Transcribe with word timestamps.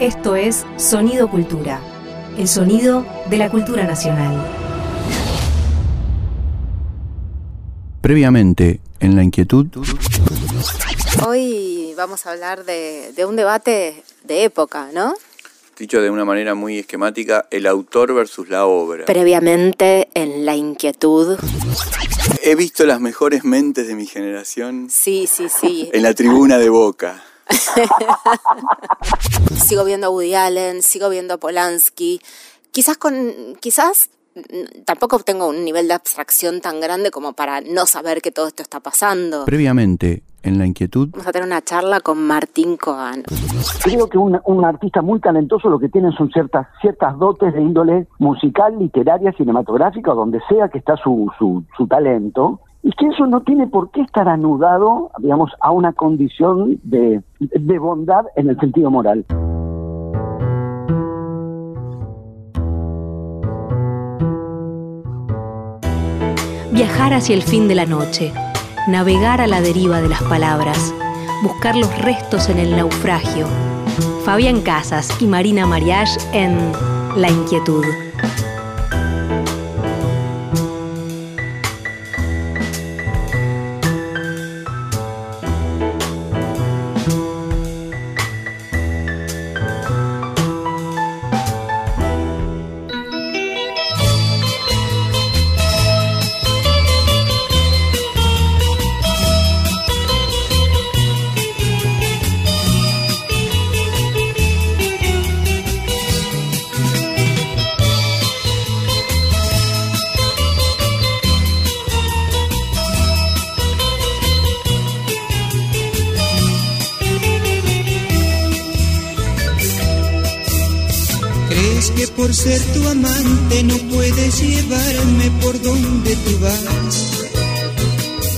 Esto 0.00 0.36
es 0.36 0.66
Sonido 0.76 1.30
Cultura, 1.30 1.80
el 2.36 2.48
sonido 2.48 3.06
de 3.30 3.38
la 3.38 3.50
cultura 3.50 3.84
nacional. 3.84 4.34
Previamente, 8.02 8.80
en 9.00 9.16
la 9.16 9.22
inquietud, 9.22 9.66
Hoy 11.26 11.94
vamos 11.96 12.26
a 12.26 12.32
hablar 12.32 12.64
de, 12.66 13.12
de 13.16 13.24
un 13.24 13.36
debate 13.36 14.02
de 14.24 14.44
época, 14.44 14.90
¿no? 14.92 15.14
dicho 15.78 16.00
de 16.00 16.08
una 16.08 16.24
manera 16.24 16.54
muy 16.54 16.78
esquemática, 16.78 17.46
el 17.50 17.66
autor 17.66 18.14
versus 18.14 18.48
la 18.48 18.64
obra. 18.66 19.04
Previamente 19.04 20.08
en 20.14 20.46
la 20.46 20.56
inquietud. 20.56 21.38
He 22.42 22.54
visto 22.54 22.86
las 22.86 22.98
mejores 23.00 23.44
mentes 23.44 23.86
de 23.86 23.94
mi 23.94 24.06
generación 24.06 24.88
Sí, 24.90 25.26
sí, 25.30 25.48
sí. 25.50 25.90
en 25.92 26.02
la 26.02 26.14
tribuna 26.14 26.56
de 26.58 26.70
Boca. 26.70 27.22
Sigo 29.54 29.84
viendo 29.84 30.08
a 30.08 30.10
Woody 30.10 30.34
Allen, 30.34 30.82
sigo 30.82 31.08
viendo 31.08 31.34
a 31.34 31.38
Polanski. 31.38 32.20
Quizás 32.72 32.96
con, 32.96 33.14
quizás 33.60 34.10
mm, 34.34 34.82
tampoco 34.84 35.18
tengo 35.20 35.48
un 35.48 35.64
nivel 35.64 35.88
de 35.88 35.94
abstracción 35.94 36.60
tan 36.60 36.80
grande 36.80 37.10
como 37.10 37.34
para 37.34 37.60
no 37.60 37.86
saber 37.86 38.20
que 38.20 38.32
todo 38.32 38.48
esto 38.48 38.62
está 38.62 38.80
pasando. 38.80 39.44
Previamente, 39.44 40.22
en 40.42 40.58
la 40.58 40.66
inquietud, 40.66 41.08
Vamos 41.10 41.26
a 41.26 41.32
tener 41.32 41.46
una 41.46 41.62
charla 41.62 42.00
con 42.00 42.24
Martín 42.24 42.76
Coan. 42.76 43.24
Creo 43.82 44.08
que 44.08 44.18
un, 44.18 44.40
un 44.44 44.64
artista 44.64 45.02
muy 45.02 45.20
talentoso 45.20 45.68
lo 45.68 45.78
que 45.78 45.88
tiene 45.88 46.12
son 46.12 46.30
ciertas 46.30 46.68
ciertas 46.80 47.18
dotes 47.18 47.52
de 47.52 47.60
índole 47.60 48.06
musical, 48.18 48.78
literaria, 48.78 49.32
cinematográfica, 49.32 50.12
donde 50.12 50.40
sea 50.48 50.68
que 50.68 50.78
está 50.78 50.96
su, 50.96 51.30
su, 51.38 51.64
su 51.76 51.86
talento, 51.86 52.60
y 52.86 52.92
que 52.92 53.08
eso 53.08 53.26
no 53.26 53.40
tiene 53.40 53.66
por 53.66 53.90
qué 53.90 54.00
estar 54.00 54.28
anudado, 54.28 55.10
digamos, 55.18 55.50
a 55.60 55.72
una 55.72 55.92
condición 55.92 56.78
de, 56.84 57.20
de 57.40 57.78
bondad 57.80 58.26
en 58.36 58.48
el 58.48 58.60
sentido 58.60 58.92
moral. 58.92 59.24
Viajar 66.70 67.12
hacia 67.14 67.34
el 67.34 67.42
fin 67.42 67.66
de 67.66 67.74
la 67.74 67.86
noche, 67.86 68.32
navegar 68.86 69.40
a 69.40 69.48
la 69.48 69.60
deriva 69.60 70.00
de 70.00 70.08
las 70.08 70.22
palabras, 70.22 70.94
buscar 71.42 71.74
los 71.74 71.90
restos 72.04 72.48
en 72.48 72.58
el 72.58 72.76
naufragio. 72.76 73.46
Fabián 74.24 74.60
Casas 74.60 75.20
y 75.20 75.26
Marina 75.26 75.66
Mariage 75.66 76.20
en 76.32 76.56
La 77.16 77.30
Inquietud. 77.30 78.05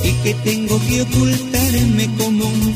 Y 0.05 0.13
que 0.23 0.35
tengo 0.45 0.79
que 0.89 1.03
ocultarme 1.03 2.09
como 2.19 2.45
un 2.45 2.75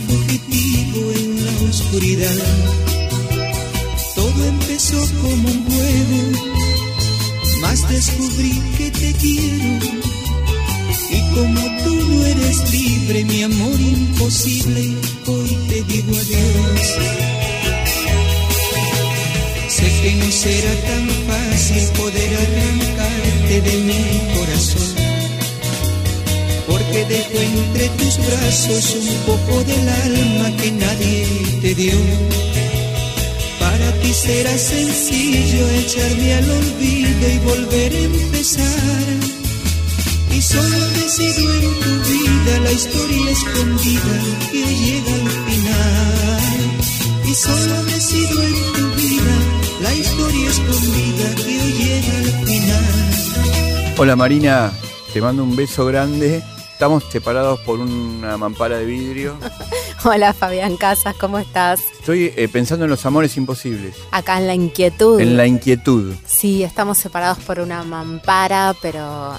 brazos 28.83 29.05
un 29.05 29.19
poco 29.27 29.65
del 29.65 29.89
alma 29.89 30.57
que 30.57 30.73
nadie 30.73 31.27
te 31.61 31.75
dio. 31.75 31.95
Para 33.61 33.93
ti 34.01 34.13
será 34.13 34.57
sencillo 34.59 35.69
echarme 35.71 36.35
al 36.35 36.51
olvido 36.51 37.29
y 37.29 37.39
volver 37.39 37.93
a 37.93 37.99
empezar. 37.99 39.07
Y 40.31 40.41
solo 40.41 40.79
decido 41.01 41.55
en 41.55 41.81
tu 41.81 41.93
vida 42.11 42.61
la 42.65 42.73
historia 42.73 43.31
escondida 43.31 44.15
que 44.51 44.65
llega 44.65 45.15
al 45.15 45.31
final. 45.49 46.11
Y 47.25 47.35
solo 47.35 47.85
decido 47.85 48.43
en 48.43 48.73
tu 48.73 48.85
vida 49.01 49.35
la 49.83 49.95
historia 49.95 50.49
escondida 50.49 51.35
que 51.37 51.59
llega 51.79 52.19
al 52.19 52.47
final. 52.47 53.95
Hola 53.99 54.17
Marina, 54.17 54.73
te 55.13 55.21
mando 55.21 55.45
un 55.45 55.55
beso 55.55 55.87
grande. 55.87 56.43
Estamos 56.83 57.05
separados 57.05 57.61
por 57.61 57.79
una 57.79 58.37
mampara 58.37 58.77
de 58.77 58.85
vidrio. 58.85 59.37
Hola 60.05 60.33
Fabián 60.35 60.77
Casas, 60.77 61.15
¿cómo 61.15 61.39
estás? 61.39 61.81
Estoy 62.01 62.33
eh, 62.35 62.49
pensando 62.49 62.87
en 62.87 62.91
los 62.91 63.07
amores 63.07 63.37
imposibles, 63.37 63.95
Acá 64.11 64.39
en 64.39 64.49
la 64.49 64.55
inquietud. 64.57 65.21
en 65.21 65.37
la 65.37 65.47
inquietud. 65.47 66.13
Sí, 66.27 66.65
estamos 66.65 66.99
separados 66.99 67.39
por 67.45 67.61
una 67.61 67.85
mampara, 67.85 68.75
pero 68.83 69.33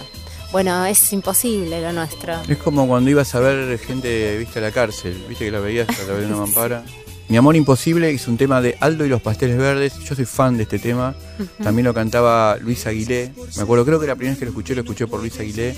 bueno, 0.54 0.86
es 0.86 1.12
imposible 1.12 1.82
lo 1.82 1.92
nuestro. 1.92 2.34
Es 2.48 2.58
como 2.60 2.88
cuando 2.88 3.10
ibas 3.10 3.36
a 3.36 3.42
ver 3.42 3.78
gente, 3.78 4.38
viste, 4.38 4.60
a 4.60 4.62
la 4.62 4.72
cárcel, 4.72 5.22
viste 5.28 5.44
que 5.44 5.52
la 5.52 5.60
veías 5.60 5.90
a 5.90 6.02
través 6.06 6.22
de 6.22 6.28
una 6.28 6.38
mampara. 6.46 6.86
Mi 7.28 7.36
amor 7.36 7.58
imposible 7.58 8.10
es 8.10 8.26
un 8.30 8.38
tema 8.38 8.62
de 8.62 8.78
Aldo 8.80 9.06
y 9.06 9.10
los 9.10 9.22
pasteles 9.22 9.58
verdes. 9.58 10.00
Yo 10.00 10.16
soy 10.16 10.26
fan 10.26 10.56
de 10.56 10.64
este 10.64 10.80
tema. 10.80 11.14
También 11.62 11.86
lo 11.86 11.94
cantaba 11.94 12.58
Luis 12.62 12.86
Aguilé. 12.86 13.32
Me 13.58 13.64
acuerdo, 13.64 13.84
creo 13.86 14.00
que 14.00 14.08
la 14.08 14.16
primera 14.16 14.32
vez 14.34 14.40
que 14.40 14.46
lo 14.46 14.52
escuché, 14.52 14.76
lo 14.76 14.82
escuché 14.82 15.08
por 15.08 15.20
Luis 15.20 15.38
Aguilé. 15.40 15.76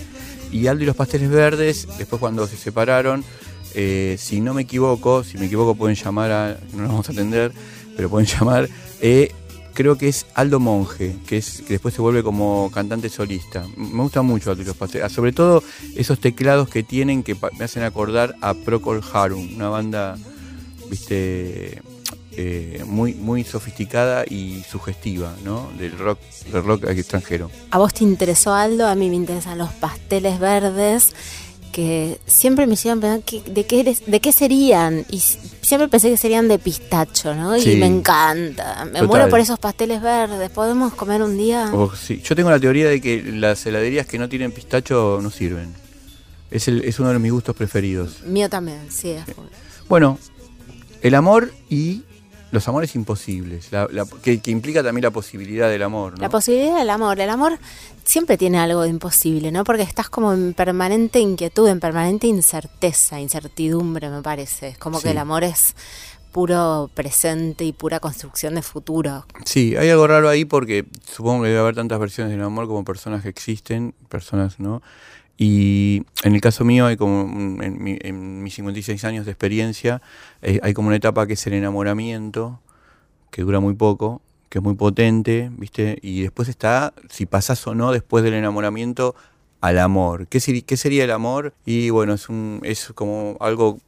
Y 0.56 0.68
Aldo 0.68 0.84
y 0.84 0.86
los 0.86 0.96
pasteles 0.96 1.30
verdes, 1.30 1.86
después 1.98 2.18
cuando 2.18 2.48
se 2.48 2.56
separaron, 2.56 3.26
eh, 3.74 4.16
si 4.18 4.40
no 4.40 4.54
me 4.54 4.62
equivoco, 4.62 5.22
si 5.22 5.38
me 5.38 5.48
equivoco 5.48 5.76
pueden 5.76 5.98
llamar 5.98 6.32
a, 6.32 6.58
no 6.72 6.84
nos 6.84 6.88
vamos 6.92 7.10
a 7.10 7.12
atender, 7.12 7.52
pero 7.98 8.10
pueden 8.10 8.26
llamar, 8.40 8.70
eh, 9.02 9.34
creo 9.74 9.98
que 9.98 10.08
es 10.08 10.26
Aldo 10.34 10.62
Monge, 10.62 11.18
que 11.28 11.36
es 11.36 11.62
que 11.62 11.74
después 11.74 11.94
se 11.94 12.02
vuelve 12.02 12.24
como 12.24 12.72
cantante 12.74 13.10
solista. 13.10 13.66
Me 13.76 14.02
gusta 14.02 14.22
mucho 14.22 14.50
Aldo 14.50 14.62
y 14.62 14.66
los 14.66 14.78
pasteles, 14.78 15.12
sobre 15.12 15.34
todo 15.34 15.62
esos 15.98 16.22
teclados 16.22 16.70
que 16.70 16.84
tienen 16.84 17.22
que 17.22 17.36
me 17.60 17.66
hacen 17.66 17.84
acordar 17.84 18.38
a 18.40 18.54
Procol 18.54 19.04
Harum, 19.12 19.56
una 19.58 19.68
banda, 19.68 20.18
viste, 20.90 21.82
eh, 22.38 22.84
muy 22.86 23.14
muy 23.14 23.44
sofisticada 23.44 24.26
y 24.30 24.64
sugestiva, 24.70 25.34
¿no? 25.44 25.70
Del 25.78 25.98
rock, 25.98 26.20
del 26.52 26.64
rock 26.64 26.84
extranjero. 26.90 27.50
¿A 27.72 27.78
vos 27.78 27.94
te 27.94 28.04
interesó 28.04 28.54
Aldo? 28.54 28.88
A 28.88 28.96
mí 28.96 29.10
me 29.10 29.16
interesan 29.16 29.58
los 29.58 29.72
pasteles 29.74 30.40
verdes 30.40 31.14
que 31.72 32.20
siempre 32.26 32.68
me 32.68 32.76
hicieron 32.76 33.02
pensar 33.02 33.22
que- 33.24 33.42
de, 33.52 33.66
qué 33.66 33.82
eres- 33.82 34.06
de 34.06 34.22
qué 34.22 34.32
serían. 34.32 35.06
Y 35.10 35.20
siempre 35.20 35.90
pensé 35.90 36.10
que 36.10 36.16
serían 36.16 36.48
de 36.48 36.58
pistacho, 36.58 37.36
¿no? 37.36 37.60
Sí. 37.60 37.72
Y 37.74 37.76
me 37.76 37.86
encanta. 37.88 38.86
Me 38.86 38.92
Total. 38.92 39.08
muero 39.08 39.30
por 39.30 39.42
esos 39.42 39.60
pasteles 39.60 40.02
verdes. 40.02 40.50
¿Podemos 40.52 40.94
comer 40.94 41.22
un 41.22 41.38
día? 41.38 41.70
O 41.74 41.94
sí. 41.94 42.22
Yo 42.24 42.34
tengo 42.34 42.50
la 42.50 42.60
teoría 42.62 42.88
de 42.88 43.02
que 43.02 43.22
las 43.24 43.66
heladerías 43.66 44.06
que 44.08 44.18
no 44.18 44.30
tienen 44.30 44.54
pistacho 44.54 45.20
no 45.22 45.30
sirven. 45.30 45.74
Es, 46.50 46.70
el- 46.70 46.86
es 46.86 46.98
uno 47.00 47.10
de 47.10 47.20
mis 47.20 47.34
gustos 47.34 47.54
preferidos. 47.58 48.24
Mío 48.24 48.50
también, 48.50 48.80
sí. 48.90 49.16
full. 49.36 49.46
Bueno, 49.90 50.18
el 51.02 51.14
amor 51.14 51.52
y 51.70 52.04
los 52.56 52.68
amores 52.68 52.96
imposibles, 52.96 53.72
la- 53.72 53.88
la- 53.92 54.06
que, 54.24 54.40
que 54.40 54.50
implica 54.50 54.82
también 54.82 55.04
la 55.04 55.12
posibilidad 55.12 55.70
del 55.70 55.84
amor. 55.84 56.14
¿no? 56.14 56.18
La 56.22 56.30
posibilidad 56.30 56.78
del 56.80 56.90
amor. 56.90 57.20
El 57.20 57.30
amor 57.30 57.60
siempre 58.04 58.38
tiene 58.38 58.58
algo 58.58 58.82
de 58.82 58.90
imposible, 58.90 59.52
¿no? 59.52 59.64
Porque 59.64 59.84
estás 59.84 60.10
como 60.10 60.34
en 60.34 60.54
permanente 60.54 61.20
inquietud, 61.20 61.68
en 61.70 61.80
permanente 61.80 62.26
incerteza, 62.28 63.20
incertidumbre, 63.20 64.10
me 64.10 64.22
parece. 64.24 64.70
Es 64.70 64.78
como 64.80 64.98
Sí. 64.98 65.04
que 65.04 65.12
el 65.12 65.18
amor 65.20 65.44
es 65.44 65.76
puro 66.32 66.90
presente 66.94 67.64
y 67.64 67.72
pura 67.72 68.00
construcción 68.00 68.56
de 68.56 68.62
futuro. 68.62 69.26
Sí, 69.46 69.76
hay 69.78 69.90
algo 69.90 70.06
raro 70.08 70.28
ahí 70.28 70.44
porque 70.44 70.86
supongo 71.10 71.44
que 71.44 71.50
debe 71.50 71.62
haber 71.62 71.76
tantas 71.76 71.98
versiones 72.00 72.32
del 72.34 72.42
amor 72.44 72.68
como 72.68 72.84
personas 72.84 73.24
que 73.24 73.30
existen, 73.30 73.94
personas, 74.10 74.60
¿no? 74.60 74.82
Y 75.38 76.04
en 76.24 76.34
el 76.36 76.42
caso 76.42 76.64
mío, 76.64 76.86
hay 76.86 76.96
como 76.98 77.22
en, 77.62 77.84
mi- 77.84 77.98
en 78.02 78.42
mis 78.44 78.54
56 78.56 79.04
años 79.04 79.26
de 79.26 79.32
experiencia, 79.32 80.02
eh, 80.42 80.60
hay 80.64 80.74
como 80.74 80.88
una 80.88 80.98
etapa 80.98 81.28
que 81.28 81.34
es 81.34 81.48
el 81.48 81.54
enamoramiento, 81.54 82.60
que 83.32 83.42
dura 83.42 83.60
muy 83.60 83.74
poco, 83.74 84.22
que 84.50 84.60
es 84.60 84.64
muy 84.64 84.76
potente, 84.76 85.52
¿viste? 85.58 85.98
Y 86.02 86.22
después 86.22 86.48
está, 86.48 86.94
si 87.10 87.26
pasás 87.26 87.66
o 87.68 87.76
no 87.76 87.92
después 87.92 88.24
del 88.24 88.34
enamoramiento, 88.36 89.16
al 89.62 89.80
amor. 89.80 90.28
¿Qué, 90.28 90.40
qué 90.66 90.78
sería 90.78 91.04
el 91.04 91.12
amor? 91.12 91.54
Y 91.66 91.90
bueno, 91.90 92.14
es, 92.14 92.30
un, 92.30 92.62
es 92.64 92.92
como 92.96 93.36
algo 93.42 93.80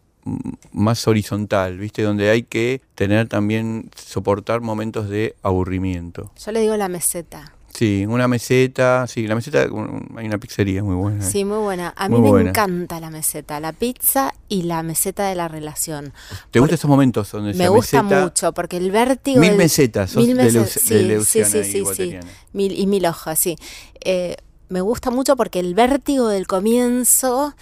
más 0.73 1.07
horizontal, 1.07 1.77
¿viste? 1.77 2.01
Donde 2.01 2.29
hay 2.29 2.43
que 2.43 2.81
tener 2.95 3.27
también, 3.29 3.89
soportar 3.95 4.59
momentos 4.59 5.07
de 5.07 5.35
aburrimiento. 5.43 6.31
Yo 6.43 6.51
le 6.51 6.59
digo 6.61 6.75
la 6.75 6.89
meseta. 6.89 7.53
Sí, 7.73 8.05
una 8.07 8.27
meseta, 8.27 9.05
sí, 9.07 9.27
la 9.27 9.35
meseta, 9.35 9.67
un- 9.71 10.07
hay 10.17 10.25
una 10.25 10.39
pizzería 10.39 10.83
muy 10.83 10.95
buena. 10.95 11.23
Sí, 11.23 11.45
muy 11.45 11.59
buena. 11.59 11.93
A 11.95 12.09
mí 12.09 12.19
me 12.19 12.41
encanta 12.49 12.99
la 12.99 13.11
meseta, 13.11 13.59
la 13.59 13.71
pizza 13.71 14.33
y 14.49 14.63
la 14.63 14.81
meseta 14.81 15.27
de 15.27 15.35
la 15.35 15.47
relación. 15.47 16.11
¿Te 16.49 16.59
gustan 16.59 16.75
esos 16.75 16.89
momentos 16.89 17.31
donde 17.31 17.53
Me 17.53 17.69
gusta 17.69 18.01
meseta- 18.01 18.23
mucho 18.23 18.51
porque 18.53 18.77
el 18.77 18.89
vértigo. 18.89 19.39
Mil 19.39 19.49
del- 19.49 19.57
mesetas, 19.59 20.09
sos 20.11 20.25
mil 20.25 20.35
de 20.37 20.51
Leuc- 20.51 20.65
sí, 20.67 20.93
de 20.95 21.23
sí, 21.23 21.43
sí, 21.43 21.57
y 21.59 21.63
sí, 21.63 21.71
sí. 21.71 21.79
Guateriana. 21.81 22.27
Mil, 22.53 22.71
y 22.79 22.87
mil 22.87 23.05
hojas, 23.05 23.37
sí. 23.37 23.55
Eh, 24.03 24.37
me 24.69 24.81
gusta 24.81 25.11
mucho 25.11 25.35
porque 25.35 25.59
el 25.59 25.75
vértigo 25.75 26.29
del 26.29 26.47
comienzo 26.47 27.53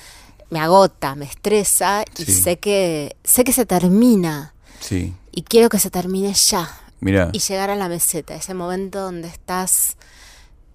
me 0.50 0.60
agota, 0.60 1.16
me 1.16 1.26
estresa 1.26 2.06
y 2.18 2.24
Sí. 2.26 2.32
sé 2.34 2.58
que 2.60 3.18
sé 3.24 3.44
que 3.44 3.52
se 3.52 3.66
termina 3.66 4.54
Sí, 4.80 5.14
y 5.32 5.42
quiero 5.42 5.68
que 5.70 5.80
se 5.80 5.90
termine 5.90 6.32
ya 6.34 6.70
mirá. 7.06 7.30
y 7.32 7.40
llegar 7.40 7.70
a 7.70 7.76
la 7.76 7.88
meseta, 7.88 8.36
ese 8.36 8.54
momento 8.54 9.00
donde 9.00 9.28
estás 9.28 9.96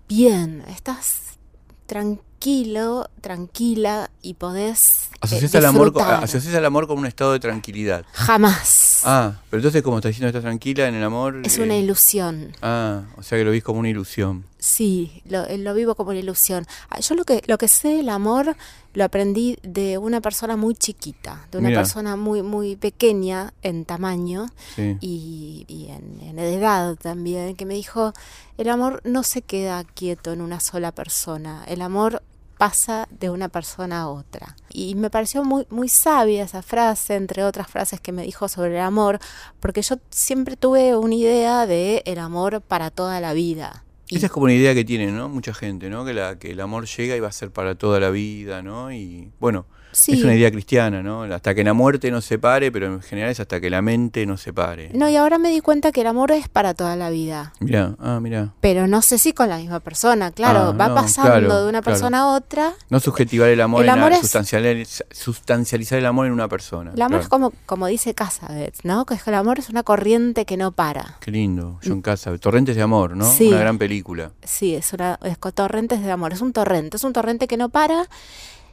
bien, 0.08 0.62
estás 0.68 1.38
tranquilo, 1.86 3.10
tranquila 3.20 4.10
y 4.22 4.34
podés 4.34 5.08
eh, 5.12 5.16
Asociás 5.22 5.54
al, 5.56 5.66
amor, 5.66 5.92
asociás 6.00 6.54
al 6.54 6.64
amor 6.64 6.86
con 6.86 6.98
un 6.98 7.06
estado 7.06 7.32
de 7.32 7.40
tranquilidad. 7.40 8.06
Jamás. 8.12 9.02
Ah, 9.04 9.40
pero 9.50 9.58
entonces 9.58 9.82
como 9.82 9.98
estás 9.98 10.10
diciendo 10.10 10.28
estás 10.28 10.42
tranquila 10.42 10.86
en 10.86 10.94
el 10.94 11.02
amor... 11.02 11.42
es 11.44 11.58
eh, 11.58 11.62
una 11.62 11.76
ilusión. 11.76 12.56
Ah, 12.62 13.02
o 13.16 13.22
sea 13.24 13.36
que 13.36 13.44
lo 13.44 13.50
vis 13.50 13.64
como 13.64 13.80
una 13.80 13.88
ilusión. 13.88 14.44
Sí, 14.62 15.22
lo, 15.24 15.46
eh, 15.46 15.56
lo 15.56 15.72
vivo 15.72 15.94
como 15.94 16.10
una 16.10 16.18
ilusión. 16.20 16.66
Ah, 16.90 17.00
Yo 17.00 17.14
lo 17.14 17.24
que, 17.24 17.42
lo 17.46 17.56
que 17.56 17.66
sé 17.66 17.88
del 17.96 18.10
amor 18.10 18.54
lo 18.92 19.04
aprendí 19.04 19.56
de 19.62 19.96
una 19.96 20.20
persona 20.20 20.54
muy 20.56 20.74
chiquita, 20.74 21.46
de 21.50 21.58
una 21.58 21.68
Mira. 21.68 21.80
persona 21.80 22.14
muy, 22.16 22.42
muy 22.42 22.76
pequeña 22.76 23.54
en 23.62 23.86
tamaño 23.86 24.48
Sí. 24.76 24.98
y, 25.00 25.64
y 25.66 25.88
en, 25.88 26.20
en 26.20 26.38
edad 26.38 26.96
también, 26.96 27.56
que 27.56 27.64
me 27.64 27.72
dijo, 27.74 28.12
el 28.58 28.68
amor 28.68 29.00
no 29.04 29.22
se 29.22 29.40
queda 29.40 29.82
quieto 29.84 30.30
en 30.32 30.42
una 30.42 30.60
sola 30.60 30.92
persona, 30.92 31.64
el 31.66 31.80
amor 31.80 32.22
pasa 32.58 33.08
de 33.10 33.30
una 33.30 33.48
persona 33.48 34.02
a 34.02 34.08
otra. 34.10 34.54
Y 34.68 34.94
me 34.94 35.08
pareció 35.08 35.42
muy, 35.42 35.66
muy 35.70 35.88
sabia 35.88 36.44
esa 36.44 36.60
frase, 36.60 37.14
entre 37.14 37.44
otras 37.44 37.68
frases 37.68 37.98
que 38.02 38.12
me 38.12 38.24
dijo 38.24 38.48
sobre 38.48 38.74
el 38.76 38.82
amor, 38.82 39.18
porque 39.60 39.80
yo 39.80 39.96
siempre 40.10 40.56
tuve 40.58 40.94
una 40.98 41.14
idea 41.14 41.64
de 41.66 42.02
el 42.04 42.18
amor 42.18 42.60
para 42.60 42.90
toda 42.90 43.18
la 43.22 43.32
vida. 43.32 43.84
Esa 44.10 44.26
es 44.26 44.32
como 44.32 44.44
una 44.44 44.54
idea 44.54 44.74
que 44.74 44.84
tiene, 44.84 45.12
¿no? 45.12 45.28
Mucha 45.28 45.54
gente, 45.54 45.88
¿no? 45.88 46.04
Que, 46.04 46.12
la, 46.12 46.38
que 46.38 46.50
el 46.50 46.60
amor 46.60 46.86
llega 46.86 47.16
y 47.16 47.20
va 47.20 47.28
a 47.28 47.32
ser 47.32 47.52
para 47.52 47.76
toda 47.76 48.00
la 48.00 48.10
vida, 48.10 48.60
¿no? 48.60 48.92
Y 48.92 49.30
bueno, 49.38 49.66
Sí. 49.92 50.12
es 50.12 50.22
una 50.24 50.34
idea 50.34 50.50
cristiana, 50.50 51.02
¿no? 51.02 51.22
Hasta 51.24 51.54
que 51.54 51.64
la 51.64 51.72
muerte 51.72 52.10
nos 52.10 52.24
separe, 52.24 52.70
pero 52.70 52.86
en 52.86 53.02
general 53.02 53.30
es 53.30 53.40
hasta 53.40 53.60
que 53.60 53.70
la 53.70 53.82
mente 53.82 54.24
nos 54.26 54.40
separe. 54.40 54.90
No, 54.94 55.08
y 55.08 55.16
ahora 55.16 55.38
me 55.38 55.50
di 55.50 55.60
cuenta 55.60 55.92
que 55.92 56.02
el 56.02 56.06
amor 56.06 56.30
es 56.32 56.48
para 56.48 56.74
toda 56.74 56.94
la 56.96 57.10
vida. 57.10 57.52
Mirá, 57.60 57.96
ah, 57.98 58.20
mirá. 58.20 58.52
Pero 58.60 58.86
no 58.86 59.02
sé 59.02 59.18
si 59.18 59.32
con 59.32 59.48
la 59.48 59.58
misma 59.58 59.80
persona, 59.80 60.30
claro, 60.30 60.60
Ah, 60.60 60.72
va 60.72 60.88
no, 60.88 60.94
pasando 60.94 61.30
claro, 61.30 61.62
de 61.64 61.68
una 61.68 61.80
claro. 61.82 61.84
persona 61.84 62.20
a 62.20 62.26
otra. 62.34 62.72
No 62.88 63.00
subjetivar 63.00 63.48
el 63.48 63.60
amor, 63.60 63.82
El 63.82 63.88
en 63.88 63.94
amor 63.98 64.12
es- 64.12 64.22
sustancializ- 64.22 65.04
sustancializar 65.10 65.98
el 65.98 66.06
amor 66.06 66.26
en 66.26 66.32
una 66.32 66.48
persona. 66.48 66.92
El 66.94 67.02
amor 67.02 67.10
claro. 67.10 67.22
es 67.22 67.28
como, 67.28 67.52
como 67.66 67.86
dice 67.86 68.14
Casabets, 68.14 68.84
¿no? 68.84 69.04
Que 69.06 69.14
es 69.14 69.22
que 69.22 69.30
el 69.30 69.36
amor 69.36 69.58
es 69.58 69.68
una 69.68 69.82
corriente 69.82 70.44
que 70.44 70.56
no 70.56 70.72
para. 70.72 71.16
Qué 71.20 71.30
lindo, 71.30 71.78
John 71.84 72.02
Casa. 72.02 72.36
Torrentes 72.38 72.76
de 72.76 72.82
amor, 72.82 73.16
¿no? 73.16 73.30
Sí. 73.30 73.48
Una 73.48 73.58
gran 73.60 73.78
película. 73.78 74.30
Sí, 74.44 74.74
es 74.74 74.92
una 74.92 75.18
es 75.24 75.38
torrentes 75.54 76.02
de 76.02 76.10
amor, 76.10 76.32
es 76.32 76.40
un 76.40 76.52
torrente, 76.52 76.96
es 76.96 77.04
un 77.04 77.12
torrente 77.12 77.46
que 77.48 77.56
no 77.56 77.68
para 77.68 78.08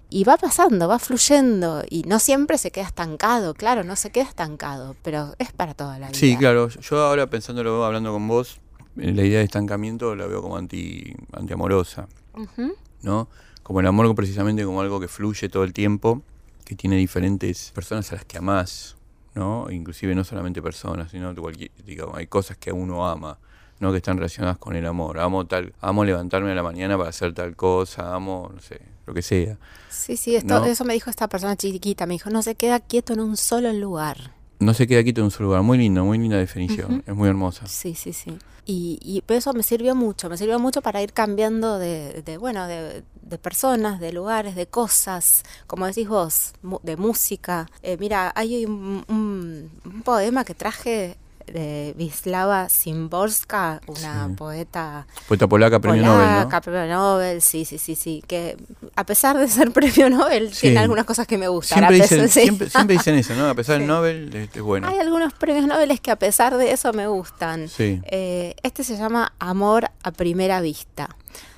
y 0.09 0.23
va 0.23 0.37
pasando, 0.37 0.87
va 0.87 0.99
fluyendo 0.99 1.83
y 1.89 2.03
no 2.03 2.19
siempre 2.19 2.57
se 2.57 2.71
queda 2.71 2.85
estancado, 2.85 3.53
claro, 3.53 3.83
no 3.83 3.95
se 3.95 4.09
queda 4.11 4.23
estancado, 4.23 4.95
pero 5.03 5.33
es 5.37 5.51
para 5.51 5.73
toda 5.73 5.99
la 5.99 6.07
vida. 6.07 6.17
Sí, 6.17 6.37
claro. 6.37 6.69
Yo 6.69 6.99
ahora 7.01 7.27
pensándolo, 7.27 7.83
hablando 7.83 8.13
con 8.13 8.27
vos, 8.27 8.59
eh, 8.97 9.11
la 9.13 9.23
idea 9.23 9.39
de 9.39 9.45
estancamiento 9.45 10.15
la 10.15 10.25
veo 10.27 10.41
como 10.41 10.57
anti, 10.57 11.13
antiamorosa, 11.33 12.07
Ujú. 12.35 12.73
¿no? 13.01 13.27
Como 13.63 13.81
el 13.81 13.87
amor 13.87 14.13
precisamente 14.15 14.63
como 14.63 14.81
algo 14.81 14.99
que 14.99 15.09
fluye 15.09 15.49
todo 15.49 15.63
el 15.63 15.73
tiempo, 15.73 16.21
que 16.63 16.75
tiene 16.75 16.95
diferentes 16.95 17.71
personas 17.73 18.11
a 18.11 18.15
las 18.15 18.25
que 18.25 18.37
amás, 18.37 18.95
¿no? 19.35 19.69
Inclusive 19.69 20.15
no 20.15 20.23
solamente 20.23 20.61
personas, 20.61 21.11
sino 21.11 21.35
cualquier, 21.35 21.71
digamos, 21.85 22.15
hay 22.17 22.27
cosas 22.27 22.57
que 22.57 22.71
uno 22.71 23.07
ama, 23.07 23.37
¿no? 23.79 23.91
Que 23.91 23.97
están 23.97 24.17
relacionadas 24.17 24.57
con 24.57 24.75
el 24.75 24.85
amor. 24.85 25.19
Amo 25.19 25.45
tal, 25.45 25.73
amo 25.81 26.03
levantarme 26.05 26.51
a 26.51 26.55
la 26.55 26.63
mañana 26.63 26.97
para 26.97 27.09
hacer 27.09 27.33
tal 27.33 27.55
cosa, 27.55 28.13
amo, 28.15 28.51
no 28.53 28.61
sé, 28.61 28.81
lo 29.05 29.13
que 29.13 29.21
sea. 29.21 29.57
Sí, 29.89 30.17
sí, 30.17 30.35
esto, 30.35 30.59
¿No? 30.59 30.65
eso 30.65 30.83
me 30.85 30.93
dijo 30.93 31.09
esta 31.09 31.27
persona 31.27 31.55
chiquita, 31.55 32.05
me 32.05 32.13
dijo, 32.15 32.29
no 32.29 32.41
se 32.41 32.55
queda 32.55 32.79
quieto 32.79 33.13
en 33.13 33.19
un 33.21 33.37
solo 33.37 33.71
lugar. 33.73 34.31
No 34.59 34.73
se 34.73 34.87
queda 34.87 35.03
quieto 35.03 35.21
en 35.21 35.25
un 35.25 35.31
solo 35.31 35.47
lugar. 35.49 35.61
Muy 35.61 35.77
lindo, 35.77 36.03
muy 36.03 36.17
linda 36.17 36.37
definición. 36.37 37.03
Es 37.05 37.13
muy 37.15 37.29
hermosa. 37.29 37.67
Sí, 37.67 37.93
sí, 37.93 38.11
sí. 38.13 38.37
Y, 38.65 38.99
y 39.01 39.23
eso 39.33 39.53
me 39.53 39.63
sirvió 39.63 39.95
mucho, 39.95 40.29
me 40.29 40.35
sirvió 40.37 40.59
mucho 40.59 40.81
para 40.81 41.01
ir 41.01 41.13
cambiando 41.13 41.77
de, 41.79 42.21
de, 42.23 42.37
bueno, 42.37 42.67
de, 42.67 43.03
de 43.21 43.37
personas, 43.37 43.99
de 44.01 44.11
lugares, 44.11 44.55
de 44.55 44.65
cosas, 44.67 45.43
como 45.67 45.85
decís 45.85 46.07
vos, 46.09 46.53
de 46.83 46.97
música. 46.97 47.69
Eh, 47.81 47.95
mira, 47.97 48.33
hay 48.35 48.65
un, 48.65 49.05
un- 49.07 49.69
un 49.85 50.01
poema 50.01 50.43
que 50.43 50.53
traje 50.53 51.15
de 51.51 51.95
Wisława 51.97 52.69
Szymborska, 52.69 53.81
una 53.87 54.27
Sí. 54.27 54.33
poeta 54.35 55.07
Poeta 55.27 55.47
polaca, 55.47 55.79
premio 55.79 56.03
polaca, 56.03 56.23
Nobel, 56.43 56.49
¿no? 56.49 56.61
premio 56.61 56.87
Nobel, 56.95 57.41
sí, 57.41 57.65
sí, 57.65 57.77
sí, 57.77 57.95
sí, 57.95 58.23
que 58.27 58.57
a 58.95 59.05
pesar 59.05 59.37
de 59.37 59.47
ser 59.47 59.71
premio 59.73 60.09
Nobel, 60.09 60.53
Sí. 60.53 60.61
tiene 60.61 60.79
algunas 60.79 61.05
cosas 61.05 61.25
que 61.27 61.37
me 61.37 61.47
gustan. 61.47 61.77
Siempre 61.79 61.97
a 61.99 62.01
dicen, 62.03 62.19
pesar- 62.21 62.29
sí. 62.29 62.41
siempre, 62.41 62.69
siempre 62.69 62.97
dicen 62.97 63.15
eso, 63.15 63.33
¿no? 63.35 63.47
A 63.49 63.55
pesar 63.55 63.77
del 63.79 63.87
Nobel, 63.87 64.33
es, 64.35 64.55
es 64.55 64.61
bueno. 64.61 64.87
Hay 64.87 64.99
algunos 64.99 65.33
premios 65.33 65.65
Nobel 65.65 65.99
que 66.01 66.11
a 66.11 66.15
pesar 66.17 66.57
de 66.57 66.71
eso 66.71 66.93
me 66.93 67.07
gustan. 67.07 67.67
Sí. 67.69 68.01
Eh, 68.05 68.55
este 68.63 68.83
se 68.83 68.97
llama 68.97 69.33
Amor 69.39 69.89
a 70.03 70.11
primera 70.11 70.61
vista. 70.61 71.15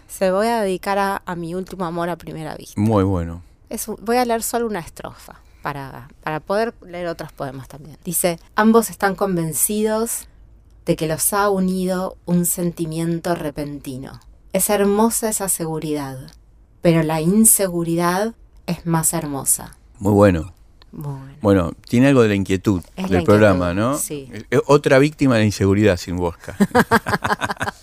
Se 0.08 0.32
voy 0.32 0.48
a 0.48 0.62
dedicar 0.62 0.98
a, 0.98 1.22
a 1.26 1.36
mi 1.36 1.56
último 1.56 1.86
amor 1.86 2.10
a 2.10 2.16
primera 2.16 2.56
vista. 2.56 2.80
Muy 2.80 3.04
bueno. 3.04 3.42
Es 3.70 3.86
voy 3.88 4.18
a 4.18 4.26
leer 4.26 4.42
solo 4.44 4.66
una 4.68 4.80
estrofa 4.80 5.36
para, 5.62 6.08
para 6.24 6.40
poder 6.40 6.74
leer 6.86 7.08
otros 7.08 7.32
poemas 7.32 7.68
también. 7.68 7.98
Dice, 8.04 8.40
ambos 8.56 8.90
están 8.90 9.16
convencidos 9.16 10.28
de 10.86 10.96
que 10.96 11.08
los 11.08 11.34
ha 11.34 11.50
unido 11.50 12.18
un 12.26 12.46
sentimiento 12.46 13.36
repentino. 13.36 14.22
Es 14.54 14.70
hermosa 14.70 15.30
esa 15.30 15.50
seguridad, 15.50 16.18
pero 16.82 17.04
la 17.04 17.22
inseguridad 17.22 18.34
es 18.66 18.86
más 18.86 19.14
hermosa. 19.14 19.78
Muy 20.00 20.14
bueno. 20.14 20.54
Bueno. 20.92 21.36
Bueno, 21.42 21.72
tiene 21.88 22.08
algo 22.08 22.24
de 22.24 22.30
la 22.30 22.36
inquietud 22.36 22.82
Es 22.96 23.10
del 23.10 23.20
la 23.20 23.24
programa, 23.24 23.70
inquietud, 23.72 23.92
¿no? 23.92 23.98
sí. 23.98 24.28
Es 24.50 24.62
otra 24.66 24.98
víctima 24.98 25.36
de 25.36 25.42
la 25.42 25.46
inseguridad 25.46 25.98
sin 25.98 26.18
Bosca. 26.18 26.56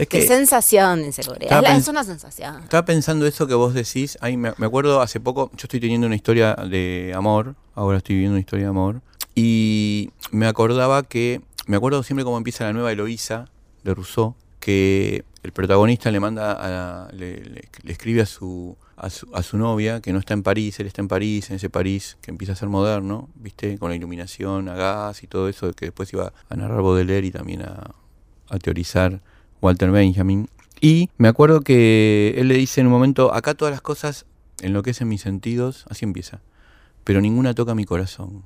es 0.00 0.08
Qué 0.08 0.20
que 0.20 0.26
sensación 0.26 1.00
de 1.00 1.06
inseguridad. 1.06 1.62
Es 1.64 1.78
Es 1.82 1.88
una 1.88 2.04
sensación. 2.04 2.62
estaba 2.64 2.84
pensando 2.84 3.26
eso 3.26 3.46
que 3.46 3.54
vos 3.54 3.74
decís. 3.74 4.18
Ahí 4.20 4.36
me, 4.36 4.52
me 4.58 4.66
acuerdo 4.66 5.00
hace 5.00 5.20
poco, 5.20 5.50
yo 5.52 5.64
estoy 5.64 5.80
teniendo 5.80 6.06
una 6.06 6.16
historia 6.16 6.54
de 6.54 7.12
amor. 7.14 7.54
Ahora 7.74 7.98
estoy 7.98 8.16
viviendo 8.16 8.34
una 8.34 8.40
historia 8.40 8.64
de 8.66 8.70
amor. 8.70 9.00
Y 9.34 10.10
me 10.30 10.46
acordaba 10.46 11.02
que. 11.02 11.40
Me 11.66 11.76
acuerdo 11.76 12.02
siempre 12.02 12.24
cómo 12.24 12.36
empieza 12.36 12.64
la 12.64 12.72
nueva 12.72 12.92
Eloísa 12.92 13.46
de 13.82 13.94
Rousseau. 13.94 14.34
Que 14.60 15.24
el 15.42 15.52
protagonista 15.52 16.10
le 16.10 16.20
manda 16.20 16.52
a 17.06 17.12
le, 17.12 17.36
le- 17.44 17.68
le 17.82 17.92
escribe 17.92 18.22
a 18.22 18.26
su, 18.26 18.76
a 18.96 19.10
su 19.10 19.26
a 19.34 19.42
su 19.42 19.58
novia 19.58 20.00
que 20.00 20.10
no 20.14 20.18
está 20.18 20.32
en 20.32 20.42
París, 20.42 20.80
él 20.80 20.86
está 20.86 21.02
en 21.02 21.08
París, 21.08 21.50
en 21.50 21.56
ese 21.56 21.68
París 21.68 22.16
que 22.22 22.30
empieza 22.30 22.54
a 22.54 22.56
ser 22.56 22.70
moderno, 22.70 23.28
¿viste? 23.34 23.76
Con 23.78 23.90
la 23.90 23.96
iluminación 23.96 24.70
a 24.70 24.74
gas 24.74 25.22
y 25.22 25.26
todo 25.26 25.50
eso 25.50 25.70
que 25.74 25.86
después 25.86 26.10
iba 26.14 26.32
a 26.48 26.56
narrar 26.56 26.80
Baudelaire 26.80 27.26
y 27.26 27.30
también 27.30 27.60
a, 27.60 27.90
a 28.48 28.58
teorizar 28.58 29.20
Walter 29.60 29.90
Benjamin. 29.90 30.48
Y 30.80 31.08
me 31.16 31.28
acuerdo 31.28 31.60
que 31.62 32.34
él 32.36 32.48
le 32.48 32.54
dice 32.54 32.80
en 32.80 32.88
un 32.88 32.92
momento, 32.92 33.32
acá 33.32 33.54
todas 33.54 33.72
las 33.72 33.80
cosas 33.80 34.26
enloquecen 34.60 35.08
mis 35.08 35.22
sentidos, 35.22 35.84
así 35.88 36.04
empieza, 36.04 36.40
pero 37.04 37.20
ninguna 37.20 37.54
toca 37.54 37.74
mi 37.74 37.84
corazón. 37.84 38.42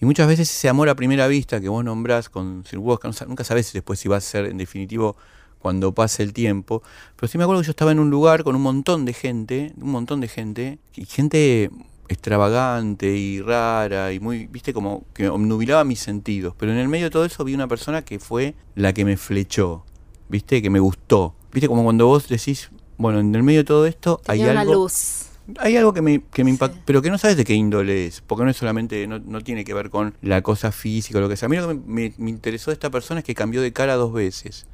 Y 0.00 0.06
muchas 0.06 0.26
veces 0.26 0.50
ese 0.50 0.68
amor 0.68 0.88
a 0.88 0.96
primera 0.96 1.28
vista 1.28 1.60
que 1.60 1.68
vos 1.68 1.84
nombrás 1.84 2.28
con 2.28 2.64
Sir 2.66 2.78
Walker, 2.78 3.10
nunca 3.28 3.44
sabés 3.44 3.72
después 3.72 3.98
si 3.98 4.08
va 4.08 4.16
a 4.16 4.20
ser 4.20 4.46
en 4.46 4.58
definitivo 4.58 5.16
cuando 5.58 5.94
pase 5.94 6.22
el 6.22 6.32
tiempo. 6.32 6.82
Pero 7.16 7.28
sí 7.28 7.38
me 7.38 7.44
acuerdo 7.44 7.62
que 7.62 7.66
yo 7.66 7.70
estaba 7.70 7.92
en 7.92 7.98
un 7.98 8.10
lugar 8.10 8.44
con 8.44 8.54
un 8.54 8.62
montón 8.62 9.04
de 9.04 9.14
gente, 9.14 9.72
un 9.80 9.92
montón 9.92 10.20
de 10.20 10.28
gente, 10.28 10.78
y 10.94 11.06
gente 11.06 11.70
extravagante 12.08 13.16
y 13.16 13.40
rara 13.40 14.12
y 14.12 14.20
muy, 14.20 14.46
viste, 14.46 14.74
como 14.74 15.04
que 15.14 15.28
obnubilaba 15.28 15.84
mis 15.84 16.00
sentidos. 16.00 16.54
Pero 16.58 16.72
en 16.72 16.78
el 16.78 16.88
medio 16.88 17.06
de 17.06 17.10
todo 17.10 17.24
eso 17.24 17.44
vi 17.44 17.54
una 17.54 17.68
persona 17.68 18.02
que 18.02 18.18
fue 18.18 18.54
la 18.74 18.92
que 18.92 19.04
me 19.04 19.16
flechó, 19.16 19.86
viste, 20.28 20.62
que 20.62 20.70
me 20.70 20.80
gustó. 20.80 21.34
Viste, 21.52 21.68
como 21.68 21.84
cuando 21.84 22.06
vos 22.06 22.28
decís, 22.28 22.70
bueno, 22.96 23.20
en 23.20 23.34
el 23.34 23.42
medio 23.42 23.60
de 23.60 23.64
todo 23.64 23.86
esto 23.86 24.20
Tenía 24.24 24.46
hay 24.46 24.50
una 24.50 24.60
algo... 24.62 24.74
luz. 24.74 25.26
Hay 25.58 25.76
algo 25.76 25.92
que 25.92 26.00
me, 26.00 26.22
que 26.32 26.42
me 26.42 26.48
impacta, 26.48 26.80
pero 26.86 27.02
que 27.02 27.10
no 27.10 27.18
sabes 27.18 27.36
de 27.36 27.44
qué 27.44 27.52
índole 27.52 28.06
es, 28.06 28.22
porque 28.22 28.44
no 28.44 28.50
es 28.50 28.56
solamente, 28.56 29.06
no, 29.06 29.18
no 29.18 29.42
tiene 29.42 29.64
que 29.64 29.74
ver 29.74 29.90
con 29.90 30.14
la 30.22 30.40
cosa 30.40 30.72
física 30.72 31.18
o 31.18 31.20
lo 31.20 31.28
que 31.28 31.36
sea. 31.36 31.46
A 31.46 31.50
mí 31.50 31.56
lo 31.58 31.68
que 31.68 31.74
me, 31.74 32.14
me 32.16 32.30
interesó 32.30 32.70
de 32.70 32.74
esta 32.74 32.90
persona 32.90 33.20
es 33.20 33.26
que 33.26 33.34
cambió 33.34 33.60
de 33.60 33.70
cara 33.72 33.94
dos 33.96 34.12
veces. 34.12 34.66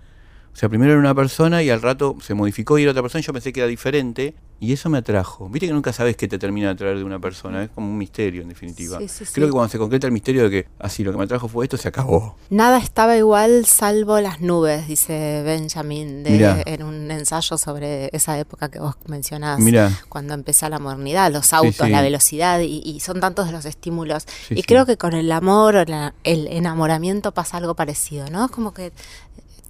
O 0.53 0.57
sea, 0.61 0.69
primero 0.69 0.93
era 0.93 1.01
una 1.01 1.15
persona 1.15 1.63
y 1.63 1.71
al 1.71 1.81
rato 1.81 2.17
se 2.21 2.35
modificó 2.35 2.79
y 2.79 2.83
era 2.83 2.91
otra 2.91 3.03
persona 3.03 3.21
y 3.21 3.25
yo 3.25 3.33
pensé 3.33 3.53
que 3.53 3.61
era 3.61 3.69
diferente 3.69 4.35
y 4.63 4.75
eso 4.75 4.91
me 4.91 4.99
atrajo. 4.99 5.49
Viste 5.49 5.67
que 5.69 5.73
nunca 5.73 5.91
sabes 5.91 6.17
qué 6.19 6.29
te 6.29 6.39
termina 6.39 6.67
de 6.67 6.73
atraer 6.75 6.99
de 6.99 7.05
una 7.05 7.19
persona, 7.19 7.63
es 7.63 7.71
como 7.71 7.89
un 7.89 7.97
misterio 7.97 8.43
en 8.43 8.49
definitiva. 8.49 8.99
Sí, 8.99 9.09
sí, 9.09 9.25
sí. 9.25 9.33
Creo 9.33 9.47
que 9.47 9.53
cuando 9.53 9.71
se 9.71 9.79
concreta 9.79 10.07
el 10.07 10.13
misterio 10.13 10.43
de 10.45 10.51
que 10.51 10.69
así 10.79 11.03
lo 11.03 11.13
que 11.13 11.19
me 11.19 11.25
atrajo 11.25 11.49
fue 11.49 11.65
esto, 11.65 11.79
se 11.79 11.89
acabó. 11.89 12.37
Nada 12.51 12.77
estaba 12.79 13.17
igual 13.17 13.65
salvo 13.65 14.21
las 14.21 14.43
nubes, 14.43 14.87
dice 14.87 15.43
Benjamin 15.47 16.25
de- 16.25 16.31
Mirá. 16.33 16.63
en 16.67 16.83
un 16.83 17.11
ensayo 17.11 17.57
sobre 17.57 18.11
esa 18.13 18.39
época 18.39 18.69
que 18.71 18.81
vos 18.81 18.97
mencionás. 19.07 19.61
Mirá. 19.61 19.91
Cuando 20.11 20.35
empieza 20.35 20.69
la 20.69 20.79
modernidad, 20.79 21.33
los 21.33 21.55
autos, 21.55 21.89
la 21.89 22.03
velocidad 22.03 22.61
y, 22.61 22.83
y 22.85 23.01
son 23.01 23.21
tantos 23.21 23.51
los 23.53 23.65
estímulos. 23.65 24.27
Y 24.51 24.63
creo 24.65 24.85
que 24.85 24.99
con 24.99 25.15
el 25.15 25.33
amor 25.33 25.77
o 25.77 25.85
la- 25.87 26.13
el 26.25 26.49
enamoramiento 26.49 27.33
pasa 27.33 27.57
algo 27.57 27.75
parecido, 27.75 28.29
¿no? 28.29 28.45
Es 28.45 28.51
como 28.51 28.75
que 28.75 28.93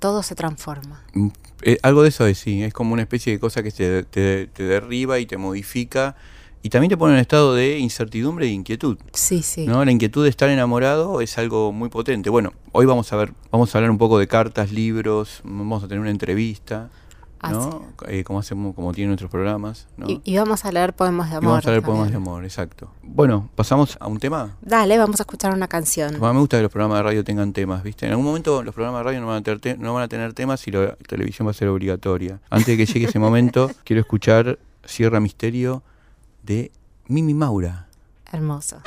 todo 0.01 0.23
se 0.25 0.35
transforma. 0.35 1.03
Mm, 1.15 1.29
eh, 1.63 1.79
algo 1.83 2.03
de 2.03 2.09
eso 2.09 2.27
es, 2.27 2.39
sí, 2.39 2.63
es 2.65 2.73
como 2.73 2.93
una 2.95 3.03
especie 3.03 3.33
de 3.33 3.39
cosa 3.39 3.63
que 3.63 3.71
te, 3.71 4.03
te- 4.03 4.49
te 4.49 4.63
derriba 4.65 5.19
y 5.21 5.27
te 5.27 5.37
modifica 5.37 6.17
y 6.63 6.69
también 6.69 6.91
te 6.91 6.97
pone 6.97 7.13
en 7.13 7.17
un 7.17 7.21
estado 7.21 7.55
de 7.55 7.79
incertidumbre 7.79 8.47
e 8.47 8.51
inquietud. 8.51 8.99
Sí, 9.15 9.43
sí. 9.43 9.67
¿no? 9.67 9.83
La 9.85 9.93
inquietud 9.93 10.25
de 10.25 10.29
estar 10.31 10.49
enamorado 10.51 11.21
es 11.21 11.39
algo 11.39 11.73
muy 11.73 11.89
potente. 11.89 12.29
Bueno, 12.31 12.53
hoy 12.73 12.85
vamos 12.87 13.13
a 13.13 13.17
ver, 13.17 13.33
vamos 13.51 13.75
a 13.75 13.79
hablar 13.79 13.91
un 13.91 13.99
poco 13.99 14.19
de 14.19 14.27
cartas, 14.27 14.73
libros, 14.73 15.41
vamos 15.45 15.83
a 15.85 15.89
tener 15.89 16.01
una 16.01 16.11
entrevista, 16.11 16.91
¿no? 17.49 17.85
Eh, 18.07 18.23
como 18.25 18.39
hacemos, 18.41 18.75
como 18.75 18.93
tienen 18.93 19.11
nuestros 19.11 19.31
programas, 19.31 19.89
¿no? 19.97 20.09
Y, 20.11 20.21
y 20.25 20.37
vamos 20.37 20.65
a 20.65 20.73
leer 20.73 20.93
poemas 20.95 21.29
de 21.31 21.35
Y 21.35 21.39
amor. 21.39 21.51
vamos 21.53 21.67
a 21.67 21.71
leer 21.71 21.83
poemas 21.83 22.07
de 22.09 22.13
también. 22.13 22.29
amor, 22.33 22.45
exacto. 22.45 22.91
Bueno, 23.03 23.49
pasamos 23.55 23.97
a 24.01 24.07
un 24.09 24.19
tema. 24.19 24.57
Dale, 24.61 24.99
vamos 24.99 25.21
a 25.21 25.23
escuchar 25.23 25.55
una 25.55 25.67
canción. 25.69 26.21
Me 26.21 26.31
gusta 26.39 26.59
que 26.59 26.63
los 26.65 26.71
programas 26.73 26.99
de 26.99 27.03
radio 27.05 27.25
tengan 27.25 27.53
temas, 27.53 27.83
¿viste? 27.83 28.05
En 28.07 28.13
algún 28.13 28.27
momento 28.27 28.63
los 28.63 28.75
programas 28.75 29.01
de 29.01 29.05
radio 29.05 29.21
no 29.21 29.27
van 29.29 29.39
a 29.39 29.43
tener, 29.43 29.61
te- 29.61 29.77
no 29.79 29.95
van 29.95 30.03
a 30.03 30.09
tener 30.09 30.33
temas 30.35 30.67
y 30.69 30.71
la 30.71 30.95
televisión 30.97 31.47
va 31.47 31.53
a 31.53 31.55
ser 31.55 31.69
obligatoria. 31.69 32.41
Antes 32.51 32.67
de 32.67 32.77
que 32.77 32.87
llegue 32.87 33.07
ese 33.07 33.19
momento, 33.21 33.71
quiero 33.85 34.01
escuchar 34.01 34.59
Sierra 34.85 35.21
Misterio 35.21 35.83
de 36.43 36.71
Mimi 37.07 37.35
Maura. 37.35 37.87
Hermoso. 38.33 38.83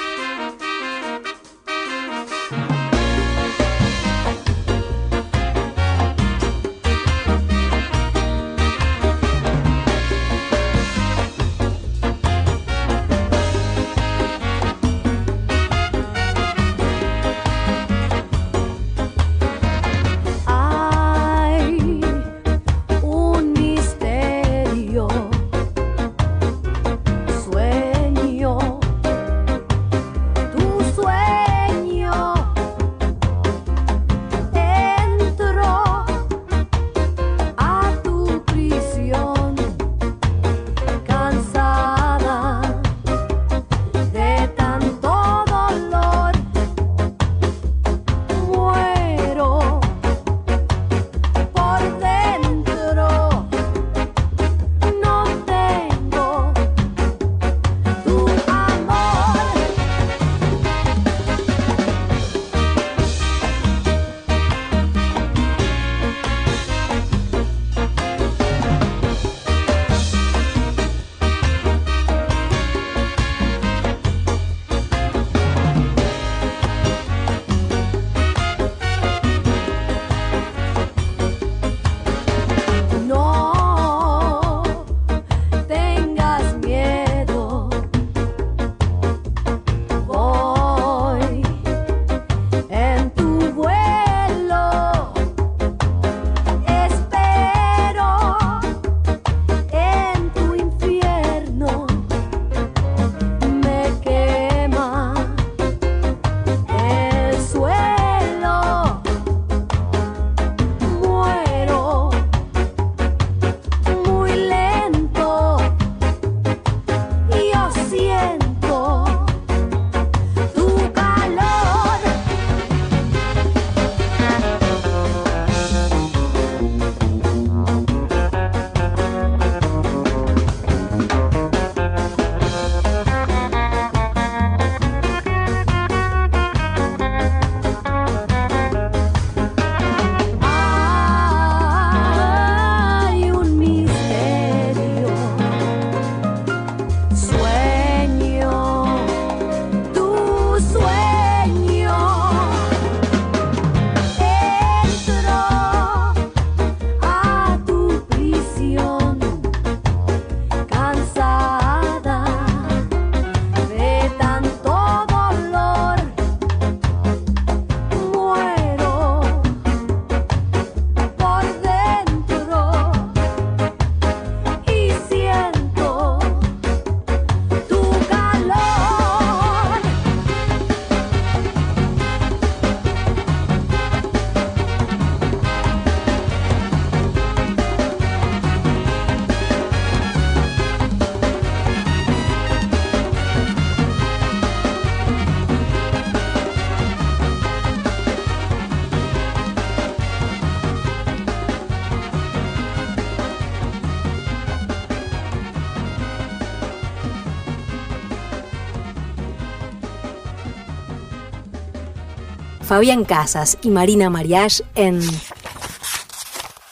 Fabián 212.74 213.06
Casas 213.06 213.60
y 213.62 213.70
Marina 213.70 214.10
Mariage 214.10 214.64
en 214.74 215.00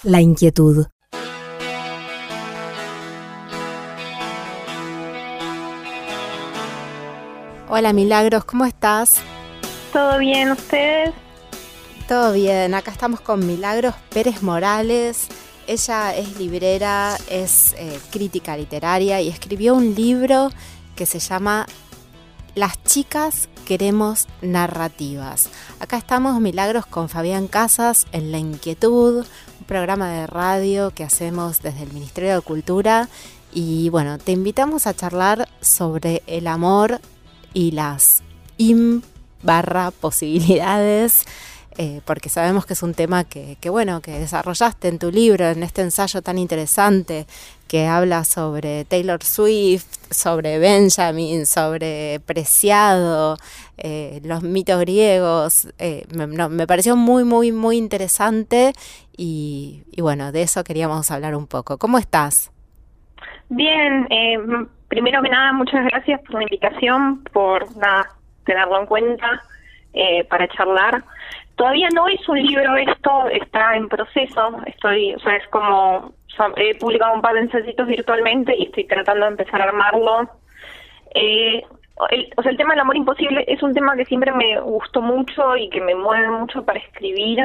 La 0.01 0.19
Inquietud. 0.19 0.87
Hola 7.69 7.93
Milagros, 7.93 8.45
¿cómo 8.45 8.65
estás? 8.65 9.21
¿Todo 9.93 10.17
bien 10.17 10.49
ustedes? 10.49 11.13
Todo 12.07 12.33
bien, 12.33 12.73
acá 12.73 12.89
estamos 12.89 13.21
con 13.21 13.45
Milagros 13.45 13.93
Pérez 14.09 14.41
Morales. 14.41 15.27
Ella 15.67 16.15
es 16.15 16.35
librera, 16.39 17.15
es 17.29 17.75
eh, 17.77 17.99
crítica 18.11 18.57
literaria 18.57 19.21
y 19.21 19.27
escribió 19.27 19.75
un 19.75 19.93
libro 19.93 20.49
que 20.95 21.05
se 21.05 21.19
llama 21.19 21.67
Las 22.53 22.83
chicas 22.83 23.47
queremos 23.65 24.27
narrativas. 24.41 25.49
Acá 25.79 25.97
estamos 25.97 26.41
Milagros 26.41 26.85
con 26.85 27.07
Fabián 27.07 27.47
Casas 27.47 28.07
en 28.11 28.33
La 28.33 28.39
Inquietud, 28.39 29.19
un 29.59 29.65
programa 29.65 30.09
de 30.09 30.27
radio 30.27 30.91
que 30.91 31.05
hacemos 31.05 31.61
desde 31.61 31.83
el 31.83 31.93
Ministerio 31.93 32.35
de 32.35 32.41
Cultura 32.41 33.07
y 33.53 33.87
bueno, 33.87 34.17
te 34.17 34.33
invitamos 34.33 34.85
a 34.85 34.93
charlar 34.93 35.47
sobre 35.61 36.23
el 36.27 36.45
amor 36.47 36.99
y 37.53 37.71
las 37.71 38.21
im 38.57 39.01
barra 39.43 39.91
posibilidades, 39.91 41.23
eh, 41.77 42.01
porque 42.03 42.27
sabemos 42.27 42.65
que 42.65 42.73
es 42.73 42.83
un 42.83 42.93
tema 42.93 43.23
que, 43.23 43.57
que, 43.61 43.69
bueno, 43.69 44.01
que 44.01 44.19
desarrollaste 44.19 44.89
en 44.89 44.99
tu 44.99 45.09
libro, 45.09 45.47
en 45.47 45.63
este 45.63 45.83
ensayo 45.83 46.21
tan 46.21 46.37
interesante 46.37 47.27
que 47.71 47.87
habla 47.87 48.25
sobre 48.25 48.83
Taylor 48.83 49.23
Swift, 49.23 49.87
sobre 50.11 50.59
Benjamin, 50.59 51.45
sobre 51.45 52.19
Preciado, 52.25 53.37
eh, 53.77 54.19
los 54.25 54.43
mitos 54.43 54.77
griegos. 54.81 55.73
Eh, 55.79 56.03
me, 56.13 56.27
no, 56.27 56.49
me, 56.49 56.67
pareció 56.67 56.97
muy, 56.97 57.23
muy, 57.23 57.53
muy 57.53 57.77
interesante 57.77 58.73
y, 59.15 59.83
y, 59.89 60.01
bueno, 60.01 60.33
de 60.33 60.41
eso 60.41 60.65
queríamos 60.65 61.09
hablar 61.11 61.33
un 61.33 61.47
poco. 61.47 61.77
¿Cómo 61.77 61.97
estás? 61.97 62.51
Bien, 63.47 64.05
eh, 64.09 64.37
primero 64.89 65.21
que 65.21 65.29
nada, 65.29 65.53
muchas 65.53 65.85
gracias 65.85 66.19
por 66.23 66.35
la 66.35 66.43
invitación, 66.43 67.23
por 67.31 67.73
nada, 67.77 68.05
tenerlo 68.43 68.81
en 68.81 68.85
cuenta 68.85 69.43
eh, 69.93 70.25
para 70.25 70.45
charlar. 70.49 71.05
Todavía 71.55 71.87
no 71.93 72.09
es 72.09 72.27
un 72.27 72.37
libro 72.37 72.75
esto, 72.75 73.29
está 73.29 73.77
en 73.77 73.87
proceso, 73.87 74.61
estoy, 74.65 75.13
o 75.13 75.19
sea, 75.19 75.37
es 75.37 75.47
como, 75.47 76.11
he 76.57 76.75
publicado 76.75 77.13
un 77.13 77.21
par 77.21 77.33
de 77.33 77.41
ensayos 77.41 77.87
virtualmente 77.87 78.55
y 78.57 78.65
estoy 78.65 78.85
tratando 78.85 79.25
de 79.25 79.31
empezar 79.31 79.61
a 79.61 79.65
armarlo. 79.65 80.29
Eh, 81.13 81.63
el, 82.09 82.33
o 82.35 82.41
sea, 82.41 82.51
el 82.51 82.57
tema 82.57 82.73
del 82.73 82.81
amor 82.81 82.97
imposible 82.97 83.43
es 83.47 83.61
un 83.61 83.73
tema 83.73 83.95
que 83.95 84.05
siempre 84.05 84.31
me 84.31 84.59
gustó 84.59 85.01
mucho 85.01 85.55
y 85.55 85.69
que 85.69 85.81
me 85.81 85.95
mueve 85.95 86.29
mucho 86.29 86.65
para 86.65 86.79
escribir. 86.79 87.39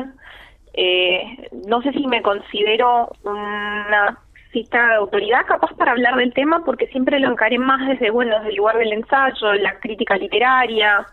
Eh, 0.72 1.48
no 1.66 1.82
sé 1.82 1.92
si 1.92 2.06
me 2.06 2.22
considero 2.22 3.10
una 3.24 4.18
cita 4.52 4.86
de 4.88 4.94
autoridad 4.94 5.44
capaz 5.46 5.72
para 5.74 5.92
hablar 5.92 6.16
del 6.16 6.32
tema 6.32 6.64
porque 6.64 6.86
siempre 6.88 7.18
lo 7.20 7.30
encaré 7.30 7.58
más 7.58 7.86
desde, 7.88 8.10
bueno, 8.10 8.36
desde 8.36 8.50
el 8.50 8.56
lugar 8.56 8.78
del 8.78 8.92
ensayo, 8.92 9.52
la 9.54 9.78
crítica 9.80 10.16
literaria, 10.16 11.06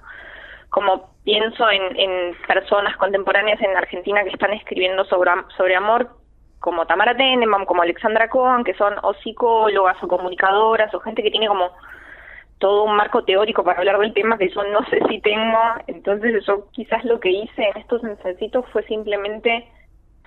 como 0.70 1.14
pienso 1.24 1.70
en, 1.70 1.82
en 1.98 2.36
personas 2.48 2.96
contemporáneas 2.98 3.62
en 3.62 3.76
Argentina 3.76 4.24
que 4.24 4.30
están 4.30 4.54
escribiendo 4.54 5.06
sobre, 5.06 5.32
sobre 5.58 5.76
amor, 5.76 6.10
como 6.64 6.86
Tamara 6.86 7.14
Tenenbaum, 7.14 7.66
como 7.66 7.82
Alexandra 7.82 8.30
Cohen, 8.30 8.64
que 8.64 8.74
son 8.76 8.94
o 9.04 9.14
psicólogas 9.16 10.02
o 10.02 10.08
comunicadoras 10.08 10.94
o 10.94 11.02
gente 11.02 11.22
que 11.22 11.30
tiene 11.30 11.50
como 11.50 11.72
todo 12.58 12.86
un 12.86 12.96
marco 12.96 13.26
teórico 13.26 13.66
para 13.66 13.80
hablar 13.80 14.00
del 14.00 14.14
tema 14.14 14.38
que 14.38 14.48
yo 14.48 14.64
no 14.64 14.80
sé 14.86 15.02
si 15.10 15.20
tengo. 15.20 15.60
Entonces 15.88 16.42
yo 16.46 16.66
quizás 16.72 17.04
lo 17.04 17.20
que 17.20 17.32
hice 17.32 17.64
en 17.68 17.82
estos 17.82 18.02
ensayos 18.06 18.66
fue 18.72 18.82
simplemente 18.84 19.68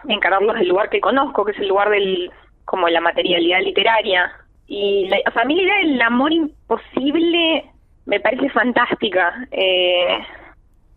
encararlos 0.07 0.57
del 0.57 0.69
lugar 0.69 0.91
que 0.91 1.01
conozco, 1.01 1.43
que 1.47 1.53
es 1.53 1.59
el 1.59 1.69
lugar 1.69 1.89
del 1.89 2.31
como 2.67 2.87
la 2.91 3.01
materialidad 3.01 3.63
literaria. 3.63 4.31
Y 4.67 5.09
la, 5.09 5.17
o 5.27 5.33
sea, 5.33 5.41
a 5.41 5.47
mí 5.47 5.55
la 5.55 5.63
idea 5.63 5.79
del 5.79 6.03
amor 6.03 6.35
imposible 6.35 7.65
me 8.05 8.21
parece 8.21 8.51
fantástica. 8.51 9.33
Eh, 9.53 10.19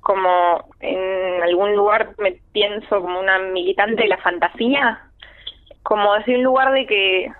como 0.02 0.66
en 0.82 1.44
algún 1.44 1.78
lugar 1.78 2.10
me 2.18 2.42
pienso 2.52 3.00
como 3.00 3.22
una 3.22 3.40
militante 3.40 4.04
de 4.04 4.10
la 4.10 4.18
fantasía, 4.18 5.09
como 5.84 6.14
decir 6.16 6.38
un 6.38 6.44
lugar 6.44 6.72
de 6.74 6.86
que 6.86 7.32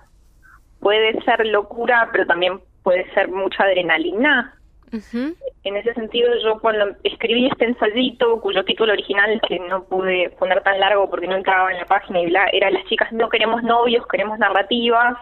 puede 0.80 1.20
ser 1.22 1.46
locura, 1.46 2.08
pero 2.12 2.26
también 2.26 2.60
puede 2.82 3.10
ser 3.12 3.28
mucha 3.28 3.64
adrenalina. 3.64 4.54
Uh 4.92 4.96
-huh. 4.96 5.36
En 5.62 5.76
ese 5.76 5.94
sentido, 5.94 6.28
yo 6.42 6.58
cuando 6.58 6.96
escribí 7.04 7.46
este 7.46 7.66
ensayito, 7.66 8.40
cuyo 8.40 8.64
título 8.64 8.92
original 8.92 9.40
que 9.46 9.60
no 9.60 9.84
pude 9.84 10.30
poner 10.30 10.62
tan 10.62 10.80
largo 10.80 11.08
porque 11.08 11.28
no 11.28 11.36
entraba 11.36 11.70
en 11.70 11.78
la 11.78 11.84
página 11.84 12.20
y 12.20 12.26
bla, 12.26 12.46
era 12.52 12.70
Las 12.70 12.84
chicas 12.86 13.12
no 13.12 13.28
queremos 13.28 13.62
novios, 13.62 14.06
queremos 14.08 14.38
narrativas, 14.38 15.16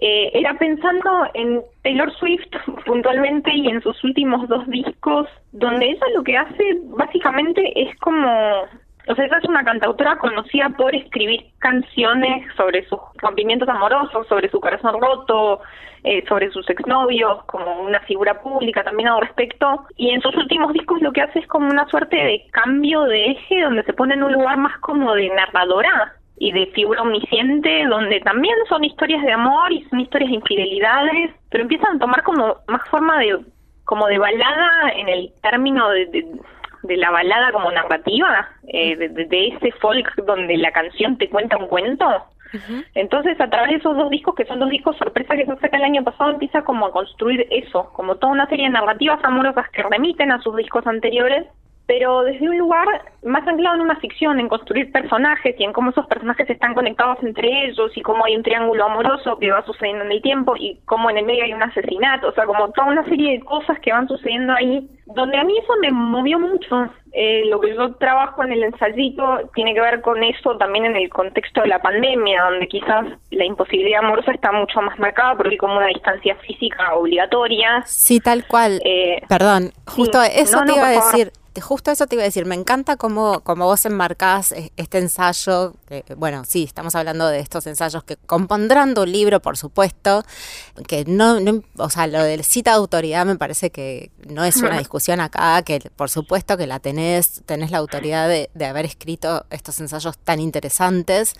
eh, 0.00 0.30
era 0.34 0.54
pensando 0.54 1.26
en 1.34 1.62
Taylor 1.82 2.12
Swift 2.14 2.48
puntualmente 2.86 3.52
y 3.54 3.68
en 3.68 3.82
sus 3.82 4.02
últimos 4.04 4.48
dos 4.48 4.66
discos, 4.68 5.28
donde 5.52 5.90
ella 5.90 6.06
lo 6.14 6.22
que 6.22 6.36
hace 6.36 6.78
básicamente 6.96 7.72
es 7.80 7.94
como 7.98 8.66
o 9.08 9.14
sea, 9.14 9.24
ella 9.24 9.38
es 9.38 9.48
una 9.48 9.64
cantautora 9.64 10.16
conocida 10.18 10.68
por 10.70 10.94
escribir 10.94 11.46
canciones 11.58 12.46
sobre 12.56 12.86
sus 12.88 13.00
rompimientos 13.16 13.68
amorosos, 13.68 14.26
sobre 14.28 14.48
su 14.48 14.60
corazón 14.60 15.00
roto, 15.00 15.60
eh, 16.04 16.24
sobre 16.28 16.50
sus 16.50 16.68
exnovios, 16.70 17.44
como 17.44 17.82
una 17.82 18.00
figura 18.00 18.40
pública 18.40 18.84
también 18.84 19.08
al 19.08 19.20
respecto. 19.20 19.86
Y 19.96 20.10
en 20.10 20.20
sus 20.20 20.36
últimos 20.36 20.72
discos 20.72 21.02
lo 21.02 21.12
que 21.12 21.22
hace 21.22 21.40
es 21.40 21.46
como 21.48 21.68
una 21.68 21.86
suerte 21.88 22.16
de 22.16 22.46
cambio 22.52 23.02
de 23.02 23.32
eje, 23.32 23.62
donde 23.62 23.82
se 23.82 23.92
pone 23.92 24.14
en 24.14 24.22
un 24.22 24.32
lugar 24.32 24.56
más 24.56 24.78
como 24.78 25.14
de 25.14 25.28
narradora 25.30 26.14
y 26.38 26.52
de 26.52 26.66
figura 26.66 27.02
omnisciente, 27.02 27.86
donde 27.86 28.20
también 28.20 28.54
son 28.68 28.84
historias 28.84 29.22
de 29.22 29.32
amor 29.32 29.72
y 29.72 29.82
son 29.84 30.00
historias 30.00 30.30
de 30.30 30.36
infidelidades, 30.36 31.30
pero 31.50 31.62
empiezan 31.62 31.96
a 31.96 31.98
tomar 31.98 32.22
como 32.22 32.56
más 32.68 32.88
forma 32.88 33.18
de 33.18 33.38
como 33.84 34.06
de 34.06 34.18
balada 34.18 34.90
en 34.96 35.08
el 35.08 35.32
término 35.42 35.88
de, 35.90 36.06
de 36.06 36.26
de 36.82 36.96
la 36.96 37.10
balada 37.10 37.52
como 37.52 37.70
narrativa, 37.70 38.48
eh, 38.68 38.96
de, 38.96 39.08
de, 39.08 39.48
ese 39.48 39.72
folk 39.72 40.14
donde 40.24 40.56
la 40.56 40.72
canción 40.72 41.16
te 41.18 41.28
cuenta 41.28 41.56
un 41.56 41.68
cuento. 41.68 42.06
Uh 42.54 42.58
-huh. 42.58 42.86
Entonces, 42.94 43.40
a 43.40 43.48
través 43.48 43.70
de 43.70 43.76
esos 43.76 43.96
dos 43.96 44.10
discos, 44.10 44.34
que 44.34 44.44
son 44.44 44.58
dos 44.58 44.68
discos 44.68 44.96
sorpresa 44.96 45.34
que 45.34 45.46
se 45.46 45.56
saca 45.56 45.76
el 45.76 45.84
año 45.84 46.04
pasado, 46.04 46.30
empieza 46.30 46.62
como 46.62 46.86
a 46.86 46.92
construir 46.92 47.46
eso, 47.50 47.90
como 47.94 48.16
toda 48.16 48.32
una 48.32 48.46
serie 48.46 48.66
de 48.66 48.72
narrativas 48.72 49.20
amorosas 49.24 49.68
que 49.70 49.82
remiten 49.82 50.32
a 50.32 50.40
sus 50.40 50.54
discos 50.56 50.86
anteriores, 50.86 51.46
pero 51.94 52.22
desde 52.22 52.48
un 52.48 52.56
lugar 52.56 52.88
más 53.22 53.46
anclado 53.46 53.76
en 53.76 53.82
una 53.82 53.96
ficción, 53.96 54.40
en 54.40 54.48
construir 54.48 54.90
personajes 54.90 55.54
y 55.58 55.62
en 55.62 55.74
cómo 55.74 55.90
esos 55.90 56.06
personajes 56.06 56.48
están 56.48 56.72
conectados 56.72 57.18
entre 57.22 57.66
ellos 57.66 57.92
y 57.94 58.00
cómo 58.00 58.24
hay 58.24 58.34
un 58.34 58.42
triángulo 58.42 58.86
amoroso 58.86 59.38
que 59.38 59.50
va 59.50 59.62
sucediendo 59.66 60.02
en 60.06 60.12
el 60.12 60.22
tiempo 60.22 60.54
y 60.56 60.80
cómo 60.86 61.10
en 61.10 61.18
el 61.18 61.26
medio 61.26 61.44
hay 61.44 61.52
un 61.52 61.62
asesinato, 61.62 62.28
o 62.28 62.32
sea, 62.32 62.46
como 62.46 62.70
toda 62.70 62.86
una 62.86 63.04
serie 63.04 63.32
de 63.32 63.44
cosas 63.44 63.78
que 63.80 63.92
van 63.92 64.08
sucediendo 64.08 64.54
ahí, 64.54 64.88
donde 65.04 65.36
a 65.36 65.44
mí 65.44 65.52
eso 65.58 65.74
me 65.82 65.90
movió 65.90 66.38
mucho. 66.38 66.90
Eh, 67.12 67.42
lo 67.50 67.60
que 67.60 67.74
yo 67.74 67.94
trabajo 67.96 68.42
en 68.42 68.52
el 68.52 68.62
ensayito 68.62 69.50
tiene 69.54 69.74
que 69.74 69.82
ver 69.82 70.00
con 70.00 70.24
eso 70.24 70.56
también 70.56 70.86
en 70.86 70.96
el 70.96 71.10
contexto 71.10 71.60
de 71.60 71.68
la 71.68 71.82
pandemia, 71.82 72.44
donde 72.44 72.66
quizás 72.68 73.04
la 73.30 73.44
imposibilidad 73.44 74.02
amorosa 74.02 74.32
está 74.32 74.50
mucho 74.50 74.80
más 74.80 74.98
marcada 74.98 75.36
porque 75.36 75.50
hay 75.50 75.58
como 75.58 75.76
una 75.76 75.88
distancia 75.88 76.34
física 76.36 76.94
obligatoria. 76.94 77.82
Sí, 77.84 78.18
tal 78.18 78.46
cual. 78.46 78.80
Eh, 78.82 79.20
Perdón, 79.28 79.72
justo 79.86 80.22
sí. 80.22 80.30
eso 80.36 80.60
no, 80.60 80.64
te 80.64 80.72
no, 80.72 80.78
iba 80.78 80.86
a 80.86 80.90
decir. 80.92 81.26
Favor 81.26 81.41
justo 81.60 81.90
eso 81.90 82.06
te 82.06 82.16
iba 82.16 82.22
a 82.22 82.26
decir, 82.26 82.46
me 82.46 82.54
encanta 82.54 82.96
cómo, 82.96 83.40
cómo 83.40 83.66
vos 83.66 83.84
enmarcás 83.84 84.54
este 84.76 84.98
ensayo, 84.98 85.74
que, 85.86 86.04
bueno, 86.16 86.44
sí, 86.46 86.64
estamos 86.64 86.94
hablando 86.94 87.28
de 87.28 87.40
estos 87.40 87.66
ensayos 87.66 88.04
que 88.04 88.16
compondrán 88.16 88.94
tu 88.94 89.04
libro, 89.04 89.40
por 89.40 89.56
supuesto, 89.56 90.24
que 90.86 91.04
no, 91.04 91.40
no, 91.40 91.62
o 91.76 91.90
sea, 91.90 92.06
lo 92.06 92.22
de 92.22 92.42
cita 92.42 92.70
de 92.70 92.76
autoridad 92.76 93.26
me 93.26 93.36
parece 93.36 93.70
que 93.70 94.10
no 94.28 94.44
es 94.44 94.56
una 94.56 94.78
discusión 94.78 95.20
acá, 95.20 95.62
que 95.62 95.80
por 95.94 96.08
supuesto 96.08 96.56
que 96.56 96.66
la 96.66 96.80
tenés, 96.80 97.42
tenés 97.44 97.70
la 97.70 97.78
autoridad 97.78 98.28
de, 98.28 98.50
de 98.54 98.64
haber 98.64 98.86
escrito 98.86 99.44
estos 99.50 99.78
ensayos 99.80 100.18
tan 100.18 100.40
interesantes 100.40 101.34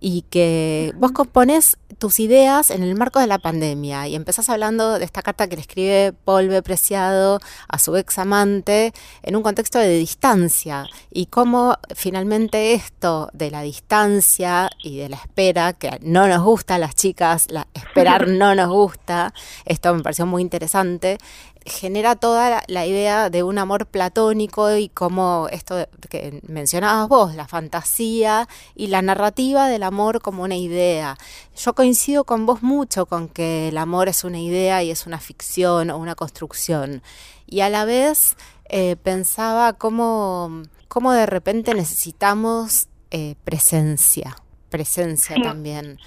y 0.00 0.22
que 0.30 0.92
vos 0.96 1.12
componés 1.12 1.78
tus 1.98 2.20
ideas 2.20 2.70
en 2.70 2.82
el 2.82 2.94
marco 2.94 3.20
de 3.20 3.26
la 3.26 3.38
pandemia 3.38 4.06
y 4.06 4.14
empezás 4.14 4.50
hablando 4.50 4.98
de 4.98 5.04
esta 5.04 5.22
carta 5.22 5.48
que 5.48 5.56
le 5.56 5.62
escribe 5.62 6.12
Paul 6.24 6.48
B. 6.48 6.62
Preciado 6.62 7.40
a 7.68 7.78
su 7.78 7.96
ex 7.96 8.18
amante 8.18 8.92
en 9.22 9.36
un 9.36 9.42
contexto 9.42 9.55
de 9.56 9.98
distancia 9.98 10.86
y 11.10 11.26
cómo 11.26 11.76
finalmente 11.94 12.74
esto 12.74 13.30
de 13.32 13.50
la 13.50 13.62
distancia 13.62 14.70
y 14.82 14.98
de 14.98 15.08
la 15.08 15.16
espera, 15.16 15.72
que 15.72 15.98
no 16.02 16.28
nos 16.28 16.42
gusta 16.42 16.74
a 16.74 16.78
las 16.78 16.94
chicas, 16.94 17.46
la, 17.50 17.66
esperar 17.74 18.28
no 18.28 18.54
nos 18.54 18.68
gusta, 18.68 19.32
esto 19.64 19.94
me 19.94 20.02
pareció 20.02 20.26
muy 20.26 20.42
interesante, 20.42 21.18
genera 21.66 22.16
toda 22.16 22.62
la, 22.66 22.86
idea 22.86 23.28
de 23.28 23.42
un 23.42 23.58
amor 23.58 23.86
platónico 23.86 24.74
y 24.76 24.88
como 24.88 25.48
esto 25.50 25.88
que 26.08 26.40
mencionabas 26.46 27.08
vos, 27.08 27.34
la 27.34 27.48
fantasía 27.48 28.48
y 28.74 28.86
la 28.86 29.02
narrativa 29.02 29.68
del 29.68 29.82
amor 29.82 30.22
como 30.22 30.44
una 30.44 30.56
idea. 30.56 31.18
Yo 31.56 31.74
coincido 31.74 32.24
con 32.24 32.46
vos 32.46 32.62
mucho 32.62 33.06
con 33.06 33.28
que 33.28 33.68
el 33.68 33.78
amor 33.78 34.08
es 34.08 34.24
una 34.24 34.38
idea 34.38 34.82
y 34.82 34.90
es 34.90 35.06
una 35.06 35.18
ficción 35.18 35.90
o 35.90 35.98
una 35.98 36.14
construcción. 36.14 37.02
Y 37.46 37.60
a 37.60 37.68
la 37.68 37.84
vez 37.84 38.36
eh, 38.68 38.96
pensaba 38.96 39.72
cómo, 39.72 40.62
cómo 40.88 41.12
de 41.12 41.26
repente 41.26 41.74
necesitamos 41.74 42.86
eh, 43.10 43.34
presencia, 43.44 44.36
presencia 44.70 45.36
también. 45.42 45.98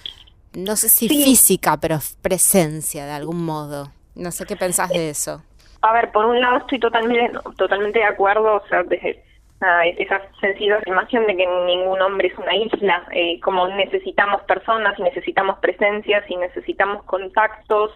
No 0.53 0.75
sé 0.75 0.89
si 0.89 1.07
sí. 1.07 1.23
física, 1.23 1.77
pero 1.77 1.99
presencia 2.21 3.05
de 3.05 3.11
algún 3.11 3.43
modo. 3.43 3.91
No 4.15 4.31
sé 4.31 4.45
qué 4.45 4.55
pensás 4.55 4.89
de 4.89 5.09
eso. 5.09 5.43
A 5.81 5.93
ver, 5.93 6.11
por 6.11 6.25
un 6.25 6.39
lado 6.41 6.57
estoy 6.57 6.79
totalmente, 6.79 7.37
totalmente 7.57 7.99
de 7.99 8.05
acuerdo, 8.05 8.55
o 8.55 8.67
sea, 8.67 8.83
desde 8.83 9.23
nada, 9.61 9.85
esa 9.85 10.21
sencilla 10.39 10.77
afirmación 10.77 11.25
de 11.27 11.35
que 11.35 11.47
ningún 11.65 12.01
hombre 12.01 12.27
es 12.27 12.37
una 12.37 12.55
isla, 12.55 13.07
eh, 13.11 13.39
como 13.41 13.67
necesitamos 13.69 14.41
personas 14.43 14.97
y 14.99 15.03
necesitamos 15.03 15.59
presencias 15.59 16.29
y 16.29 16.35
necesitamos 16.35 17.03
contactos. 17.03 17.91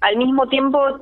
Al 0.00 0.16
mismo 0.16 0.48
tiempo, 0.48 1.00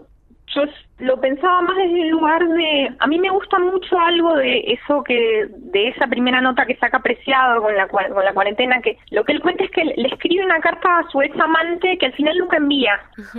yo 0.55 0.63
lo 0.99 1.21
pensaba 1.21 1.61
más 1.63 1.77
desde 1.77 2.03
el 2.03 2.09
lugar 2.09 2.47
de, 2.47 2.91
a 2.99 3.07
mí 3.07 3.19
me 3.19 3.31
gusta 3.31 3.59
mucho 3.59 3.99
algo 3.99 4.35
de 4.37 4.61
eso 4.69 5.03
que, 5.03 5.47
de 5.51 5.89
esa 5.89 6.07
primera 6.07 6.41
nota 6.41 6.65
que 6.65 6.77
saca 6.77 6.99
apreciado 6.99 7.63
con 7.63 7.75
la, 7.75 7.89
con 7.89 8.25
la 8.25 8.33
cuarentena, 8.33 8.81
que 8.81 8.97
lo 9.11 9.25
que 9.25 9.33
él 9.33 9.43
cuenta 9.43 9.65
es 9.65 9.71
que 9.71 9.85
le 9.85 10.09
escribe 10.09 10.45
una 10.45 10.61
carta 10.61 10.99
a 10.99 11.11
su 11.11 11.21
ex 11.21 11.39
amante 11.39 11.99
que 11.99 12.07
al 12.07 12.13
final 12.13 12.39
nunca 12.39 12.57
envía. 12.57 12.99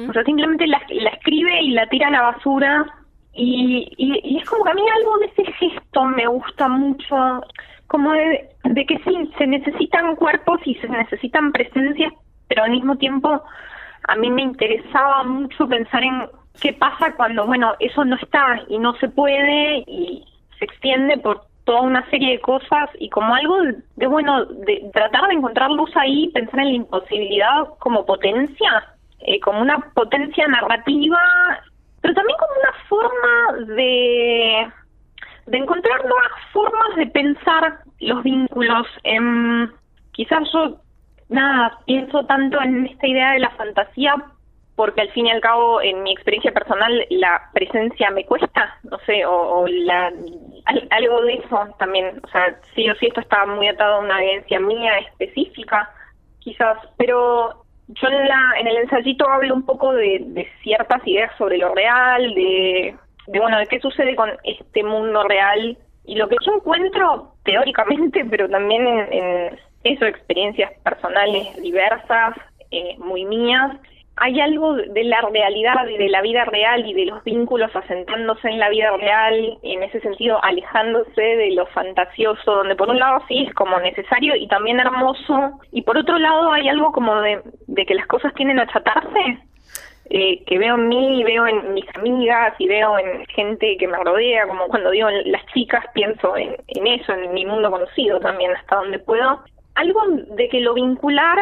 O 0.10 0.14
sea, 0.14 0.24
simplemente 0.24 0.68
la, 0.68 0.82
la 0.90 1.10
escribe 1.12 1.62
y 1.62 1.72
la 1.72 1.88
tira 1.88 2.08
a 2.08 2.12
la 2.12 2.22
basura. 2.22 2.86
Y, 3.34 3.88
y, 3.98 4.20
y 4.24 4.38
es 4.40 4.50
como 4.50 4.64
que 4.64 4.72
a 4.72 4.74
mí 4.74 4.82
algo 4.98 5.18
de 5.20 5.26
ese 5.28 5.52
gesto 5.54 6.06
me 6.06 6.28
gusta 6.28 6.68
mucho, 6.68 7.42
como 7.88 8.12
de, 8.12 8.50
de 8.64 8.86
que 8.86 8.98
sí, 9.00 9.32
se 9.38 9.48
necesitan 9.48 10.16
cuerpos 10.16 10.60
y 10.66 10.76
se 10.76 10.90
necesitan 10.90 11.52
presencias, 11.52 12.14
pero 12.48 12.64
al 12.64 12.72
mismo 12.72 12.98
tiempo 12.98 13.42
a 14.08 14.16
mí 14.16 14.30
me 14.32 14.42
interesaba 14.42 15.24
mucho 15.24 15.68
pensar 15.68 16.04
en 16.04 16.28
qué 16.62 16.74
pasa 16.74 17.16
cuando, 17.16 17.46
bueno, 17.46 17.74
eso 17.80 18.04
no 18.06 18.16
está 18.16 18.62
y 18.68 18.78
no 18.78 18.94
se 18.96 19.10
puede 19.10 19.84
y 19.88 20.26
se 20.60 20.66
extiende 20.66 21.18
por 21.18 21.46
toda 21.66 21.82
una 21.82 22.10
serie 22.10 22.34
de 22.34 22.42
cosas 22.42 22.90
y 23.00 23.10
como 23.10 23.36
algo 23.36 23.58
de, 23.96 24.08
bueno, 24.08 24.46
de 24.46 24.90
tratar 24.94 25.28
de 25.28 25.36
encontrar 25.36 25.70
luz 25.72 25.92
ahí, 25.98 26.30
pensar 26.34 26.62
en 26.62 26.68
la 26.68 26.74
imposibilidad 26.74 27.68
como 27.80 28.06
potencia, 28.06 28.96
eh, 29.20 29.40
como 29.42 29.62
una 29.62 29.80
potencia 29.94 30.48
narrativa, 30.48 31.20
pero 32.02 32.14
también 32.14 32.38
como 32.38 32.54
una 32.62 32.74
forma 32.88 33.76
de 33.76 34.68
de 35.48 35.58
encontrar 35.58 36.02
nuevas 36.06 36.32
formas 36.52 36.96
de 36.98 37.08
pensar 37.08 37.80
los 38.00 38.24
vínculos. 38.24 38.86
Em, 39.04 39.70
quizás 40.12 40.44
yo, 40.54 40.78
nada, 41.30 41.80
pienso 41.86 42.26
tanto 42.26 42.62
en 42.62 42.86
esta 42.86 43.08
idea 43.08 43.32
de 43.32 43.40
la 43.40 43.50
fantasía 43.52 44.14
porque 44.78 45.02
al 45.02 45.12
fin 45.12 45.28
y 45.28 45.32
al 45.32 45.42
cabo, 45.42 45.82
en 45.82 46.04
mi 46.04 46.14
experiencia 46.14 46.54
personal, 46.54 47.06
la 47.10 47.42
presencia 47.54 48.12
me 48.12 48.26
cuesta, 48.26 48.78
no 48.84 49.00
sé, 49.08 49.26
o, 49.26 49.68
la, 49.68 50.14
al- 50.66 50.88
algo 50.92 51.22
de 51.24 51.34
eso 51.36 51.68
también. 51.80 52.22
O 52.24 52.30
sea, 52.30 52.56
sí 52.76 52.90
o 52.90 52.96
sí, 52.96 53.08
esto 53.08 53.22
está 53.22 53.46
muy 53.48 53.68
atado 53.68 53.96
a 53.98 54.00
una 54.00 54.20
vivencia 54.22 54.60
mía 54.62 55.00
específica, 55.00 55.90
quizás, 56.40 56.78
pero 56.98 57.66
yo 57.90 58.08
en, 58.08 58.28
la, 58.28 58.54
en 58.60 58.68
el 58.68 58.78
ensayito 58.78 59.30
hablo 59.30 59.56
un 59.56 59.66
poco 59.66 59.94
de, 59.94 60.20
de 60.28 60.48
ciertas 60.64 61.06
ideas 61.08 61.32
sobre 61.38 61.58
lo 61.58 61.76
real, 61.76 62.34
de, 62.36 62.96
de, 63.28 63.40
bueno, 63.40 63.58
de 63.60 63.68
qué 63.68 63.80
sucede 63.80 64.16
con 64.16 64.30
este 64.44 64.84
mundo 64.84 65.24
real 65.24 65.78
y 66.06 66.16
lo 66.16 66.30
que 66.30 66.38
yo 66.46 66.54
encuentro 66.56 67.34
teóricamente, 67.44 68.26
pero 68.30 68.50
también 68.50 68.88
en, 68.88 69.14
en 69.14 69.60
eso, 69.84 70.06
experiencias 70.06 70.72
personales 70.84 71.56
diversas, 71.62 72.36
eh, 72.72 72.96
muy 73.00 73.26
mías, 73.26 73.72
hay 74.18 74.42
algo 74.42 74.74
de 74.76 75.04
la 75.04 75.22
realidad 75.22 75.88
y 75.88 75.98
de 75.98 76.10
la 76.10 76.22
vida 76.22 76.44
real 76.46 76.86
y 76.86 76.94
de 76.94 77.06
los 77.06 77.24
vínculos 77.24 77.74
asentándose 77.76 78.50
en 78.50 78.60
la 78.60 78.70
vida 78.70 78.90
real, 78.98 79.60
y 79.62 79.74
en 79.74 79.84
ese 79.84 80.00
sentido 80.02 80.44
alejándose 80.44 81.22
de 81.22 81.52
lo 81.52 81.68
fantasioso, 81.68 82.56
donde 82.56 82.76
por 82.76 82.90
un 82.90 82.98
lado 82.98 83.22
sí 83.28 83.46
es 83.48 83.54
como 83.54 83.80
necesario 83.80 84.36
y 84.36 84.48
también 84.48 84.80
hermoso, 84.80 85.60
y 85.72 85.84
por 85.84 85.98
otro 85.98 86.18
lado 86.18 86.52
hay 86.52 86.68
algo 86.68 86.92
como 86.92 87.16
de, 87.22 87.42
que 87.86 87.94
las 87.94 88.08
cosas 88.08 88.34
tienen 88.34 88.60
a 88.60 88.64
achatarse, 88.64 89.40
eh, 90.10 90.44
que 90.46 90.58
veo 90.58 90.76
en 90.76 90.88
mí, 90.88 91.24
veo 91.24 91.46
en 91.46 91.74
mis 91.74 91.86
amigas 91.96 92.56
y 92.58 92.68
veo 92.68 92.98
en 92.98 93.26
gente 93.28 93.78
que 93.78 93.88
me 93.88 93.98
rodea, 93.98 94.48
como 94.48 94.68
cuando 94.68 94.90
digo 94.90 95.10
en 95.10 95.32
las 95.32 95.46
chicas 95.54 95.86
pienso 95.94 96.36
en, 96.38 96.56
en 96.68 96.88
eso, 96.88 97.14
en 97.14 97.34
mi 97.34 97.46
mundo 97.46 97.70
conocido 97.70 98.20
también, 98.20 98.52
hasta 98.56 98.78
donde 98.78 99.00
puedo. 99.00 99.42
Algo 99.76 100.02
de 100.36 100.50
que 100.50 100.62
lo 100.62 100.74
vincular, 100.74 101.38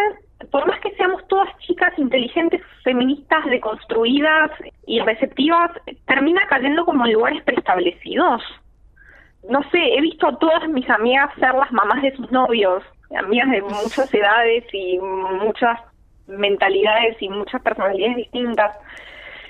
por 0.52 0.67
más 0.67 0.80
que 0.82 0.91
seamos 0.95 1.26
todas 1.28 1.50
chicas 1.60 1.98
inteligentes, 1.98 2.62
feministas, 2.84 3.45
deconstruidas 3.45 4.52
y 4.86 5.00
receptivas, 5.00 5.71
termina 6.06 6.41
cayendo 6.48 6.86
como 6.86 7.06
en 7.06 7.13
lugares 7.13 7.43
preestablecidos. 7.43 8.41
No 9.50 9.62
sé, 9.71 9.80
he 9.80 10.02
visto 10.02 10.28
a 10.28 10.38
todas 10.38 10.67
mis 10.69 10.89
amigas 10.89 11.34
ser 11.39 11.54
las 11.54 11.71
mamás 11.71 12.02
de 12.02 12.15
sus 12.15 12.32
novios, 12.32 12.84
amigas 13.17 13.50
de 13.52 13.62
muchas 13.62 14.13
edades 14.13 14.65
y 14.74 14.98
muchas 15.00 15.80
mentalidades 16.28 17.21
y 17.21 17.30
muchas 17.30 17.62
personalidades 17.62 18.17
distintas. 18.17 18.76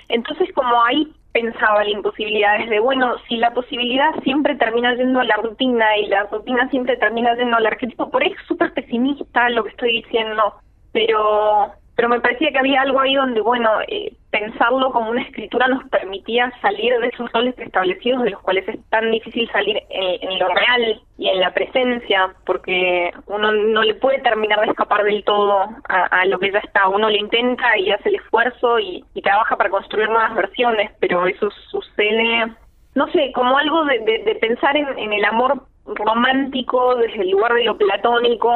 Entonces, 0.08 0.52
como 0.54 0.82
ahí 0.84 1.12
pensaba 1.32 1.84
la 1.84 1.90
imposibilidad, 1.90 2.60
es 2.60 2.70
de, 2.70 2.78
bueno, 2.80 3.16
si 3.28 3.36
la 3.36 3.52
posibilidad 3.52 4.14
siempre 4.22 4.54
termina 4.56 4.94
yendo 4.94 5.20
a 5.20 5.24
la 5.24 5.36
rutina 5.36 5.96
y 5.98 6.06
la 6.06 6.24
rutina 6.24 6.68
siempre 6.70 6.96
termina 6.96 7.34
yendo 7.34 7.56
al 7.56 7.66
arquetipo, 7.66 8.10
por 8.10 8.22
ahí 8.22 8.32
es 8.32 8.46
súper 8.46 8.72
pesimista 8.72 9.48
lo 9.50 9.64
que 9.64 9.70
estoy 9.70 10.02
diciendo, 10.02 10.54
pero 10.96 11.72
pero 11.94 12.10
me 12.10 12.20
parecía 12.20 12.50
que 12.50 12.58
había 12.58 12.82
algo 12.82 13.00
ahí 13.00 13.14
donde, 13.14 13.40
bueno, 13.40 13.70
eh, 13.88 14.12
pensarlo 14.30 14.92
como 14.92 15.10
una 15.10 15.22
escritura 15.22 15.66
nos 15.66 15.82
permitía 15.88 16.52
salir 16.60 16.92
de 16.98 17.08
esos 17.08 17.32
roles 17.32 17.54
preestablecidos 17.54 18.22
de 18.22 18.30
los 18.30 18.42
cuales 18.42 18.68
es 18.68 18.78
tan 18.90 19.10
difícil 19.10 19.50
salir 19.50 19.82
en, 19.88 20.38
lo 20.38 20.46
real 20.48 21.00
y 21.16 21.28
en 21.28 21.40
la 21.40 21.54
presencia, 21.54 22.34
porque 22.44 23.10
uno 23.28 23.50
no 23.50 23.82
le 23.82 23.94
puede 23.94 24.18
terminar 24.18 24.60
de 24.60 24.72
escapar 24.72 25.04
del 25.04 25.24
todo 25.24 25.68
a, 25.88 26.26
lo 26.26 26.38
que 26.38 26.52
ya 26.52 26.58
está. 26.58 26.86
Uno 26.86 27.08
lo 27.08 27.16
intenta 27.16 27.78
y 27.78 27.90
hace 27.90 28.10
el 28.10 28.16
esfuerzo 28.16 28.78
y, 28.78 29.02
y 29.14 29.22
trabaja 29.22 29.56
para 29.56 29.70
construir 29.70 30.10
nuevas 30.10 30.34
versiones, 30.34 30.90
pero 31.00 31.26
eso 31.26 31.48
sucede, 31.70 32.52
no 32.94 33.06
sé, 33.08 33.32
como 33.32 33.56
algo 33.56 33.86
de, 33.86 34.00
de, 34.00 34.18
de 34.22 34.34
pensar 34.34 34.76
en, 34.76 34.86
en 34.98 35.14
el 35.14 35.24
amor 35.24 35.62
romántico 35.86 36.94
desde 36.96 37.22
el 37.22 37.30
lugar 37.30 37.54
de 37.54 37.64
lo 37.64 37.78
platónico, 37.78 38.52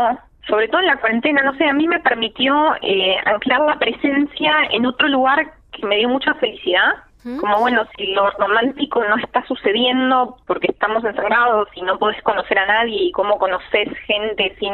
sobre 0.51 0.69
todo 0.69 0.81
en 0.81 0.89
la 0.89 0.97
cuarentena, 0.97 1.43
no 1.43 1.55
sé, 1.55 1.65
a 1.65 1.73
mí 1.73 1.87
me 1.87 2.01
permitió 2.01 2.75
eh, 2.83 3.17
anclar 3.25 3.61
la 3.61 3.79
presencia 3.79 4.53
en 4.73 4.85
otro 4.85 5.09
lugar 5.09 5.53
que 5.73 5.87
me 5.87 5.97
dio 5.97 6.09
mucha 6.09 6.35
felicidad. 6.35 6.93
Como 7.39 7.61
bueno, 7.61 7.87
si 7.99 8.07
lo 8.15 8.31
romántico 8.31 9.05
no 9.05 9.17
está 9.17 9.45
sucediendo 9.47 10.39
porque 10.47 10.69
estamos 10.71 11.05
encerrados 11.05 11.69
y 11.75 11.83
no 11.83 11.99
podés 11.99 12.21
conocer 12.23 12.59
a 12.59 12.65
nadie 12.65 12.97
y 12.97 13.13
cómo 13.13 13.39
conoces 13.39 13.91
gente 14.07 14.57
sin 14.59 14.73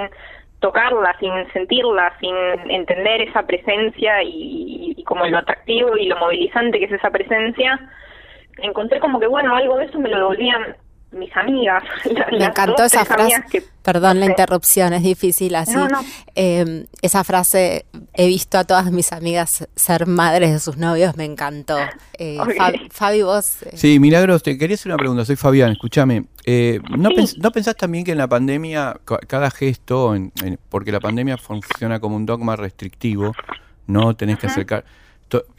tocarla, 0.61 1.17
sin 1.19 1.33
sentirla, 1.53 2.13
sin 2.21 2.37
entender 2.71 3.23
esa 3.23 3.43
presencia 3.43 4.23
y, 4.23 4.95
y 4.97 5.03
como 5.03 5.27
lo 5.27 5.39
atractivo 5.39 5.97
y 5.97 6.07
lo 6.07 6.17
movilizante 6.19 6.79
que 6.79 6.85
es 6.85 6.93
esa 6.93 7.11
presencia, 7.11 7.81
encontré 8.59 9.01
como 9.01 9.19
que 9.19 9.27
bueno, 9.27 9.57
algo 9.57 9.79
de 9.79 9.87
eso 9.87 9.99
me 9.99 10.09
lo 10.09 10.17
devolvían 10.17 10.77
mis 11.17 11.35
amigas. 11.37 11.83
Me 12.31 12.39
las 12.39 12.49
encantó 12.51 12.83
dos, 12.83 12.93
esa 12.95 13.05
frase. 13.05 13.43
que- 13.51 13.63
Perdón 13.83 14.15
la 14.19 14.27
no 14.27 14.27
sé. 14.27 14.33
interrupción, 14.33 14.93
es 14.95 15.03
difícil 15.05 15.55
así. 15.55 15.73
No, 15.73 15.87
no. 15.89 16.05
Eh, 16.35 16.87
esa 17.03 17.23
frase, 17.23 17.87
he 18.15 18.27
visto 18.27 18.59
a 18.59 18.65
todas 18.65 18.91
mis 18.91 19.13
amigas 19.13 19.69
ser 19.77 20.07
madres 20.07 20.51
de 20.53 20.59
sus 20.59 20.77
novios, 20.77 21.17
me 21.17 21.25
encantó. 21.25 21.79
Eh. 22.19 22.37
Fab- 22.59 22.91
Fabi, 22.91 23.23
vos... 23.23 23.63
eh, 23.63 23.71
Sí, 23.75 24.01
Milagros, 24.01 24.43
te 24.43 24.59
quería 24.59 24.75
hacer 24.75 24.91
una 24.91 24.99
pregunta. 24.99 25.25
Soy 25.25 25.37
Fabián, 25.37 25.71
escúchame. 25.73 26.25
Eh, 26.45 26.81
¿no, 26.97 27.11
Sí. 27.11 27.15
pens- 27.17 27.37
¿No 27.39 27.53
pensás 27.53 27.77
también 27.77 28.03
que 28.05 28.13
en 28.13 28.19
la 28.19 28.27
pandemia, 28.29 28.97
ca- 29.05 29.19
cada 29.27 29.51
gesto, 29.53 30.15
en- 30.17 30.33
en- 30.45 30.59
porque 30.69 30.91
la 30.91 31.01
pandemia 31.01 31.37
funciona 31.37 32.01
como 32.01 32.17
un 32.17 32.27
dogma 32.27 32.57
restrictivo, 32.57 33.35
no 33.87 34.17
tenés 34.17 34.39
que 34.41 34.49
acercar. 34.49 34.85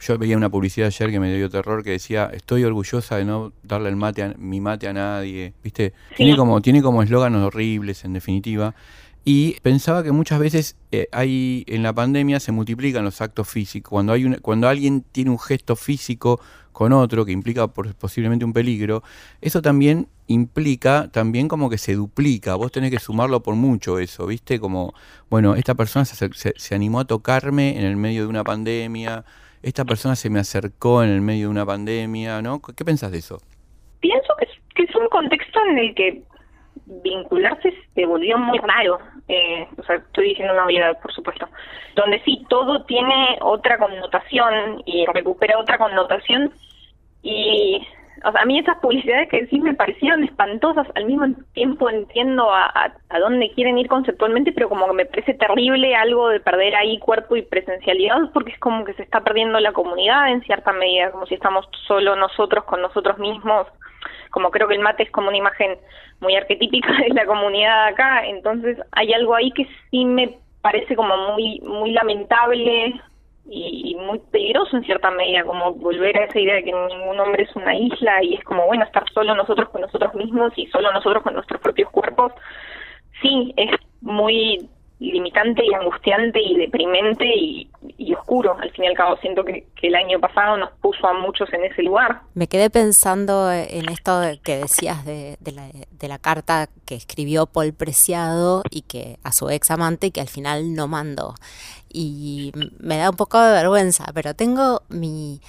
Yo 0.00 0.16
veía 0.18 0.36
una 0.36 0.48
publicidad 0.48 0.86
ayer 0.86 1.10
que 1.10 1.20
me 1.20 1.34
dio 1.36 1.50
terror 1.50 1.82
que 1.84 1.90
decía, 1.90 2.30
estoy 2.32 2.64
orgullosa 2.64 3.16
de 3.16 3.24
no 3.26 3.52
darle 3.62 3.90
el 3.90 3.96
mate 3.96 4.22
a- 4.22 4.34
mi 4.38 4.60
mate 4.60 4.88
a 4.88 4.92
nadie. 4.92 5.52
¿Viste? 5.62 5.92
Tiene 6.16 6.36
como 6.36 6.60
tiene 6.62 6.82
como 6.82 7.02
eslóganos 7.02 7.42
horribles, 7.44 8.04
en 8.04 8.14
definitiva. 8.14 8.74
Y 9.24 9.60
pensaba 9.60 10.02
que 10.02 10.10
muchas 10.10 10.38
veces 10.40 10.76
eh, 10.90 11.08
hay 11.12 11.64
en 11.66 11.82
la 11.82 11.92
pandemia 11.92 12.40
se 12.40 12.50
multiplican 12.50 13.04
los 13.04 13.20
actos 13.20 13.46
físicos. 13.46 13.90
Cuando 13.90 14.14
hay 14.14 14.24
un- 14.24 14.36
cuando 14.40 14.68
alguien 14.68 15.04
tiene 15.12 15.30
un 15.30 15.38
gesto 15.38 15.76
físico 15.76 16.40
con 16.72 16.92
otro 16.94 17.26
que 17.26 17.32
implica 17.32 17.66
por- 17.68 17.94
posiblemente 17.94 18.46
un 18.46 18.54
peligro, 18.54 19.02
eso 19.42 19.60
también 19.60 20.08
implica 20.28 21.08
también 21.12 21.46
como 21.48 21.68
que 21.68 21.76
se 21.76 21.94
duplica. 21.94 22.54
Vos 22.54 22.72
tenés 22.72 22.90
que 22.90 22.98
sumarlo 23.00 23.42
por 23.42 23.54
mucho 23.54 23.98
eso, 23.98 24.26
¿viste? 24.26 24.58
Como, 24.60 24.94
bueno, 25.28 25.56
esta 25.56 25.74
persona 25.74 26.06
se- 26.06 26.54
se 26.56 26.74
animó 26.74 27.00
a 27.00 27.04
tocarme 27.04 27.78
en 27.78 27.84
el 27.84 27.96
medio 27.96 28.22
de 28.22 28.28
una 28.28 28.44
pandemia, 28.44 29.24
esta 29.62 29.84
persona 29.84 30.16
se 30.16 30.30
me 30.30 30.40
acercó 30.40 31.02
en 31.02 31.10
el 31.10 31.20
medio 31.20 31.46
de 31.46 31.50
una 31.50 31.66
pandemia, 31.66 32.42
¿no? 32.42 32.60
¿Qué 32.60 32.84
pensás 32.84 33.12
de 33.12 33.18
eso? 33.18 33.38
pienso 34.00 34.34
que 34.36 34.44
es, 34.44 34.50
que 34.74 34.82
es 34.84 34.94
un 34.94 35.08
contexto 35.08 35.60
en 35.70 35.78
el 35.78 35.94
que 35.94 36.22
vincularse 36.86 37.74
se 37.94 38.06
volvió 38.06 38.38
muy 38.38 38.58
raro. 38.58 38.98
Eh, 39.28 39.66
o 39.76 39.82
sea, 39.82 39.96
estoy 39.96 40.30
diciendo 40.30 40.54
una 40.54 40.66
obviedad, 40.66 40.98
por 41.00 41.12
supuesto. 41.12 41.48
Donde 41.94 42.20
sí, 42.24 42.44
todo 42.48 42.84
tiene 42.84 43.38
otra 43.40 43.78
connotación 43.78 44.82
y 44.86 45.04
recupera 45.06 45.58
otra 45.58 45.78
connotación. 45.78 46.52
Y 47.22 47.86
o 48.24 48.32
sea, 48.32 48.42
a 48.42 48.44
mí 48.44 48.58
esas 48.58 48.78
publicidades 48.78 49.28
que 49.28 49.42
decís 49.42 49.62
me 49.62 49.74
parecieron 49.74 50.24
espantosas, 50.24 50.86
al 50.94 51.06
mismo 51.06 51.26
tiempo 51.52 51.88
entiendo 51.90 52.52
a, 52.52 52.66
a, 52.66 52.92
a 53.08 53.18
dónde 53.18 53.50
quieren 53.54 53.78
ir 53.78 53.88
conceptualmente, 53.88 54.52
pero 54.52 54.68
como 54.68 54.86
que 54.86 54.92
me 54.92 55.06
parece 55.06 55.34
terrible 55.34 55.94
algo 55.94 56.28
de 56.28 56.40
perder 56.40 56.74
ahí 56.76 56.98
cuerpo 56.98 57.36
y 57.36 57.42
presencialidad, 57.42 58.30
porque 58.32 58.52
es 58.52 58.58
como 58.58 58.84
que 58.84 58.94
se 58.94 59.02
está 59.02 59.20
perdiendo 59.20 59.60
la 59.60 59.72
comunidad 59.72 60.30
en 60.30 60.42
cierta 60.42 60.72
medida, 60.72 61.10
como 61.10 61.26
si 61.26 61.34
estamos 61.34 61.68
solo 61.86 62.16
nosotros 62.16 62.64
con 62.64 62.82
nosotros 62.82 63.18
mismos, 63.18 63.66
como 64.30 64.50
creo 64.50 64.68
que 64.68 64.74
el 64.74 64.80
mate 64.80 65.04
es 65.04 65.10
como 65.10 65.28
una 65.28 65.38
imagen 65.38 65.76
muy 66.20 66.36
arquetípica 66.36 66.92
de 66.92 67.14
la 67.14 67.26
comunidad 67.26 67.86
acá, 67.86 68.26
entonces 68.26 68.78
hay 68.92 69.12
algo 69.12 69.34
ahí 69.34 69.50
que 69.52 69.66
sí 69.90 70.04
me 70.04 70.38
parece 70.60 70.96
como 70.96 71.16
muy 71.32 71.60
muy 71.60 71.92
lamentable 71.92 73.00
y, 73.50 73.94
muy 73.94 74.18
peligroso 74.30 74.76
en 74.76 74.84
cierta 74.84 75.10
medida, 75.10 75.44
como 75.44 75.72
volver 75.74 76.16
a 76.18 76.24
esa 76.24 76.38
idea 76.38 76.56
de 76.56 76.64
que 76.64 76.72
ningún 76.72 77.18
hombre 77.20 77.44
es 77.44 77.56
una 77.56 77.74
isla 77.74 78.22
y 78.22 78.34
es 78.34 78.44
como, 78.44 78.66
bueno, 78.66 78.84
estar 78.84 79.04
solo 79.12 79.34
nosotros 79.34 79.68
con 79.70 79.80
nosotros 79.80 80.14
mismos 80.14 80.52
y 80.56 80.66
solo 80.66 80.92
nosotros 80.92 81.22
con 81.22 81.34
nuestros 81.34 81.60
propios 81.60 81.90
cuerpos, 81.90 82.32
sí, 83.22 83.54
es 83.56 83.70
muy 84.00 84.68
limitante 85.00 85.64
y 85.64 85.72
angustiante 85.74 86.40
y 86.42 86.56
deprimente 86.56 87.24
y, 87.26 87.70
oscuro. 88.14 88.56
Al 88.58 88.70
fin 88.72 88.84
y 88.84 88.88
al 88.88 88.94
cabo, 88.94 89.16
siento 89.18 89.44
que, 89.44 89.66
que 89.76 89.88
el 89.88 89.94
año 89.94 90.18
pasado 90.18 90.56
nos 90.56 90.70
puso 90.80 91.06
a 91.06 91.12
muchos 91.12 91.52
en 91.52 91.64
ese 91.64 91.82
lugar. 91.82 92.22
Me 92.34 92.48
quedé 92.48 92.70
pensando 92.70 93.52
en 93.52 93.88
esto 93.88 94.20
que 94.42 94.56
decías 94.56 95.04
de, 95.04 95.36
de 95.40 95.52
la, 95.52 95.68
de 95.90 96.08
la 96.08 96.18
carta 96.18 96.68
que 96.86 96.94
escribió 96.94 97.46
Paul 97.46 97.74
Preciado 97.74 98.62
y 98.70 98.82
que 98.82 99.18
a 99.22 99.32
su 99.32 99.50
ex 99.50 99.70
amante 99.70 100.08
y 100.08 100.10
que 100.10 100.20
al 100.20 100.28
final 100.28 100.74
no 100.74 100.88
mandó. 100.88 101.34
Y 101.88 102.52
me 102.80 102.96
da 102.96 103.10
un 103.10 103.16
poco 103.16 103.40
de 103.40 103.52
vergüenza, 103.52 104.06
pero 104.14 104.34
tengo 104.34 104.82
mi 104.88 105.40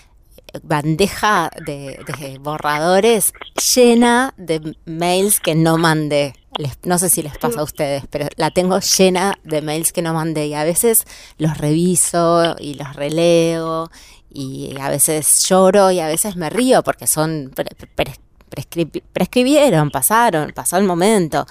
bandeja 0.63 1.49
de, 1.65 1.99
de 2.19 2.39
borradores 2.39 3.33
llena 3.75 4.33
de 4.37 4.75
mails 4.85 5.39
que 5.39 5.55
no 5.55 5.77
mandé. 5.77 6.33
Les- 6.59 6.77
no 6.83 6.97
sé 6.99 7.09
si 7.09 7.23
les 7.23 7.37
pasa 7.37 7.61
a 7.61 7.63
ustedes, 7.63 8.03
pero 8.09 8.27
la 8.35 8.51
tengo 8.51 8.79
llena 8.81 9.39
de 9.45 9.61
mails 9.61 9.93
que 9.93 10.01
no 10.01 10.13
mandé 10.13 10.47
y 10.47 10.53
a 10.55 10.65
veces 10.65 11.05
los 11.37 11.57
reviso 11.57 12.57
y 12.59 12.73
los 12.73 12.95
releo 12.97 13.89
y 14.29 14.75
a 14.77 14.89
veces 14.89 15.45
lloro 15.47 15.89
y 15.89 16.01
a 16.01 16.07
veces 16.07 16.35
me 16.35 16.49
río 16.49 16.83
porque 16.83 17.07
son 17.07 17.51
pre- 17.55 17.73
pre- 17.95 18.13
prescri- 18.51 19.01
prescribieron, 19.13 19.89
pasaron, 19.89 20.51
pasó 20.53 20.75
el 20.75 20.83
momento. 20.83 21.45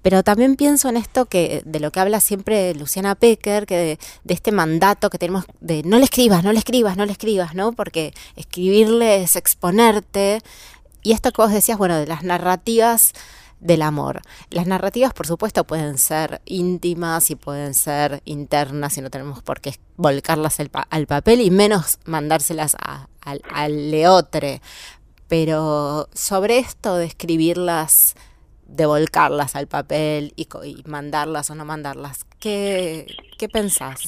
Pero 0.00 0.22
también 0.22 0.56
pienso 0.56 0.88
en 0.88 0.96
esto 0.96 1.26
que 1.26 1.60
de 1.66 1.80
lo 1.80 1.90
que 1.90 2.00
habla 2.00 2.20
siempre 2.20 2.72
Luciana 2.74 3.16
Pecker, 3.16 3.66
que 3.66 3.76
de, 3.76 3.98
de 4.24 4.34
este 4.34 4.50
mandato 4.50 5.10
que 5.10 5.18
tenemos 5.18 5.44
de 5.60 5.82
no 5.82 5.98
le 5.98 6.04
escribas, 6.04 6.42
no 6.42 6.52
le 6.54 6.58
escribas, 6.60 6.96
no 6.96 7.04
le 7.04 7.12
escribas, 7.12 7.54
¿no? 7.54 7.72
Porque 7.72 8.14
escribirle 8.34 9.22
es 9.22 9.36
exponerte. 9.36 10.40
Y 11.02 11.12
esto 11.12 11.32
que 11.32 11.42
vos 11.42 11.52
decías, 11.52 11.76
bueno, 11.76 11.96
de 11.98 12.06
las 12.06 12.22
narrativas 12.22 13.12
del 13.60 13.82
amor. 13.82 14.20
Las 14.50 14.66
narrativas, 14.66 15.12
por 15.12 15.26
supuesto, 15.26 15.64
pueden 15.64 15.98
ser 15.98 16.40
íntimas 16.44 17.30
y 17.30 17.34
pueden 17.36 17.74
ser 17.74 18.22
internas 18.24 18.96
y 18.98 19.00
no 19.02 19.10
tenemos 19.10 19.42
por 19.42 19.60
qué 19.60 19.74
volcarlas 19.96 20.60
al, 20.60 20.68
pa- 20.68 20.86
al 20.90 21.06
papel 21.06 21.40
y 21.40 21.50
menos 21.50 21.98
mandárselas 22.04 22.76
al, 23.20 23.90
leotre. 23.90 24.60
Pero 25.28 26.08
sobre 26.14 26.58
esto 26.58 26.96
de 26.96 27.06
escribirlas, 27.06 28.14
de 28.66 28.86
volcarlas 28.86 29.56
al 29.56 29.66
papel 29.66 30.32
y 30.36 30.46
mandarlas 30.86 31.50
o 31.50 31.54
no 31.54 31.64
mandarlas, 31.64 32.24
¿qué, 32.38 33.06
qué 33.38 33.48
pensás? 33.48 34.02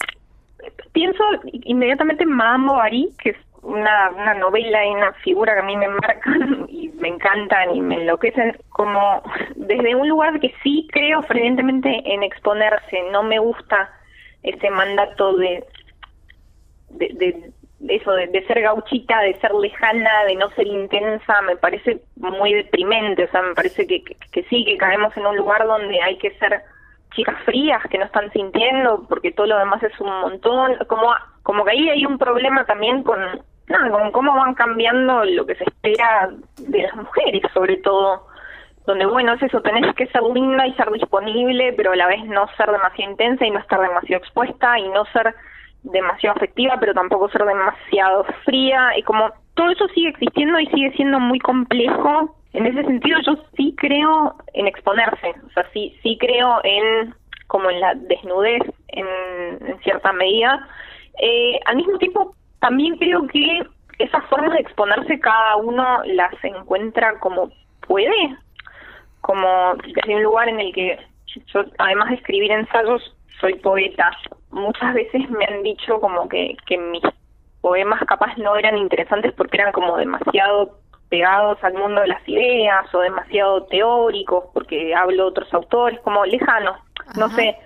Pienso 0.93 1.23
inmediatamente 1.53 2.25
en 2.25 2.31
Madame 2.31 2.69
Bovary, 2.69 3.13
que 3.23 3.31
es 3.31 3.37
una, 3.63 4.11
una 4.11 4.35
novela 4.35 4.85
y 4.87 4.91
una 4.91 5.13
figura 5.15 5.55
que 5.55 5.61
a 5.61 5.65
mí 5.65 5.77
me 5.77 5.89
marcan 5.89 6.67
y 6.69 6.89
me 7.01 7.09
encantan 7.09 7.75
y 7.75 7.81
me 7.81 7.97
enloquecen, 7.97 8.57
como 8.71 9.23
desde 9.57 9.95
un 9.95 10.09
lugar 10.09 10.41
que 10.41 10.55
sí 10.63 10.89
creo 10.93 11.23
fervientemente 11.23 12.03
en 12.05 12.23
exponerse. 12.23 13.03
No 13.13 13.23
me 13.23 13.39
gusta 13.39 13.91
ese 14.43 14.71
mandato 14.71 15.37
de, 15.37 15.65
de, 16.91 17.09
de- 17.15 17.53
eso, 17.89 18.13
de, 18.13 18.27
de 18.27 18.47
ser 18.47 18.61
gauchita, 18.61 19.21
de 19.23 19.41
ser 19.41 19.55
lejana, 19.55 20.25
de 20.27 20.35
no 20.37 20.51
ser 20.51 20.67
intensa, 20.67 21.41
me 21.43 21.57
parece 21.57 22.03
muy 22.17 22.53
deprimente. 22.53 23.25
O 23.25 23.31
sea, 23.31 23.41
me 23.41 23.55
parece 23.55 23.87
que, 23.87 24.05
que, 24.05 24.17
que 24.33 24.43
sí, 24.45 24.67
que 24.67 24.77
caemos 24.77 25.17
en 25.17 25.25
un 25.27 25.37
lugar 25.37 25.67
donde 25.67 25.99
hay 26.03 26.19
que 26.19 26.31
ser 26.33 26.63
chicas 27.15 27.37
frías 27.45 27.83
que 27.91 27.97
no 27.99 28.05
están 28.05 28.31
sintiendo 28.33 29.07
porque 29.09 29.33
todo 29.33 29.47
lo 29.47 29.59
demás 29.59 29.83
es 29.83 29.99
un 29.99 30.09
montón 30.21 30.77
como 30.87 31.11
como 31.43 31.65
que 31.65 31.73
ahí 31.73 31.89
hay 31.89 32.07
un 32.07 32.19
problema 32.19 32.65
también 32.67 33.03
con 33.03 33.19
nada 33.71 33.91
con 33.91 34.11
cómo 34.13 34.35
van 34.35 34.55
cambiando 34.55 35.25
lo 35.25 35.47
que 35.47 35.55
se 35.55 35.65
espera 35.65 36.31
de 36.59 36.83
las 36.83 36.97
mujeres 36.97 37.43
sobre 37.55 37.77
todo. 37.79 38.27
Donde 38.87 39.07
bueno 39.07 39.35
es 39.35 39.43
eso 39.43 39.61
tenés 39.61 39.95
que 39.95 40.07
ser 40.09 40.23
linda 40.23 40.67
y 40.67 40.75
ser 40.75 40.91
disponible 40.91 41.73
pero 41.77 41.93
a 41.93 41.97
la 41.97 42.07
vez 42.07 42.25
no 42.25 42.47
ser 42.57 42.71
demasiado 42.71 43.11
intensa 43.13 43.47
y 43.47 43.51
no 43.51 43.61
estar 43.61 43.81
demasiado 43.81 44.23
expuesta 44.23 44.79
y 44.79 44.89
no 44.89 45.05
ser 45.07 45.35
demasiado 45.83 46.37
afectiva 46.37 46.77
pero 46.81 46.95
tampoco 46.95 47.31
ser 47.31 47.45
demasiado 47.45 48.25
fría. 48.45 48.93
Y 48.97 49.03
como 49.03 49.31
todo 49.55 49.71
eso 49.71 49.87
sigue 49.89 50.09
existiendo 50.09 50.59
y 50.59 50.67
sigue 50.69 50.93
siendo 50.93 51.21
muy 51.21 51.39
complejo. 51.39 52.35
En 52.53 52.67
ese 52.67 52.83
sentido 52.83 53.19
yo 53.25 53.37
sí 53.57 53.75
creo 53.77 54.35
en 54.55 54.67
exponerse, 54.67 55.35
o 55.47 55.51
sea, 55.53 55.65
sí, 55.73 55.97
sí 56.03 56.19
creo 56.19 56.61
en 56.65 57.15
como 57.47 57.71
en 57.71 57.81
la 57.81 57.95
desnudez 57.95 58.63
en, 58.89 59.07
en 59.67 59.79
cierta 59.81 60.13
medida. 60.13 60.67
Eh, 61.21 61.61
al 61.67 61.77
mismo 61.77 61.99
tiempo, 61.99 62.35
también 62.61 62.97
creo 62.97 63.27
que 63.27 63.67
esas 63.99 64.25
formas 64.27 64.53
de 64.53 64.61
exponerse 64.61 65.19
cada 65.21 65.57
uno 65.57 66.01
las 66.05 66.33
encuentra 66.45 67.19
como 67.21 67.51
puede, 67.87 68.37
como 69.21 69.75
desde 69.95 70.15
un 70.17 70.23
lugar 70.23 70.49
en 70.49 70.61
el 70.61 70.73
que 70.73 70.99
yo, 71.53 71.63
además 71.79 72.09
de 72.11 72.15
escribir 72.17 72.51
ensayos, 72.51 73.15
soy 73.41 73.55
poeta. 73.55 74.11
Muchas 74.51 74.95
veces 74.95 75.29
me 75.31 75.45
han 75.45 75.63
dicho 75.63 76.01
como 76.01 76.29
que, 76.29 76.57
que 76.67 76.77
mis 76.79 77.03
poemas 77.61 78.01
capaz 78.07 78.37
no 78.39 78.57
eran 78.57 78.77
interesantes 78.79 79.33
porque 79.35 79.59
eran 79.59 79.73
como 79.73 79.97
demasiado 79.97 80.79
pegados 81.09 81.63
al 81.63 81.75
mundo 81.75 82.01
de 82.01 82.09
las 82.09 82.27
ideas 82.29 82.93
o 82.95 83.01
demasiado 83.01 83.65
teóricos 83.67 84.45
porque 84.55 84.95
hablo 84.95 85.17
de 85.25 85.29
otros 85.31 85.53
autores, 85.55 86.01
como 86.01 86.25
lejanos, 86.25 86.77
no 87.17 87.29
sé. 87.31 87.57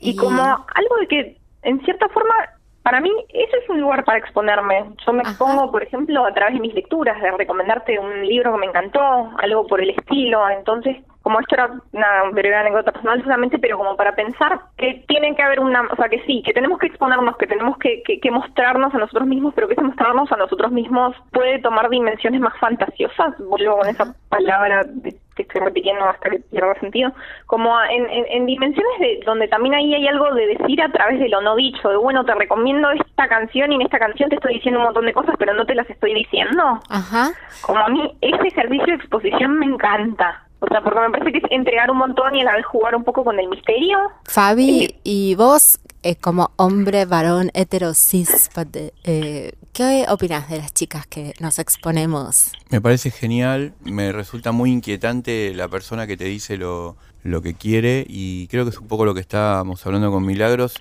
Y, 0.00 0.10
Y- 0.10 0.16
como 0.16 0.42
algo 0.42 0.96
de 1.00 1.06
que, 1.06 1.36
en 1.62 1.80
cierta 1.84 2.08
forma, 2.08 2.34
para 2.82 3.00
mí 3.00 3.10
ese 3.28 3.56
es 3.58 3.68
un 3.68 3.80
lugar 3.80 4.04
para 4.04 4.18
exponerme. 4.18 4.84
Yo 5.06 5.12
me 5.12 5.20
Ajá. 5.22 5.30
expongo, 5.30 5.70
por 5.70 5.82
ejemplo, 5.82 6.24
a 6.24 6.32
través 6.32 6.54
de 6.54 6.60
mis 6.60 6.74
lecturas, 6.74 7.20
de 7.20 7.30
recomendarte 7.32 7.98
un 7.98 8.26
libro 8.26 8.52
que 8.54 8.58
me 8.60 8.66
encantó, 8.66 9.30
algo 9.38 9.66
por 9.66 9.80
el 9.80 9.90
estilo. 9.90 10.48
Entonces, 10.48 10.96
como 11.22 11.38
esto 11.40 11.54
era 11.54 11.70
una 11.92 12.30
breve 12.32 12.54
anécdota 12.56 12.92
personal 12.92 13.22
solamente, 13.22 13.58
pero 13.58 13.76
como 13.76 13.94
para 13.96 14.14
pensar 14.14 14.58
que 14.78 15.04
tiene 15.06 15.34
que 15.36 15.42
haber 15.42 15.60
una, 15.60 15.82
o 15.82 15.96
sea, 15.96 16.08
que 16.08 16.22
sí, 16.24 16.42
que 16.44 16.54
tenemos 16.54 16.78
que 16.78 16.86
exponernos, 16.86 17.36
que 17.36 17.46
tenemos 17.46 17.76
que, 17.76 18.02
que, 18.02 18.18
que 18.18 18.30
mostrarnos 18.30 18.94
a 18.94 18.98
nosotros 18.98 19.26
mismos, 19.28 19.52
pero 19.54 19.66
que 19.68 19.74
ese 19.74 19.82
mostrarnos 19.82 20.32
a 20.32 20.36
nosotros 20.36 20.72
mismos 20.72 21.14
puede 21.30 21.58
tomar 21.60 21.90
dimensiones 21.90 22.40
más 22.40 22.56
fantasiosas, 22.58 23.34
vuelvo 23.38 23.76
con 23.78 23.88
esa 23.88 24.14
palabra 24.30 24.84
de- 24.86 25.14
que 25.42 25.48
estoy 25.48 25.60
repitiendo 25.62 26.04
hasta 26.04 26.30
que 26.30 26.38
pierda 26.50 26.74
sentido, 26.80 27.12
como 27.46 27.76
a- 27.76 27.90
en, 27.92 28.08
en, 28.10 28.24
en 28.28 28.46
dimensiones 28.46 28.98
de 29.00 29.20
donde 29.26 29.48
también 29.48 29.74
ahí 29.74 29.94
hay 29.94 30.06
algo 30.06 30.32
de 30.34 30.46
decir 30.46 30.80
a 30.82 30.90
través 30.92 31.18
de 31.20 31.28
lo 31.28 31.40
no 31.40 31.56
dicho, 31.56 31.88
de 31.88 31.96
bueno, 31.96 32.24
te 32.24 32.34
recomiendo 32.34 32.90
esta 32.90 33.28
canción 33.28 33.72
y 33.72 33.76
en 33.76 33.82
esta 33.82 33.98
canción 33.98 34.28
te 34.28 34.36
estoy 34.36 34.54
diciendo 34.54 34.80
un 34.80 34.86
montón 34.86 35.06
de 35.06 35.12
cosas, 35.12 35.34
pero 35.38 35.54
no 35.54 35.64
te 35.66 35.74
las 35.74 35.88
estoy 35.90 36.14
diciendo 36.14 36.80
Ajá. 36.88 37.30
como 37.62 37.78
a 37.80 37.88
mí 37.88 38.12
ese 38.20 38.48
ejercicio 38.48 38.86
de 38.86 38.94
exposición 38.94 39.58
me 39.58 39.66
encanta. 39.66 40.44
O 40.60 40.66
sea, 40.68 40.82
porque 40.82 41.00
me 41.00 41.10
parece 41.10 41.32
que 41.32 41.38
es 41.38 41.44
entregar 41.50 41.90
un 41.90 41.98
montón 41.98 42.34
y 42.34 42.42
a 42.42 42.44
la 42.44 42.56
vez 42.56 42.66
jugar 42.66 42.94
un 42.94 43.02
poco 43.04 43.24
con 43.24 43.38
el 43.40 43.48
misterio. 43.48 43.98
Fabi, 44.24 44.96
y 45.04 45.34
vos, 45.34 45.80
eh, 46.02 46.16
como 46.16 46.50
hombre, 46.56 47.06
varón, 47.06 47.50
hetero, 47.54 47.94
cis, 47.94 48.50
pate- 48.54 48.92
eh, 49.04 49.52
¿qué 49.72 50.04
opinas 50.08 50.50
de 50.50 50.58
las 50.58 50.74
chicas 50.74 51.06
que 51.06 51.32
nos 51.40 51.58
exponemos? 51.58 52.52
Me 52.70 52.80
parece 52.80 53.10
genial, 53.10 53.72
me 53.82 54.12
resulta 54.12 54.52
muy 54.52 54.70
inquietante 54.70 55.54
la 55.54 55.68
persona 55.68 56.06
que 56.06 56.16
te 56.18 56.24
dice 56.24 56.58
lo, 56.58 56.96
lo 57.22 57.40
que 57.40 57.54
quiere 57.54 58.04
y 58.06 58.46
creo 58.48 58.64
que 58.64 58.70
es 58.70 58.78
un 58.80 58.86
poco 58.88 59.04
lo 59.06 59.14
que 59.14 59.20
estábamos 59.20 59.84
hablando 59.86 60.10
con 60.10 60.24
Milagros. 60.26 60.74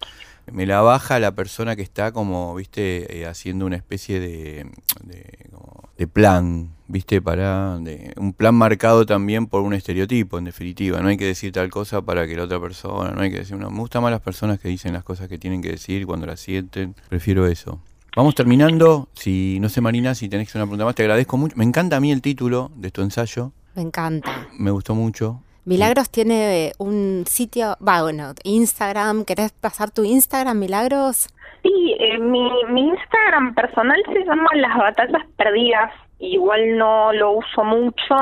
Me 0.52 0.65
la 0.65 0.82
baja 0.82 1.20
la 1.20 1.32
persona 1.32 1.76
que 1.76 1.84
está 1.84 2.12
como, 2.12 2.56
viste, 2.56 3.22
eh, 3.22 3.28
haciendo 3.28 3.65
una 3.65 3.76
especie 3.76 4.20
de, 4.20 4.65
de, 5.04 5.48
como 5.52 5.79
de 6.00 6.08
plan, 6.08 6.70
viste, 6.88 7.22
para 7.22 7.78
de, 7.80 8.14
un 8.16 8.32
plan 8.32 8.56
marcado 8.56 9.06
también 9.06 9.48
por 9.48 9.64
un 9.64 9.74
estereotipo, 9.74 10.38
en 10.38 10.46
definitiva. 10.46 11.02
No 11.02 11.10
hay 11.10 11.18
que 11.18 11.26
decir 11.26 11.52
tal 11.52 11.70
cosa 11.70 12.02
para 12.02 12.26
que 12.26 12.38
la 12.38 12.44
otra 12.44 12.58
persona, 12.58 13.12
no 13.12 13.20
hay 13.20 13.30
que 13.30 13.40
decir, 13.40 13.58
no, 13.58 13.70
me 13.70 13.80
gustan 13.80 14.02
más 14.02 14.10
las 14.10 14.22
personas 14.22 14.62
que 14.62 14.70
dicen 14.70 14.94
las 14.94 15.04
cosas 15.04 15.28
que 15.28 15.38
tienen 15.38 15.62
que 15.62 15.72
decir 15.72 16.06
cuando 16.06 16.26
las 16.26 16.40
sienten. 16.40 16.96
Prefiero 17.10 17.46
eso. 17.48 17.82
Vamos 18.16 18.34
terminando. 18.34 19.10
Si 19.14 19.60
no 19.60 19.68
sé, 19.68 19.82
Marina, 19.82 20.16
si 20.16 20.30
tenés 20.30 20.56
una 20.56 20.64
pregunta 20.64 20.86
más, 20.86 20.96
te 20.96 21.04
agradezco 21.04 21.36
mucho. 21.36 21.58
Me 21.58 21.66
encanta 21.66 21.98
a 21.98 22.00
mí 22.00 22.14
el 22.14 22.22
título 22.22 22.72
de 22.78 22.92
tu 22.92 23.02
ensayo. 23.02 23.52
Me 23.76 23.82
encanta. 23.82 24.48
Me 24.58 24.72
gustó 24.72 24.96
mucho. 24.96 25.42
Milagros 25.70 26.10
tiene 26.10 26.68
eh, 26.68 26.72
un 26.80 27.24
sitio, 27.28 27.78
va, 27.88 28.02
bueno, 28.02 28.34
Instagram. 28.44 29.24
¿Querés 29.26 29.52
pasar 29.52 29.92
tu 29.92 30.04
Instagram, 30.04 30.58
Milagros? 30.58 31.28
Sí, 31.64 31.96
eh, 32.00 32.18
mi, 32.20 32.50
mi 32.70 32.82
Instagram 32.90 33.54
personal 33.54 34.02
se 34.12 34.20
llama 34.26 34.50
Las 34.56 34.78
Batallas 34.78 35.22
Perdidas. 35.38 35.92
igual 36.22 36.78
no 36.78 37.14
lo 37.14 37.32
uso 37.32 37.64
mucho. 37.64 38.16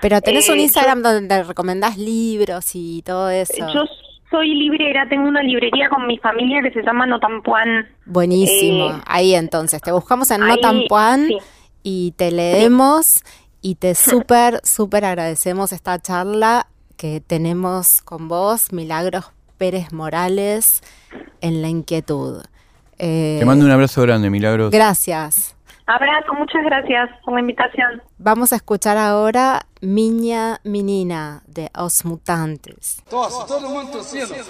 Pero 0.00 0.20
tenés 0.22 0.48
Eh, 0.48 0.52
un 0.52 0.58
yo- 0.58 0.62
Instagram 0.64 1.02
donde 1.02 1.42
recomendás 1.42 1.98
libros 1.98 2.70
y 2.74 3.02
todo 3.02 3.28
eso. 3.30 3.66
Yo 3.74 3.82
soy 4.30 4.54
librera, 4.54 5.06
tengo 5.08 5.28
una 5.28 5.42
librería 5.42 5.90
con 5.90 6.06
mi 6.06 6.16
familia 6.18 6.62
que 6.62 6.70
se 6.70 6.82
llama 6.82 7.04
Notampuan. 7.04 7.86
Buenísimo. 8.06 8.86
Eh, 8.90 9.00
ahí 9.06 9.34
entonces, 9.34 9.82
te 9.82 9.92
buscamos 9.92 10.30
en 10.30 10.40
Notampuan 10.46 11.26
sí. 11.26 11.38
y 11.82 12.12
te 12.16 12.30
leemos 12.30 13.22
y 13.60 13.74
te 13.74 13.94
súper, 13.94 14.60
súper 14.64 15.04
agradecemos 15.04 15.72
esta 15.72 16.00
charla 16.00 16.66
que 17.02 17.20
tenemos 17.20 18.00
con 18.00 18.28
vos, 18.28 18.72
Milagros 18.72 19.32
Pérez 19.58 19.92
Morales, 19.92 20.82
en 21.40 21.60
La 21.60 21.68
Inquietud. 21.68 22.44
Eh, 22.96 23.38
Te 23.40 23.44
mando 23.44 23.64
un 23.64 23.72
abrazo 23.72 24.02
grande, 24.02 24.30
Milagros. 24.30 24.70
Gracias. 24.70 25.56
Abrazo, 25.86 26.32
muchas 26.38 26.62
gracias 26.62 27.10
por 27.24 27.34
la 27.34 27.40
invitación. 27.40 28.00
Vamos 28.18 28.52
a 28.52 28.56
escuchar 28.56 28.98
ahora 28.98 29.66
Miña 29.80 30.60
Menina 30.62 31.42
de 31.48 31.70
Os 31.76 32.04
Mutantes. 32.04 33.02
Tosse, 33.10 33.48
todo 33.48 33.68
mundo 33.68 33.98
tossindo. 33.98 34.36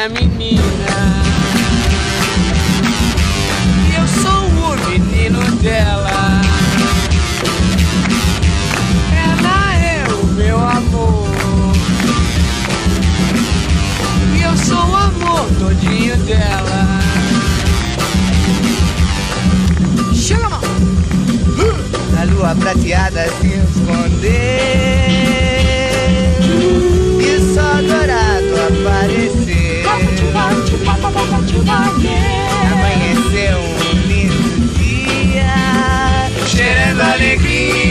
minha 0.00 0.08
menina. 0.08 0.62
Eu 3.94 4.08
sou 4.08 4.46
o 4.46 4.88
menino 4.88 5.42
dela. 5.56 6.40
Ela 9.12 9.74
é 9.76 10.04
o 10.08 10.26
meu 10.34 10.58
amor. 10.58 11.28
Eu 14.42 14.56
sou 14.56 14.86
o 14.88 14.96
amor 14.96 15.46
todinho 15.58 16.16
dela. 16.18 17.00
Chega, 20.14 20.48
mão! 20.48 20.60
A 22.18 22.24
lua 22.24 22.54
prateada 22.54 23.26
se 23.40 23.46
escondeu 23.46 24.30
E 27.18 27.54
sol 27.54 27.82
dourado 27.82 28.54
apareceu 28.68 29.39
Amanheceu 32.72 33.58
um 33.58 33.92
lindo 34.08 34.72
dia 34.78 35.50
Cheirando 36.46 37.00
alegria, 37.00 37.89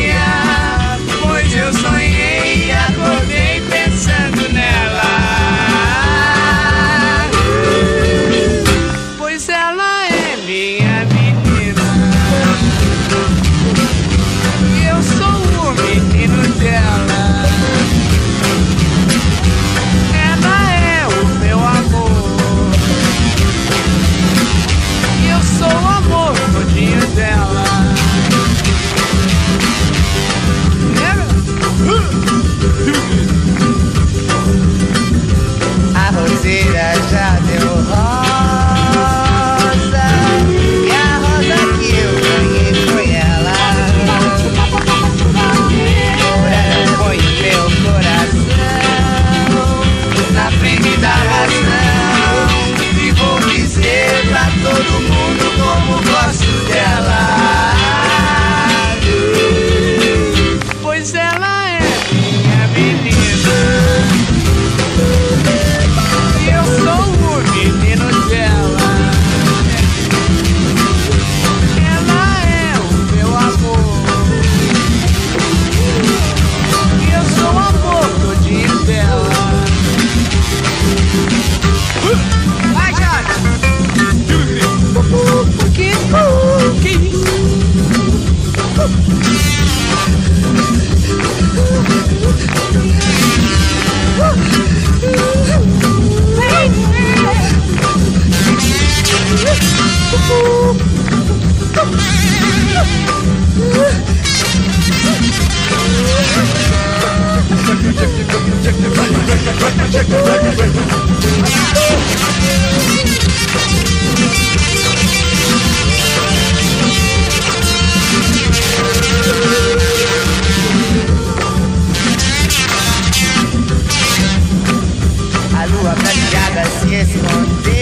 A 125.51 125.65
lua 125.65 125.93
prateada 125.93 126.63
se 126.79 126.95
escondeu. 126.95 127.73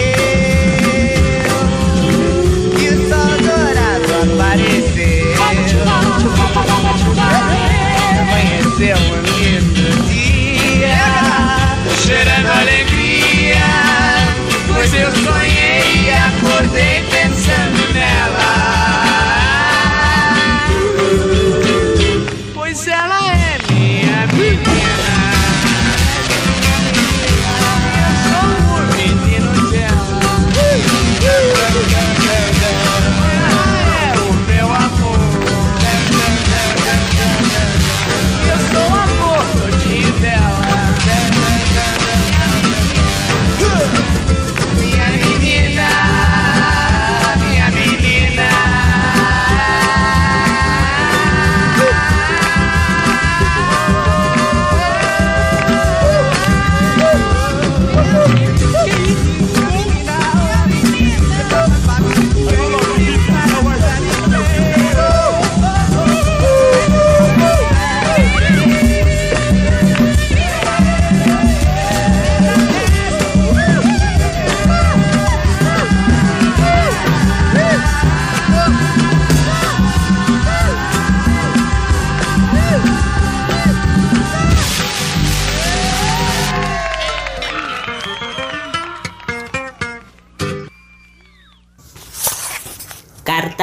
E 2.76 2.88
o 2.88 2.96
sol 3.08 3.34
dourado 3.40 4.12
apareceu 4.32 4.87
Yeah. 8.78 9.07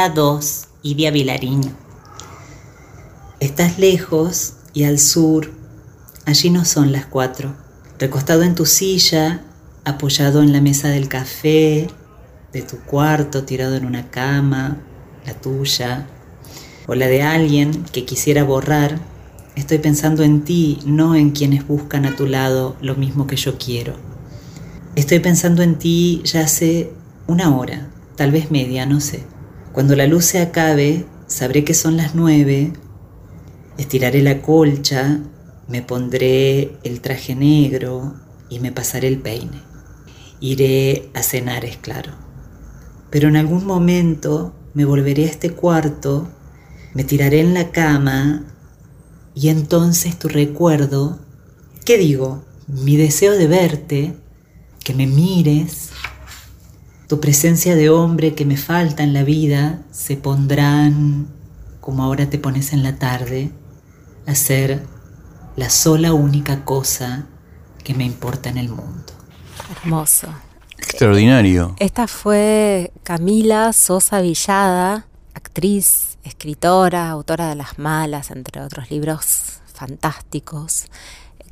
Carta 0.06 0.22
2, 0.22 0.68
Idia 0.84 1.10
Vilariño. 1.10 1.72
Estás 3.40 3.80
lejos 3.80 4.54
y 4.72 4.84
al 4.84 5.00
sur, 5.00 5.52
allí 6.28 6.52
no 6.52 6.64
son 6.64 6.92
las 6.92 7.08
cuatro. 7.08 7.56
Recostado 7.98 8.44
en 8.44 8.54
tu 8.54 8.68
silla, 8.68 9.42
apoyado 9.84 10.44
en 10.44 10.54
la 10.54 10.62
mesa 10.62 10.90
del 10.90 11.08
café, 11.08 11.88
de 12.54 12.62
tu 12.62 12.78
cuarto, 12.82 13.46
tirado 13.46 13.76
en 13.78 13.84
una 13.84 14.12
cama, 14.12 14.78
la 15.26 15.34
tuya, 15.34 16.06
o 16.86 16.94
la 16.94 17.08
de 17.08 17.24
alguien 17.24 17.84
que 17.86 18.06
quisiera 18.06 18.44
borrar, 18.44 19.00
estoy 19.56 19.80
pensando 19.80 20.22
en 20.22 20.44
ti, 20.44 20.78
no 20.86 21.16
en 21.16 21.32
quienes 21.32 21.68
buscan 21.68 22.06
a 22.06 22.16
tu 22.16 22.28
lado 22.28 22.76
lo 22.80 22.94
mismo 22.94 23.26
que 23.26 23.38
yo 23.38 23.58
quiero. 23.58 23.96
Estoy 24.96 25.18
pensando 25.18 25.64
en 25.64 25.80
ti 25.80 26.22
ya 26.26 26.42
hace 26.42 26.94
una 27.26 27.58
hora, 27.58 27.88
tal 28.16 28.32
vez 28.32 28.52
media, 28.52 28.86
no 28.86 29.02
sé. 29.02 29.24
Cuando 29.76 29.98
la 29.98 30.08
luz 30.08 30.24
se 30.24 30.40
acabe, 30.40 31.06
sabré 31.28 31.66
que 31.66 31.74
son 31.74 31.98
las 31.98 32.16
nueve, 32.16 32.72
estiraré 33.78 34.22
la 34.22 34.42
colcha, 34.42 35.20
me 35.68 35.82
pondré 35.82 36.78
el 36.84 37.02
traje 37.02 37.36
negro 37.36 38.16
y 38.50 38.62
me 38.62 38.72
pasaré 38.72 39.10
el 39.10 39.20
peine. 39.20 39.62
Iré 40.40 41.10
a 41.14 41.22
cenar, 41.22 41.66
es 41.66 41.76
claro. 41.76 42.14
Pero 43.10 43.28
en 43.28 43.36
algún 43.36 43.66
momento 43.66 44.56
me 44.74 44.86
volveré 44.86 45.26
a 45.26 45.32
este 45.32 45.50
cuarto, 45.50 46.30
me 46.94 47.04
tiraré 47.04 47.42
en 47.42 47.54
la 47.54 47.72
cama 47.72 48.46
y 49.34 49.50
entonces 49.50 50.18
tu 50.18 50.30
recuerdo, 50.30 51.20
¿qué 51.84 51.98
digo? 51.98 52.46
Mi 52.70 52.96
deseo 52.96 53.34
de 53.34 53.48
verte, 53.48 54.16
que 54.86 54.94
me 54.94 55.06
mires, 55.06 55.90
tu 57.08 57.20
presencia 57.20 57.76
de 57.76 57.90
hombre 57.90 58.34
que 58.34 58.46
me 58.46 58.58
falta 58.58 59.04
en 59.04 59.14
la 59.14 59.24
vida, 59.24 59.82
se 59.92 60.18
pondrán, 60.18 61.28
como 61.80 62.04
ahora 62.04 62.30
te 62.30 62.40
pones 62.40 62.74
en 62.74 62.84
la 62.84 62.98
tarde, 62.98 63.52
a 64.26 64.36
ser 64.36 64.84
la 65.56 65.70
sola 65.70 66.14
única 66.14 66.66
cosa 66.66 67.28
que 67.84 67.94
me 67.94 68.04
importa 68.04 68.50
en 68.50 68.58
el 68.58 68.70
mundo. 68.70 69.14
Hermoso. 69.84 70.28
Extraordinario. 70.78 71.76
Esta 71.80 72.08
fue 72.08 72.92
Camila 73.04 73.72
Sosa 73.74 74.22
Villada, 74.22 75.08
actriz, 75.34 76.18
escritora, 76.24 77.10
autora 77.10 77.50
de 77.50 77.56
Las 77.56 77.78
Malas, 77.80 78.32
entre 78.32 78.62
otros 78.62 78.90
libros 78.92 79.60
fantásticos, 79.74 80.86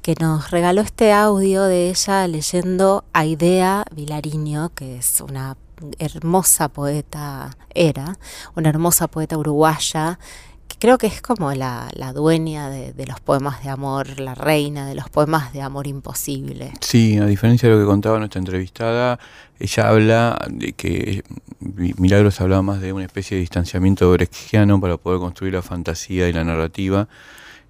que 0.04 0.16
nos 0.20 0.52
regaló 0.52 0.82
este 0.82 1.14
audio 1.14 1.64
de 1.64 1.90
ella 1.90 2.28
leyendo 2.28 3.06
a 3.14 3.26
Idea 3.26 3.86
Vilariño, 3.96 4.74
que 4.76 4.98
es 4.98 5.22
una 5.22 5.56
hermosa 5.98 6.68
poeta, 6.68 7.56
era 7.74 8.18
una 8.54 8.68
hermosa 8.68 9.08
poeta 9.08 9.38
uruguaya 9.38 10.20
que 10.68 10.76
creo 10.78 10.98
que 10.98 11.08
es 11.08 11.22
como 11.22 11.54
la, 11.54 11.90
la 11.94 12.12
dueña 12.12 12.70
de, 12.70 12.92
de, 12.92 13.06
los 13.06 13.22
poemas 13.22 13.64
de 13.64 13.70
amor, 13.70 14.20
la 14.20 14.36
reina 14.36 14.86
de 14.86 14.96
los 14.96 15.10
poemas 15.10 15.54
de 15.54 15.62
amor 15.62 15.88
imposible. 15.88 16.74
Sí, 16.82 17.18
a 17.18 17.26
diferencia 17.26 17.70
de 17.70 17.76
lo 17.76 17.82
que 17.82 17.88
contaba 17.88 18.20
nuestra 18.20 18.40
entrevistada, 18.40 19.20
ella 19.58 19.88
habla 19.88 20.46
de 20.50 20.74
que 20.74 21.24
Milagros 21.62 22.42
hablaba 22.42 22.62
más 22.62 22.82
de 22.82 22.92
una 22.92 23.06
especie 23.06 23.36
de 23.36 23.42
distanciamiento 23.42 24.12
brechtiano 24.12 24.82
para 24.82 24.98
poder 24.98 25.22
construir 25.22 25.54
la 25.54 25.62
fantasía 25.62 26.28
y 26.28 26.34
la 26.34 26.44
narrativa. 26.44 27.08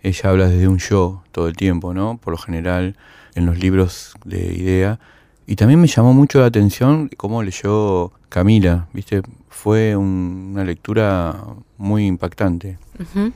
Ella 0.04 0.30
habla 0.30 0.50
desde 0.50 0.68
un 0.68 0.78
yo 0.78 1.24
todo 1.32 1.48
el 1.48 1.56
tiempo, 1.56 1.94
¿no? 1.94 2.18
Por 2.18 2.32
lo 2.32 2.38
general, 2.38 2.96
en 3.36 3.46
los 3.46 3.58
libros 3.58 4.14
de 4.26 4.54
idea. 4.54 5.00
Y 5.48 5.56
también 5.56 5.80
me 5.82 5.88
llamó 5.88 6.14
mucho 6.14 6.40
la 6.40 6.46
atención 6.48 7.10
cómo 7.18 7.42
leyó 7.42 8.12
Camila, 8.30 8.88
¿viste? 8.94 9.22
Fue 9.50 9.96
un, 9.96 10.52
una 10.54 10.64
lectura 10.64 11.36
muy 11.78 12.06
impactante. 12.06 12.78
Uh 13.00 13.04
-huh. 13.04 13.34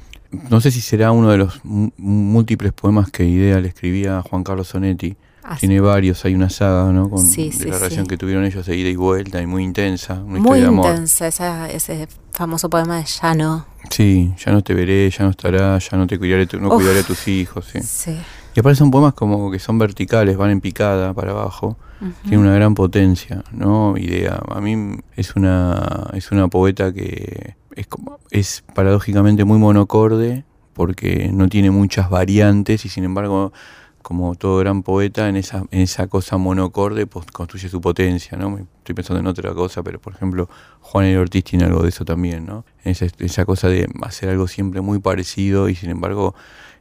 No 0.49 0.59
sé 0.59 0.71
si 0.71 0.81
será 0.81 1.11
uno 1.11 1.29
de 1.31 1.37
los 1.37 1.61
múltiples 1.63 2.73
poemas 2.73 3.09
que 3.11 3.23
Idea 3.23 3.59
le 3.61 3.69
escribía 3.69 4.19
a 4.19 4.21
Juan 4.21 4.43
Carlos 4.43 4.67
Sonetti. 4.67 5.15
Tiene 5.59 5.79
varios, 5.79 6.25
hay 6.25 6.35
una 6.35 6.49
saga, 6.49 6.91
¿no? 6.91 7.09
Con, 7.09 7.25
sí, 7.25 7.49
de 7.49 7.55
sí, 7.55 7.65
la 7.65 7.77
relación 7.77 8.05
sí. 8.05 8.09
que 8.09 8.17
tuvieron 8.17 8.43
ellos 8.43 8.65
de 8.65 8.75
ida 8.75 8.89
y 8.89 8.95
vuelta 8.95 9.41
y 9.41 9.47
muy 9.47 9.63
intensa. 9.63 10.15
Una 10.15 10.23
muy 10.23 10.39
historia 10.39 10.61
de 10.63 10.67
amor. 10.67 10.85
intensa, 10.87 11.27
esa, 11.27 11.69
ese 11.69 12.07
famoso 12.31 12.69
poema 12.69 12.97
de 12.97 13.05
Llano. 13.05 13.65
Sí, 13.89 14.33
ya 14.37 14.51
no 14.51 14.61
te 14.61 14.73
veré, 14.73 15.09
ya 15.09 15.23
no 15.23 15.31
estará, 15.31 15.77
ya 15.79 15.97
no 15.97 16.05
te 16.05 16.19
cuidaré, 16.19 16.47
tu, 16.47 16.59
no 16.59 16.67
Uf. 16.67 16.75
cuidaré 16.75 16.99
a 16.99 17.03
tus 17.03 17.27
hijos. 17.27 17.73
Sí. 17.81 18.17
Y 18.55 18.59
aparte 18.59 18.77
son 18.77 18.91
poemas 18.91 19.13
como 19.13 19.51
que 19.51 19.59
son 19.59 19.77
verticales, 19.77 20.35
van 20.35 20.49
en 20.49 20.61
picada 20.61 21.13
para 21.13 21.31
abajo. 21.31 21.77
Tiene 22.23 22.37
una 22.37 22.53
gran 22.53 22.75
potencia, 22.75 23.43
¿no? 23.51 23.97
Idea. 23.97 24.39
A 24.49 24.61
mí 24.61 24.99
es 25.15 25.35
una, 25.35 26.09
es 26.13 26.31
una 26.31 26.47
poeta 26.47 26.93
que 26.93 27.55
es, 27.75 27.87
como, 27.87 28.19
es 28.29 28.63
paradójicamente 28.75 29.45
muy 29.45 29.57
monocorde 29.57 30.43
porque 30.73 31.31
no 31.33 31.49
tiene 31.49 31.71
muchas 31.71 32.09
variantes 32.09 32.85
y 32.85 32.89
sin 32.89 33.03
embargo, 33.03 33.51
como 34.07 34.35
todo 34.35 34.59
gran 34.59 34.83
poeta, 34.83 35.27
en 35.27 35.35
esa, 35.35 35.65
en 35.69 35.81
esa 35.81 36.07
cosa 36.07 36.37
monocorde 36.37 37.07
pues, 37.07 37.25
construye 37.25 37.67
su 37.67 37.81
potencia, 37.81 38.37
¿no? 38.37 38.57
Estoy 38.57 38.95
pensando 38.95 39.19
en 39.19 39.27
otra 39.27 39.53
cosa, 39.53 39.83
pero 39.83 39.99
por 39.99 40.13
ejemplo, 40.13 40.49
Juan 40.79 41.07
L. 41.07 41.17
Ortiz 41.17 41.43
tiene 41.43 41.65
algo 41.65 41.83
de 41.83 41.89
eso 41.89 42.05
también, 42.05 42.45
¿no? 42.45 42.63
Esa, 42.85 43.05
esa 43.19 43.43
cosa 43.43 43.67
de 43.67 43.85
hacer 44.03 44.29
algo 44.29 44.47
siempre 44.47 44.79
muy 44.79 44.99
parecido 44.99 45.67
y 45.67 45.75
sin 45.75 45.89
embargo 45.89 46.35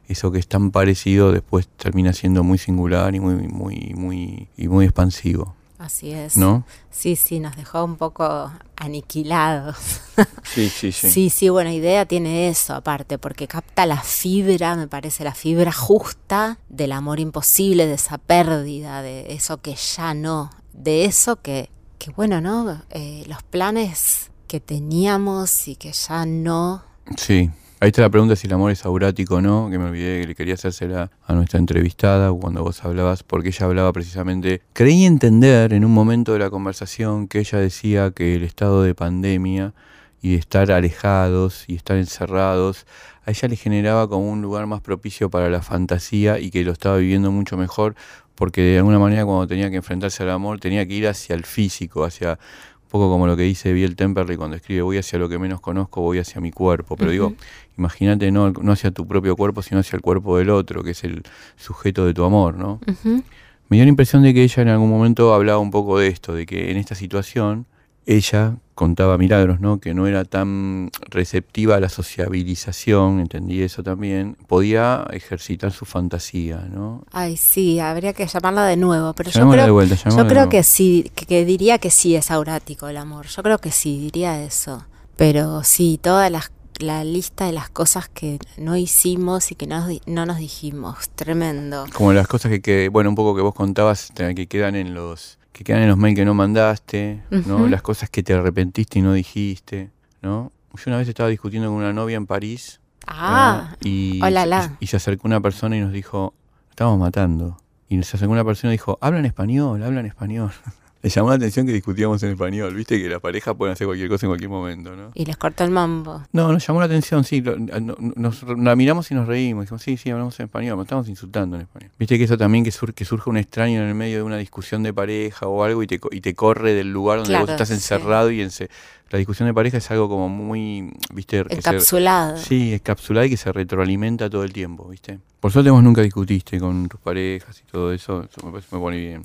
eso 0.07 0.31
que 0.31 0.39
es 0.39 0.47
tan 0.47 0.71
parecido 0.71 1.33
después 1.33 1.67
termina 1.67 2.13
siendo 2.13 2.45
muy 2.45 2.57
singular 2.57 3.13
y 3.13 3.19
muy 3.19 3.35
muy 3.35 3.93
muy 3.93 4.47
y 4.55 4.69
muy 4.69 4.85
expansivo 4.85 5.56
Así 5.77 6.11
es. 6.11 6.37
¿no? 6.37 6.65
Sí, 6.89 7.15
sí, 7.15 7.39
nos 7.39 7.55
dejó 7.55 7.83
un 7.83 7.97
poco 7.97 8.51
aniquilados. 8.75 9.77
sí 10.43 10.69
sí 10.69 10.91
sí 10.91 11.11
Sí, 11.11 11.29
sí, 11.29 11.49
buena 11.49 11.73
idea 11.73 12.05
tiene 12.05 12.49
eso 12.49 12.73
aparte, 12.73 13.17
porque 13.17 13.47
capta 13.47 13.85
la 13.85 14.01
fibra, 14.01 14.75
me 14.75 14.87
parece, 14.87 15.23
la 15.23 15.35
fibra 15.35 15.71
justa 15.71 16.57
del 16.69 16.91
amor 16.91 17.19
imposible, 17.19 17.85
de 17.85 17.93
esa 17.93 18.17
pérdida, 18.17 19.01
de 19.01 19.33
eso 19.33 19.61
que 19.61 19.75
ya 19.75 20.13
no, 20.13 20.49
de 20.73 21.05
eso 21.05 21.41
que, 21.41 21.69
que 21.99 22.11
bueno, 22.11 22.41
¿no? 22.41 22.81
Eh, 22.89 23.23
los 23.27 23.43
planes 23.43 24.31
que 24.47 24.59
teníamos 24.59 25.67
y 25.67 25.75
que 25.75 25.91
ya 25.91 26.25
no. 26.25 26.83
Sí. 27.17 27.51
Ahí 27.79 27.89
está 27.89 28.01
la 28.01 28.09
pregunta 28.09 28.35
si 28.35 28.47
el 28.47 28.53
amor 28.53 28.71
es 28.71 28.85
aurático 28.85 29.35
o 29.35 29.41
no, 29.41 29.69
que 29.69 29.77
me 29.77 29.85
olvidé 29.85 30.21
que 30.21 30.27
le 30.29 30.33
quería 30.33 30.55
hacérsela 30.55 31.11
a 31.27 31.33
nuestra 31.35 31.59
entrevistada 31.59 32.33
cuando 32.33 32.63
vos 32.63 32.83
hablabas, 32.83 33.21
porque 33.21 33.49
ella 33.49 33.67
hablaba 33.67 33.93
precisamente, 33.93 34.63
creí 34.73 35.05
entender 35.05 35.73
en 35.73 35.85
un 35.85 35.91
momento 35.91 36.33
de 36.33 36.39
la 36.39 36.49
conversación 36.49 37.27
que 37.27 37.37
ella 37.37 37.59
decía 37.59 38.09
que 38.09 38.33
el 38.33 38.41
estado 38.41 38.81
de 38.81 38.95
pandemia 38.95 39.75
y 40.23 40.31
de 40.31 40.37
estar 40.37 40.71
alejados 40.71 41.65
y 41.67 41.75
estar 41.75 41.97
encerrados, 41.97 42.87
a 43.27 43.29
ella 43.29 43.47
le 43.47 43.55
generaba 43.55 44.09
como 44.09 44.31
un 44.31 44.41
lugar 44.41 44.65
más 44.65 44.81
propicio 44.81 45.29
para 45.29 45.47
la 45.47 45.61
fantasía 45.61 46.39
y 46.39 46.49
que 46.49 46.63
lo 46.63 46.71
estaba 46.71 46.97
viviendo 46.97 47.31
mucho 47.31 47.57
mejor, 47.57 47.93
porque 48.33 48.61
de 48.61 48.77
alguna 48.77 48.97
manera 48.97 49.23
cuando 49.23 49.45
tenía 49.45 49.69
que 49.69 49.75
enfrentarse 49.75 50.23
al 50.23 50.31
amor 50.31 50.59
tenía 50.59 50.83
que 50.87 50.95
ir 50.95 51.07
hacia 51.07 51.35
el 51.35 51.45
físico, 51.45 52.05
hacia 52.05 52.39
un 52.87 52.91
poco 52.91 53.09
como 53.09 53.27
lo 53.27 53.35
que 53.35 53.43
dice 53.43 53.73
Biel 53.73 53.97
Temperley 53.97 54.37
cuando 54.37 54.55
escribe 54.55 54.81
voy 54.81 54.97
hacia 54.97 55.19
lo 55.19 55.27
que 55.27 55.37
menos 55.37 55.59
conozco, 55.59 55.99
voy 55.99 56.19
hacia 56.19 56.39
mi 56.39 56.51
cuerpo. 56.51 56.95
Pero 56.95 57.11
digo, 57.11 57.33
imagínate 57.77 58.31
no, 58.31 58.51
no 58.51 58.71
hacia 58.71 58.91
tu 58.91 59.05
propio 59.05 59.35
cuerpo, 59.35 59.61
sino 59.61 59.81
hacia 59.81 59.97
el 59.97 60.01
cuerpo 60.01 60.37
del 60.37 60.49
otro, 60.49 60.83
que 60.83 60.91
es 60.91 61.03
el 61.03 61.23
sujeto 61.57 62.05
de 62.05 62.13
tu 62.13 62.23
amor, 62.23 62.55
¿no? 62.55 62.79
Ujú. 62.87 63.23
Me 63.67 63.75
dio 63.75 63.83
la 63.83 63.89
impresión 63.89 64.23
de 64.23 64.33
que 64.33 64.41
ella 64.41 64.61
en 64.63 64.69
algún 64.69 64.89
momento 64.89 65.33
hablaba 65.33 65.59
un 65.59 65.69
poco 65.69 65.99
de 65.99 66.07
esto, 66.07 66.33
de 66.33 66.45
que 66.45 66.71
en 66.71 66.77
esta 66.77 66.95
situación 66.95 67.65
ella 68.07 68.55
contaba 68.73 69.17
milagros, 69.17 69.59
¿no? 69.59 69.79
Que 69.79 69.93
no 69.93 70.07
era 70.07 70.23
tan 70.25 70.89
receptiva 71.09 71.75
a 71.75 71.79
la 71.79 71.89
sociabilización, 71.89 73.19
entendí 73.19 73.61
eso 73.61 73.83
también, 73.83 74.35
podía 74.47 75.05
ejercitar 75.11 75.71
su 75.71 75.85
fantasía, 75.85 76.67
¿no? 76.71 77.03
Ay, 77.11 77.37
sí, 77.37 77.79
habría 77.79 78.13
que 78.13 78.25
llamarla 78.27 78.65
de 78.65 78.77
nuevo, 78.77 79.13
pero 79.13 79.29
yo 79.29 79.39
Llamémosla 79.39 79.63
creo, 79.63 79.65
de 79.65 79.71
vuelta, 79.71 79.95
yo 79.95 80.15
creo 80.15 80.25
nuevo. 80.27 80.49
que 80.49 80.63
sí, 80.63 81.11
que, 81.15 81.25
que 81.25 81.45
diría 81.45 81.77
que 81.79 81.89
sí 81.89 82.15
es 82.15 82.31
aurático 82.31 82.87
el 82.87 82.97
amor. 82.97 83.27
Yo 83.27 83.43
creo 83.43 83.57
que 83.59 83.71
sí, 83.71 83.99
diría 83.99 84.41
eso. 84.43 84.85
Pero 85.15 85.63
sí, 85.63 85.99
toda 86.01 86.29
la, 86.29 86.43
la 86.79 87.03
lista 87.03 87.45
de 87.47 87.53
las 87.53 87.69
cosas 87.69 88.07
que 88.09 88.37
no 88.57 88.77
hicimos 88.77 89.51
y 89.51 89.55
que 89.55 89.65
no, 89.65 89.87
no 90.05 90.25
nos 90.27 90.37
dijimos, 90.37 91.09
tremendo. 91.15 91.85
Como 91.93 92.13
las 92.13 92.27
cosas 92.27 92.51
que, 92.51 92.61
que, 92.61 92.89
bueno, 92.89 93.09
un 93.09 93.15
poco 93.15 93.35
que 93.35 93.41
vos 93.41 93.55
contabas, 93.55 94.11
te- 94.13 94.35
que 94.35 94.45
quedan 94.47 94.75
en 94.75 94.93
los 94.93 95.39
que 95.57 95.63
quedan 95.63 95.81
en 95.81 95.89
los 95.89 95.97
mails 95.97 96.15
que 96.15 96.25
no 96.25 96.33
mandaste, 96.33 97.21
¿no? 97.45 97.67
Las 97.67 97.81
cosas 97.81 98.09
que 98.09 98.23
te 98.23 98.33
arrepentiste 98.33 98.99
y 98.99 99.01
no 99.01 99.13
dijiste, 99.13 99.89
¿no? 100.21 100.51
Yo 100.75 100.83
una 100.87 100.97
vez 100.97 101.07
estaba 101.07 101.29
discutiendo 101.29 101.69
con 101.69 101.77
una 101.77 101.91
novia 101.93 102.17
en 102.17 102.27
París 102.27 102.79
Ah, 103.07 103.69
¿no? 103.71 103.77
y, 103.89 104.19
la. 104.19 104.75
y 104.79 104.87
se 104.87 104.97
acercó 104.97 105.27
una 105.27 105.41
persona 105.41 105.75
y 105.77 105.81
nos 105.81 105.91
dijo, 105.91 106.33
estamos 106.69 106.99
matando. 106.99 107.57
Y 107.89 108.03
se 108.03 108.17
acercó 108.17 108.33
una 108.33 108.43
persona 108.43 108.71
y 108.73 108.75
dijo, 108.75 108.97
hablan 109.01 109.25
español, 109.25 109.81
hablan 109.81 110.05
español. 110.05 110.51
Le 111.03 111.09
llamó 111.09 111.29
la 111.29 111.35
atención 111.35 111.65
que 111.67 111.73
discutíamos 111.73 112.21
en 112.23 112.31
español, 112.31 112.73
viste 112.73 112.99
que 113.01 113.07
las 113.07 113.19
parejas 113.21 113.55
pueden 113.55 113.73
hacer 113.73 113.85
cualquier 113.85 114.09
cosa 114.09 114.25
en 114.25 114.29
cualquier 114.31 114.49
momento, 114.49 114.95
¿no? 114.95 115.11
Y 115.13 115.25
les 115.25 115.37
cortó 115.37 115.63
el 115.63 115.69
mambo. 115.69 116.23
No, 116.33 116.51
nos 116.51 116.65
llamó 116.65 116.79
la 116.79 116.87
atención, 116.87 117.23
sí. 117.23 117.41
lo- 117.41 117.55
no- 117.57 117.95
Nos, 118.15 118.43
la 118.43 118.75
miramos 118.75 119.09
y 119.11 119.15
nos 119.15 119.27
reímos. 119.27 119.65
Dijimos, 119.65 119.81
sí, 119.83 119.95
sí, 119.97 120.09
hablamos 120.09 120.39
en 120.39 120.45
español, 120.47 120.75
nos 120.77 120.85
estamos 120.85 121.07
insultando 121.07 121.55
en 121.55 121.63
español. 121.63 121.91
Viste 121.99 122.17
que 122.17 122.23
eso 122.23 122.37
también 122.37 122.63
que, 122.63 122.71
sur- 122.71 122.93
que 122.93 123.05
surge 123.05 123.29
un 123.29 123.37
extraño 123.37 123.81
en 123.81 123.87
el 123.89 123.95
medio 123.95 124.17
de 124.17 124.23
una 124.23 124.37
discusión 124.37 124.81
de 124.83 124.93
pareja 124.93 125.45
o 125.47 125.63
algo 125.63 125.83
y 125.83 125.87
te, 125.87 125.99
y 126.11 126.21
te 126.21 126.33
corre 126.33 126.73
del 126.73 126.91
lugar 126.91 127.19
donde 127.19 127.29
Claro, 127.29 127.45
vos 127.45 127.51
estás 127.51 127.67
sí. 127.67 127.75
encerrado 127.75 128.31
y 128.31 128.39
ense- 128.41 128.69
la 129.09 129.19
discusión 129.19 129.47
de 129.47 129.53
pareja 129.53 129.77
es 129.77 129.89
algo 129.91 130.09
como 130.09 130.27
muy, 130.27 130.91
viste, 131.13 131.43
se- 131.47 131.55
Encapsulado. 131.55 132.37
sí, 132.37 132.73
encapsulada 132.73 133.25
y 133.27 133.29
que 133.29 133.37
se 133.37 133.51
retroalimenta 133.53 134.29
todo 134.29 134.43
el 134.43 134.51
tiempo, 134.51 134.89
viste. 134.89 135.19
Por 135.39 135.51
suerte 135.51 135.69
vos 135.69 135.81
nunca 135.83 136.01
discutiste 136.01 136.59
con 136.59 136.89
tus 136.89 136.99
parejas 136.99 137.61
y 137.65 137.71
todo 137.71 137.93
eso, 137.93 138.23
eso 138.23 138.45
me, 138.45 138.51
parece- 138.51 138.75
me 138.75 138.81
pone 138.81 138.97
bien. 138.97 139.23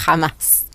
Jamás. 0.00 0.66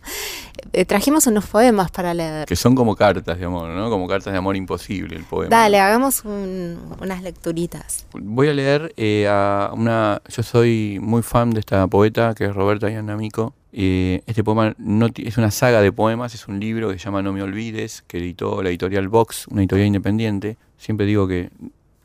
Eh, 0.74 0.86
trajimos 0.86 1.26
unos 1.28 1.46
poemas 1.48 1.92
para 1.92 2.14
leer. 2.14 2.46
Que 2.48 2.56
son 2.56 2.76
como 2.76 2.96
cartas 2.96 3.38
de 3.40 3.46
amor, 3.46 3.70
¿no? 3.70 3.90
Como 3.90 4.08
cartas 4.08 4.32
de 4.34 4.38
amor 4.38 4.56
imposible 4.56 5.16
el 5.16 5.24
poema. 5.24 5.50
Dale, 5.50 5.80
hagamos 5.80 6.24
un- 6.26 6.78
unas 7.02 7.22
lecturitas. 7.22 8.06
Voy 8.14 8.48
a 8.50 8.54
leer 8.54 8.94
eh, 8.98 9.28
a 9.30 9.72
una. 9.74 10.22
Yo 10.30 10.44
soy 10.44 11.00
muy 11.02 11.22
fan 11.24 11.52
de 11.52 11.60
esta 11.60 11.88
poeta 11.88 12.34
que 12.36 12.46
es 12.46 12.54
Roberta 12.54 12.90
Iannamico. 12.90 13.54
Eh, 13.74 14.22
este 14.26 14.44
poema 14.44 14.74
no 14.78 15.08
es 15.16 15.38
una 15.38 15.52
saga 15.52 15.82
de 15.82 15.92
poemas, 15.92 16.34
es 16.34 16.48
un 16.48 16.60
libro 16.60 16.90
que 16.90 16.98
se 16.98 17.06
llama 17.06 17.22
No 17.22 17.34
me 17.34 17.44
olvides, 17.44 18.04
que 18.08 18.18
editó 18.20 18.64
la 18.64 18.70
editorial 18.70 19.08
Vox, 19.10 19.48
una 19.48 19.62
editorial 19.62 19.88
independiente. 19.88 20.58
Siempre 20.78 21.06
digo 21.06 21.28
que 21.28 21.50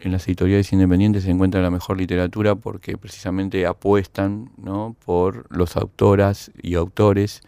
en 0.01 0.13
las 0.13 0.27
editoriales 0.27 0.73
independientes 0.73 1.25
se 1.25 1.31
encuentra 1.31 1.61
la 1.61 1.71
mejor 1.71 1.99
literatura 1.99 2.55
porque 2.55 2.97
precisamente 2.97 3.67
apuestan 3.67 4.51
¿no? 4.57 4.97
por 5.05 5.47
los 5.55 5.77
autoras 5.77 6.51
y 6.63 6.75
autores, 6.75 7.43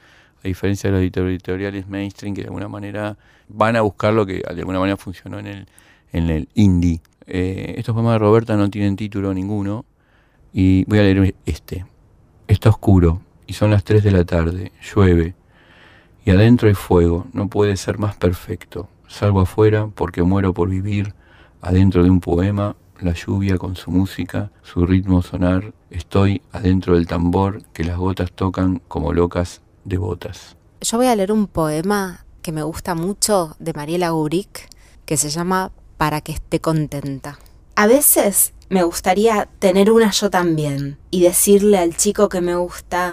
a 0.44 0.48
diferencia 0.48 0.90
de 0.90 0.96
las 0.96 1.16
editoriales 1.16 1.88
mainstream 1.88 2.34
que 2.34 2.42
de 2.42 2.48
alguna 2.48 2.68
manera 2.68 3.16
van 3.48 3.76
a 3.76 3.80
buscar 3.80 4.12
lo 4.12 4.26
que 4.26 4.42
de 4.42 4.60
alguna 4.60 4.80
manera 4.80 4.96
funcionó 4.96 5.38
en 5.38 5.46
el, 5.46 5.66
en 6.12 6.30
el 6.30 6.48
indie. 6.54 7.00
Eh, 7.26 7.74
estos 7.78 7.94
poemas 7.94 8.14
de 8.14 8.18
Roberta 8.18 8.56
no 8.56 8.68
tienen 8.68 8.96
título 8.96 9.32
ninguno 9.32 9.84
y 10.52 10.84
voy 10.84 10.98
a 10.98 11.02
leer 11.02 11.34
este. 11.46 11.86
Está 12.48 12.70
oscuro 12.70 13.22
y 13.46 13.54
son 13.54 13.70
las 13.70 13.84
3 13.84 14.02
de 14.02 14.10
la 14.10 14.24
tarde, 14.24 14.72
llueve 14.94 15.34
y 16.24 16.30
adentro 16.30 16.68
hay 16.68 16.74
fuego, 16.74 17.26
no 17.32 17.48
puede 17.48 17.76
ser 17.76 17.98
más 17.98 18.16
perfecto. 18.16 18.88
Salgo 19.08 19.40
afuera 19.40 19.88
porque 19.94 20.22
muero 20.22 20.54
por 20.54 20.68
vivir 20.68 21.14
adentro 21.62 22.02
de 22.02 22.10
un 22.10 22.20
poema, 22.20 22.76
la 23.00 23.14
lluvia 23.14 23.56
con 23.56 23.76
su 23.76 23.90
música, 23.90 24.50
su 24.62 24.84
ritmo 24.84 25.22
sonar, 25.22 25.72
estoy 25.90 26.42
adentro 26.52 26.94
del 26.96 27.06
tambor 27.06 27.62
que 27.72 27.84
las 27.84 27.96
gotas 27.96 28.32
tocan 28.32 28.82
como 28.88 29.12
locas 29.12 29.62
devotas. 29.84 30.56
Yo 30.80 30.98
voy 30.98 31.06
a 31.06 31.16
leer 31.16 31.32
un 31.32 31.46
poema 31.46 32.24
que 32.42 32.52
me 32.52 32.64
gusta 32.64 32.94
mucho 32.94 33.56
de 33.60 33.72
Mariela 33.72 34.12
Uric 34.12 34.68
que 35.04 35.16
se 35.16 35.30
llama 35.30 35.70
Para 35.96 36.20
que 36.20 36.32
esté 36.32 36.60
contenta. 36.60 37.38
A 37.76 37.86
veces 37.86 38.52
me 38.68 38.82
gustaría 38.82 39.48
tener 39.58 39.90
una 39.90 40.10
yo 40.10 40.30
también 40.30 40.98
y 41.10 41.22
decirle 41.22 41.78
al 41.78 41.96
chico 41.96 42.28
que 42.28 42.40
me 42.40 42.56
gusta, 42.56 43.12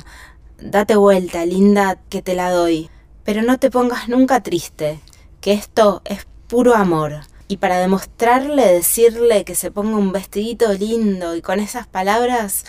date 0.59 0.95
vuelta, 0.95 1.45
linda, 1.45 1.99
que 2.09 2.21
te 2.21 2.33
la 2.33 2.49
doy. 2.49 2.89
Pero 3.23 3.43
no 3.43 3.59
te 3.59 3.69
pongas 3.69 4.09
nunca 4.09 4.41
triste, 4.41 4.99
que 5.39 5.53
esto 5.53 6.01
es 6.05 6.25
puro 6.47 6.75
amor. 6.75 7.21
Y 7.51 7.57
para 7.57 7.79
demostrarle, 7.79 8.63
decirle 8.73 9.43
que 9.43 9.55
se 9.55 9.71
ponga 9.71 9.97
un 9.97 10.11
vestidito 10.11 10.71
lindo 10.71 11.35
y 11.35 11.41
con 11.41 11.59
esas 11.59 11.87
palabras, 11.87 12.63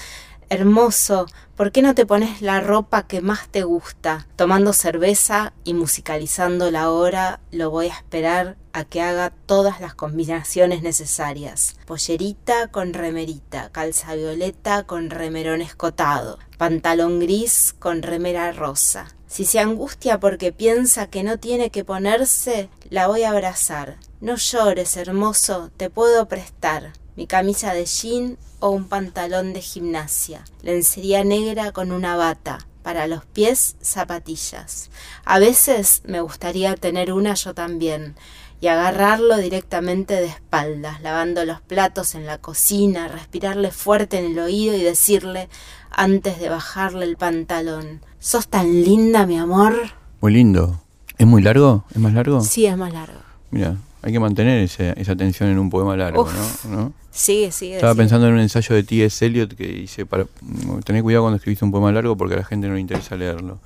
hermoso, 0.48 1.26
¿por 1.54 1.70
qué 1.70 1.82
no 1.82 1.94
te 1.94 2.06
pones 2.06 2.40
la 2.40 2.60
ropa 2.60 3.06
que 3.06 3.20
más 3.20 3.48
te 3.48 3.62
gusta? 3.62 4.26
Tomando 4.36 4.72
cerveza 4.72 5.52
y 5.64 5.74
musicalizando 5.74 6.70
la 6.70 6.90
hora, 6.90 7.40
lo 7.52 7.68
voy 7.68 7.88
a 7.88 7.94
esperar 7.94 8.56
a 8.72 8.84
que 8.84 9.02
haga 9.02 9.34
todas 9.44 9.82
las 9.82 9.94
combinaciones 9.94 10.82
necesarias. 10.82 11.76
Pollerita 11.84 12.68
con 12.68 12.94
remerita, 12.94 13.68
calza 13.72 14.14
violeta 14.14 14.84
con 14.84 15.10
remerón 15.10 15.60
escotado, 15.60 16.38
pantalón 16.56 17.20
gris 17.20 17.74
con 17.78 18.00
remera 18.00 18.50
rosa. 18.52 19.14
Si 19.30 19.44
se 19.44 19.60
angustia 19.60 20.18
porque 20.18 20.50
piensa 20.50 21.06
que 21.06 21.22
no 21.22 21.38
tiene 21.38 21.70
que 21.70 21.84
ponerse, 21.84 22.68
la 22.88 23.06
voy 23.06 23.22
a 23.22 23.30
abrazar. 23.30 23.96
No 24.20 24.34
llores, 24.34 24.96
hermoso, 24.96 25.70
te 25.76 25.88
puedo 25.88 26.26
prestar 26.26 26.94
mi 27.14 27.28
camisa 27.28 27.72
de 27.72 27.84
jean 27.86 28.38
o 28.58 28.70
un 28.70 28.88
pantalón 28.88 29.52
de 29.52 29.60
gimnasia, 29.60 30.44
lencería 30.62 31.22
negra 31.22 31.70
con 31.70 31.92
una 31.92 32.16
bata, 32.16 32.66
para 32.82 33.06
los 33.06 33.24
pies 33.24 33.76
zapatillas. 33.80 34.90
A 35.24 35.38
veces 35.38 36.02
me 36.04 36.20
gustaría 36.20 36.74
tener 36.74 37.12
una 37.12 37.34
yo 37.34 37.54
también 37.54 38.16
y 38.60 38.66
agarrarlo 38.66 39.36
directamente 39.36 40.14
de 40.14 40.26
espaldas, 40.26 41.02
lavando 41.02 41.44
los 41.44 41.60
platos 41.60 42.16
en 42.16 42.26
la 42.26 42.38
cocina, 42.38 43.06
respirarle 43.06 43.70
fuerte 43.70 44.18
en 44.18 44.32
el 44.32 44.40
oído 44.40 44.74
y 44.74 44.82
decirle 44.82 45.48
antes 45.90 46.40
de 46.40 46.48
bajarle 46.48 47.04
el 47.04 47.16
pantalón, 47.16 48.02
¿sos 48.20 48.46
tan 48.48 48.82
linda, 48.82 49.26
mi 49.26 49.36
amor? 49.38 49.74
Muy 50.20 50.32
lindo. 50.32 50.80
¿Es 51.18 51.26
muy 51.26 51.42
largo? 51.42 51.84
¿Es 51.90 51.98
más 51.98 52.12
largo? 52.14 52.40
Sí, 52.42 52.66
es 52.66 52.76
más 52.76 52.92
largo. 52.92 53.18
Mira, 53.50 53.76
hay 54.02 54.12
que 54.12 54.20
mantener 54.20 54.60
ese- 54.62 54.94
esa 54.96 55.16
tensión 55.16 55.48
en 55.50 55.58
un 55.58 55.68
poema 55.70 55.96
largo, 55.96 56.22
Uf. 56.22 56.64
¿no? 56.66 56.76
¿no? 56.76 56.92
Sigue, 57.10 57.50
sigue. 57.50 57.74
Estaba 57.74 57.92
sigue. 57.94 58.02
pensando 58.02 58.28
en 58.28 58.34
un 58.34 58.40
ensayo 58.40 58.76
de 58.76 58.82
T.S. 58.84 59.26
Eliot 59.26 59.54
que 59.56 59.66
dice, 59.66 60.06
para, 60.06 60.26
tener 60.84 61.02
cuidado 61.02 61.24
cuando 61.24 61.36
escribís 61.38 61.60
un 61.62 61.72
poema 61.72 61.90
largo 61.90 62.16
porque 62.16 62.34
a 62.34 62.38
la 62.38 62.44
gente 62.44 62.68
no 62.68 62.74
le 62.74 62.80
interesa 62.80 63.16
leerlo. 63.16 63.58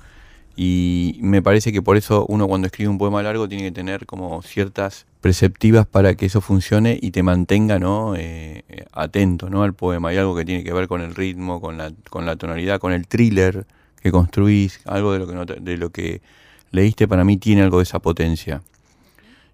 Y 0.57 1.19
me 1.21 1.41
parece 1.41 1.73
que 1.73 1.81
por 1.81 1.97
eso 1.97 2.25
uno 2.29 2.47
cuando 2.47 2.67
escribe 2.67 2.89
un 2.89 2.97
poema 2.97 3.21
largo 3.21 3.47
tiene 3.49 3.65
que 3.65 3.71
tener 3.71 4.05
como 4.05 4.41
ciertas 4.41 5.05
preceptivas 5.19 5.85
para 5.85 6.15
que 6.15 6.27
eso 6.27 6.39
funcione 6.39 6.97
y 7.01 7.11
te 7.11 7.23
mantenga 7.23 7.77
¿no? 7.77 8.15
Eh, 8.15 8.63
eh, 8.69 8.85
atento 8.93 9.49
¿no? 9.49 9.63
al 9.63 9.73
poema. 9.73 10.09
Hay 10.09 10.17
algo 10.17 10.33
que 10.35 10.45
tiene 10.45 10.63
que 10.63 10.71
ver 10.71 10.87
con 10.87 11.01
el 11.01 11.13
ritmo, 11.13 11.59
con 11.59 11.77
la, 11.77 11.91
con 12.09 12.25
la 12.25 12.37
tonalidad, 12.37 12.79
con 12.79 12.93
el 12.93 13.05
thriller 13.05 13.65
que 14.05 14.11
construís, 14.11 14.81
algo 14.85 15.13
de 15.13 15.17
lo 15.17 15.25
que, 15.25 15.53
de 15.59 15.77
lo 15.77 15.89
que 15.89 16.21
leíste 16.69 17.07
para 17.07 17.23
mí 17.23 17.37
tiene 17.37 17.63
algo 17.63 17.77
de 17.77 17.83
esa 17.85 17.97
potencia. 17.97 18.61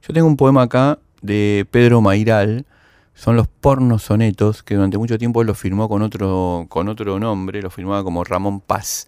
Yo 0.06 0.14
tengo 0.14 0.28
un 0.28 0.36
poema 0.36 0.64
acá 0.64 1.00
de 1.22 1.66
Pedro 1.72 2.02
Mairal, 2.02 2.66
son 3.14 3.38
los 3.38 3.48
pornos 3.48 4.04
sonetos, 4.04 4.62
que 4.62 4.76
durante 4.76 4.98
mucho 4.98 5.18
tiempo 5.18 5.40
él 5.40 5.48
los 5.48 5.58
firmó 5.58 5.88
con 5.88 6.02
otro, 6.02 6.66
con 6.68 6.90
otro 6.90 7.18
nombre, 7.18 7.62
lo 7.62 7.70
firmaba 7.70 8.04
como 8.04 8.26
Ramón 8.26 8.60
Paz, 8.60 9.08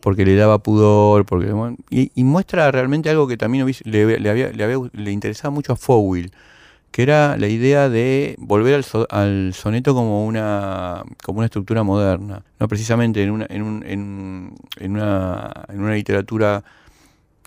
porque 0.00 0.26
le 0.26 0.34
daba 0.34 0.58
pudor, 0.58 1.24
porque 1.24 1.54
y, 1.88 2.24
muestra 2.24 2.70
realmente 2.70 3.08
algo 3.08 3.26
que 3.26 3.38
también 3.38 3.64
le, 3.84 4.20
le 4.20 4.28
había, 4.28 4.50
le, 4.52 5.10
interesaba 5.10 5.54
mucho 5.54 5.72
a 5.72 5.76
Fowell, 5.76 6.32
que 6.92 7.02
era 7.02 7.36
la 7.38 7.48
idea 7.48 7.88
de 7.90 8.36
volver 8.38 8.74
al, 8.74 8.84
so- 8.84 9.08
al 9.10 9.54
soneto 9.54 9.94
como 9.94 10.26
una, 10.26 11.02
como 11.24 11.38
una 11.40 11.46
estructura 11.46 11.82
moderna, 11.84 12.44
no 12.60 12.68
precisamente 12.68 13.22
en 13.24 13.30
una, 13.32 13.46
en, 13.50 13.62
un- 13.62 13.84
en, 13.86 14.54
en 14.78 14.92
una, 14.92 15.52
en 15.70 15.80
una 15.82 15.94
literatura 15.94 16.64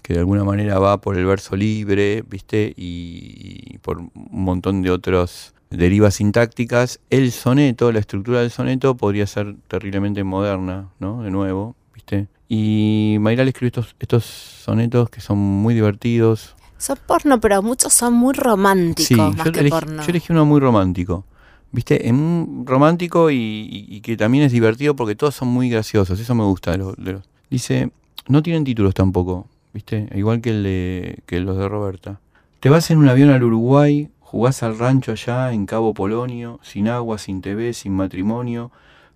que 0.01 0.13
de 0.13 0.19
alguna 0.19 0.43
manera 0.43 0.77
va 0.79 1.01
por 1.01 1.17
el 1.17 1.25
verso 1.25 1.55
libre, 1.55 2.23
¿viste? 2.27 2.73
Y, 2.77 3.77
por 3.79 3.97
un 3.99 4.11
montón 4.31 4.81
de 4.81 4.91
otros 4.91 5.53
derivas 5.69 6.15
sintácticas, 6.15 6.99
el 7.09 7.31
soneto, 7.31 7.91
la 7.91 7.99
estructura 7.99 8.41
del 8.41 8.51
soneto 8.51 8.95
podría 8.95 9.27
ser 9.27 9.55
terriblemente 9.67 10.23
moderna, 10.23 10.89
¿no? 10.99 11.23
De 11.23 11.31
nuevo, 11.31 11.75
¿viste? 11.93 12.27
Y 12.47 13.17
Mayral 13.19 13.47
escribió 13.47 13.67
estos, 13.69 13.95
estos 13.99 14.25
sonetos 14.25 15.09
que 15.09 15.21
son 15.21 15.37
muy 15.39 15.73
divertidos. 15.73 16.55
Son 16.77 16.97
porno, 17.05 17.39
pero 17.39 17.61
muchos 17.61 17.93
son 17.93 18.13
muy 18.13 18.33
románticos 18.33 19.07
Sí, 19.07 19.15
más 19.15 19.45
yo 19.45 19.51
que 19.51 19.59
elegí, 19.61 19.69
porno. 19.69 20.01
yo 20.03 20.09
elegí 20.09 20.31
uno 20.31 20.45
muy 20.45 20.59
romántico. 20.59 21.25
¿Viste? 21.71 22.07
En 22.07 22.15
un 22.15 22.63
romántico 22.65 23.29
y, 23.31 23.35
y- 23.35 23.85
y 23.95 24.01
que 24.01 24.15
también 24.15 24.43
es 24.45 24.51
divertido 24.53 24.95
porque 24.95 25.15
todos 25.15 25.35
son 25.35 25.49
muy 25.49 25.69
graciosos. 25.69 26.17
Eso 26.19 26.33
me 26.35 26.43
gusta 26.43 26.71
de 26.71 26.77
los, 26.77 26.95
de 26.95 27.13
los- 27.13 27.23
Dice, 27.49 27.91
no 28.27 28.41
tienen 28.41 28.63
títulos 28.63 28.93
tampoco, 28.93 29.47
¿viste? 29.73 30.07
Igual 30.15 30.39
que, 30.41 30.51
el 30.51 30.63
de, 30.63 31.19
que 31.25 31.39
los 31.41 31.57
de 31.57 31.67
Roberta. 31.67 32.19
Te 32.61 32.69
vas 32.69 32.89
en 32.91 32.97
un 32.99 33.09
avión 33.09 33.29
al 33.29 33.43
Uruguay, 33.43 34.09
jugás 34.21 34.63
al 34.63 34.77
rancho 34.77 35.11
allá 35.11 35.51
en 35.51 35.65
Cabo 35.65 35.93
Polonio, 35.93 36.59
sin 36.63 36.87
agua, 36.87 37.17
sin 37.17 37.41
TV, 37.41 37.73
sin 37.73 37.93
matrimonio. 37.93 38.71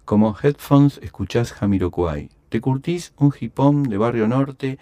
Como 0.06 0.36
headphones 0.42 1.00
escuchás 1.02 1.54
Jamiroquai. 1.54 2.30
Te 2.50 2.60
curtís 2.62 3.14
un 3.18 3.34
hipón 3.40 3.84
de 3.84 3.98
barrio 3.98 4.28
norte, 4.28 4.80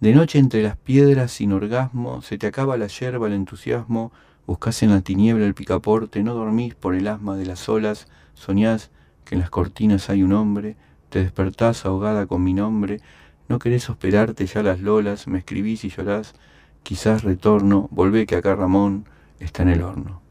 de 0.00 0.12
noche 0.12 0.38
entre 0.38 0.62
las 0.62 0.76
piedras 0.76 1.32
sin 1.32 1.52
orgasmo, 1.52 2.22
se 2.22 2.38
te 2.38 2.46
acaba 2.46 2.76
la 2.76 2.86
yerba, 2.86 3.26
el 3.26 3.32
entusiasmo, 3.32 4.12
buscás 4.46 4.82
en 4.82 4.90
la 4.90 5.00
tiniebla 5.00 5.44
el 5.44 5.54
picaporte, 5.54 6.22
no 6.22 6.34
dormís 6.34 6.74
por 6.74 6.94
el 6.94 7.08
asma 7.08 7.36
de 7.36 7.46
las 7.46 7.68
olas, 7.68 8.06
soñás 8.34 8.90
que 9.24 9.34
en 9.34 9.40
las 9.40 9.50
cortinas 9.50 10.08
hay 10.08 10.22
un 10.22 10.32
hombre, 10.32 10.76
te 11.10 11.20
despertás 11.20 11.84
ahogada 11.84 12.26
con 12.26 12.44
mi 12.44 12.54
nombre, 12.54 13.00
no 13.48 13.58
querés 13.58 13.90
hospedarte 13.90 14.46
ya 14.46 14.62
las 14.62 14.80
lolas, 14.80 15.26
me 15.26 15.38
escribís 15.38 15.84
y 15.84 15.90
llorás, 15.90 16.34
quizás 16.82 17.24
retorno, 17.24 17.88
volvé 17.90 18.26
que 18.26 18.36
acá 18.36 18.54
Ramón 18.54 19.04
está 19.40 19.62
en 19.62 19.68
el 19.70 19.82
horno. 19.82 20.22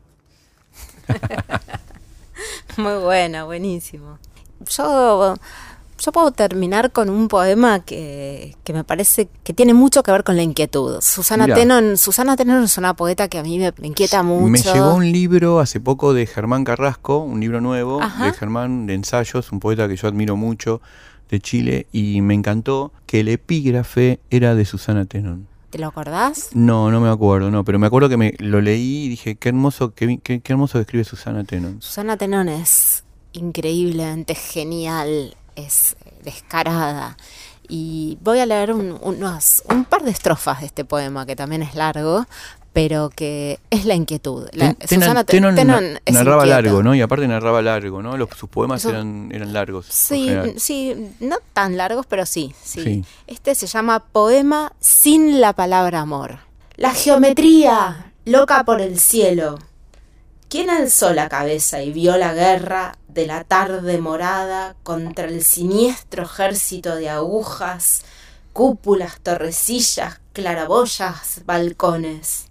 Muy 2.77 2.95
bueno, 3.03 3.45
buenísimo. 3.45 4.19
Yo 4.59 5.35
yo 5.99 6.11
puedo 6.11 6.31
terminar 6.31 6.91
con 6.91 7.09
un 7.09 7.27
poema 7.27 7.79
que, 7.79 8.55
que 8.63 8.73
me 8.73 8.83
parece 8.83 9.29
que 9.43 9.53
tiene 9.53 9.73
mucho 9.73 10.03
que 10.03 10.11
ver 10.11 10.23
con 10.23 10.35
la 10.35 10.43
inquietud. 10.43 10.99
Susana 11.01 11.45
Mirá. 11.45 11.55
Tenon, 11.55 11.97
Susana 11.97 12.35
Tenon 12.35 12.63
es 12.63 12.77
una 12.77 12.95
poeta 12.95 13.27
que 13.27 13.39
a 13.39 13.43
mí 13.43 13.57
me, 13.59 13.73
me 13.79 13.87
inquieta 13.87 14.23
mucho. 14.23 14.47
Me 14.47 14.59
llegó 14.59 14.95
un 14.95 15.11
libro 15.11 15.59
hace 15.59 15.79
poco 15.79 16.13
de 16.13 16.25
Germán 16.25 16.63
Carrasco, 16.63 17.19
un 17.19 17.39
libro 17.39 17.61
nuevo 17.61 18.01
Ajá. 18.01 18.25
de 18.25 18.33
Germán 18.33 18.85
de 18.85 18.93
ensayos, 18.93 19.51
un 19.51 19.59
poeta 19.59 19.87
que 19.87 19.95
yo 19.95 20.07
admiro 20.07 20.35
mucho 20.35 20.81
de 21.29 21.39
Chile 21.39 21.87
y 21.91 22.21
me 22.21 22.33
encantó 22.33 22.91
que 23.05 23.21
el 23.21 23.27
epígrafe 23.27 24.19
era 24.29 24.55
de 24.55 24.65
Susana 24.65 25.05
Tenon. 25.05 25.47
¿Te 25.69 25.79
lo 25.79 25.87
acordás? 25.87 26.49
No, 26.53 26.91
no 26.91 27.01
me 27.01 27.09
acuerdo, 27.09 27.51
no, 27.51 27.65
pero 27.65 27.77
me 27.77 27.87
acuerdo 27.87 28.07
que 28.07 28.15
me 28.15 28.33
lo 28.39 28.61
leí 28.61 29.05
y 29.05 29.09
dije, 29.09 29.35
qué 29.35 29.49
hermoso, 29.49 29.93
qué, 29.93 30.19
qué, 30.23 30.39
qué 30.39 30.53
hermoso 30.53 30.77
que 30.77 30.81
escribe 30.81 31.03
Susana 31.03 31.43
Tenon. 31.43 31.81
Susana 31.81 32.15
Tenon 32.15 32.47
es 32.47 33.03
increíblemente 33.33 34.33
genial, 34.33 35.35
es 35.57 35.97
descarada. 36.23 37.17
Y 37.67 38.17
voy 38.21 38.39
a 38.39 38.45
leer 38.45 38.71
un, 38.71 38.97
unos- 39.01 39.61
un 39.69 39.83
par 39.83 40.03
de 40.03 40.11
estrofas 40.11 40.61
de 40.61 40.67
este 40.67 40.85
poema, 40.85 41.25
que 41.25 41.35
también 41.35 41.61
es 41.63 41.75
largo, 41.75 42.25
pero 42.71 43.09
que 43.09 43.59
es 43.71 43.83
la 43.85 43.93
inquietud. 43.95 44.47
La- 44.53 44.73
Ten- 44.73 45.01
Susana 45.01 45.23
Te- 45.25 45.33
Tenon 45.33 45.55
Tenon 45.55 45.93
na- 45.93 45.99
es 46.05 46.13
narraba 46.13 46.45
largo, 46.45 46.81
¿no? 46.83 46.95
Y 46.95 47.01
aparte 47.01 47.27
narraba 47.27 47.61
largo, 47.61 48.01
¿no? 48.01 48.15
Los, 48.15 48.29
sus 48.37 48.47
poemas 48.49 48.81
Eso- 48.81 48.91
eran, 48.91 49.31
eran 49.33 49.51
largos. 49.51 49.87
Sí, 49.89 50.29
sí, 50.57 51.11
no 51.19 51.37
tan 51.53 51.75
largos, 51.75 52.05
pero 52.05 52.25
sí, 52.25 52.53
sí, 52.63 52.83
Sí. 52.83 53.05
Este 53.25 53.53
se 53.55 53.67
llama 53.67 53.99
Poema 53.99 54.71
sin 54.79 55.41
la 55.41 55.51
palabra 55.53 55.99
amor. 56.01 56.39
La 56.77 56.93
geometría, 56.93 58.13
loca 58.25 58.63
por 58.63 58.79
el 58.79 58.99
cielo. 58.99 59.57
¿Quién 60.49 60.69
alzó 60.69 61.13
la 61.13 61.27
cabeza 61.27 61.81
y 61.81 61.91
vio 61.91 62.15
la 62.15 62.33
guerra 62.33 62.97
de 63.09 63.27
la 63.27 63.43
tarde 63.43 63.97
morada 63.97 64.77
contra 64.83 65.25
el 65.25 65.43
siniestro 65.43 66.23
ejército 66.23 66.95
de 66.95 67.09
agujas, 67.09 68.03
cúpulas, 68.53 69.19
torrecillas, 69.19 70.21
claraboyas, 70.31 71.41
balcones? 71.45 72.45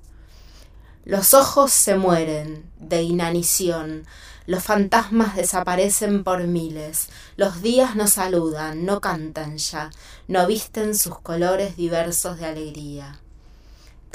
Los 1.06 1.32
ojos 1.32 1.72
se 1.72 1.96
mueren 1.96 2.70
de 2.78 3.00
inanición, 3.00 4.06
los 4.44 4.62
fantasmas 4.62 5.34
desaparecen 5.34 6.22
por 6.22 6.46
miles, 6.46 7.08
los 7.38 7.62
días 7.62 7.96
no 7.96 8.08
saludan, 8.08 8.84
no 8.84 9.00
cantan 9.00 9.56
ya, 9.56 9.90
no 10.28 10.46
visten 10.46 10.94
sus 10.94 11.18
colores 11.20 11.78
diversos 11.78 12.38
de 12.40 12.44
alegría. 12.44 13.20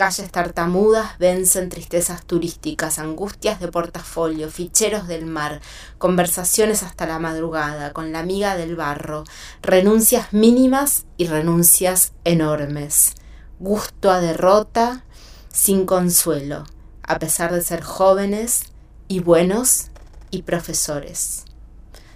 Calles 0.01 0.31
tartamudas 0.31 1.19
vencen 1.19 1.69
tristezas 1.69 2.25
turísticas, 2.25 2.97
angustias 2.97 3.59
de 3.59 3.67
portafolio, 3.67 4.49
ficheros 4.49 5.07
del 5.07 5.27
mar, 5.27 5.61
conversaciones 5.99 6.81
hasta 6.81 7.05
la 7.05 7.19
madrugada 7.19 7.93
con 7.93 8.11
la 8.11 8.17
amiga 8.17 8.57
del 8.57 8.75
barro, 8.75 9.25
renuncias 9.61 10.33
mínimas 10.33 11.05
y 11.17 11.27
renuncias 11.27 12.13
enormes, 12.23 13.13
gusto 13.59 14.09
a 14.09 14.19
derrota, 14.19 15.05
sin 15.53 15.85
consuelo, 15.85 16.63
a 17.03 17.19
pesar 17.19 17.53
de 17.53 17.61
ser 17.61 17.83
jóvenes 17.83 18.71
y 19.07 19.19
buenos 19.19 19.91
y 20.31 20.41
profesores. 20.41 21.45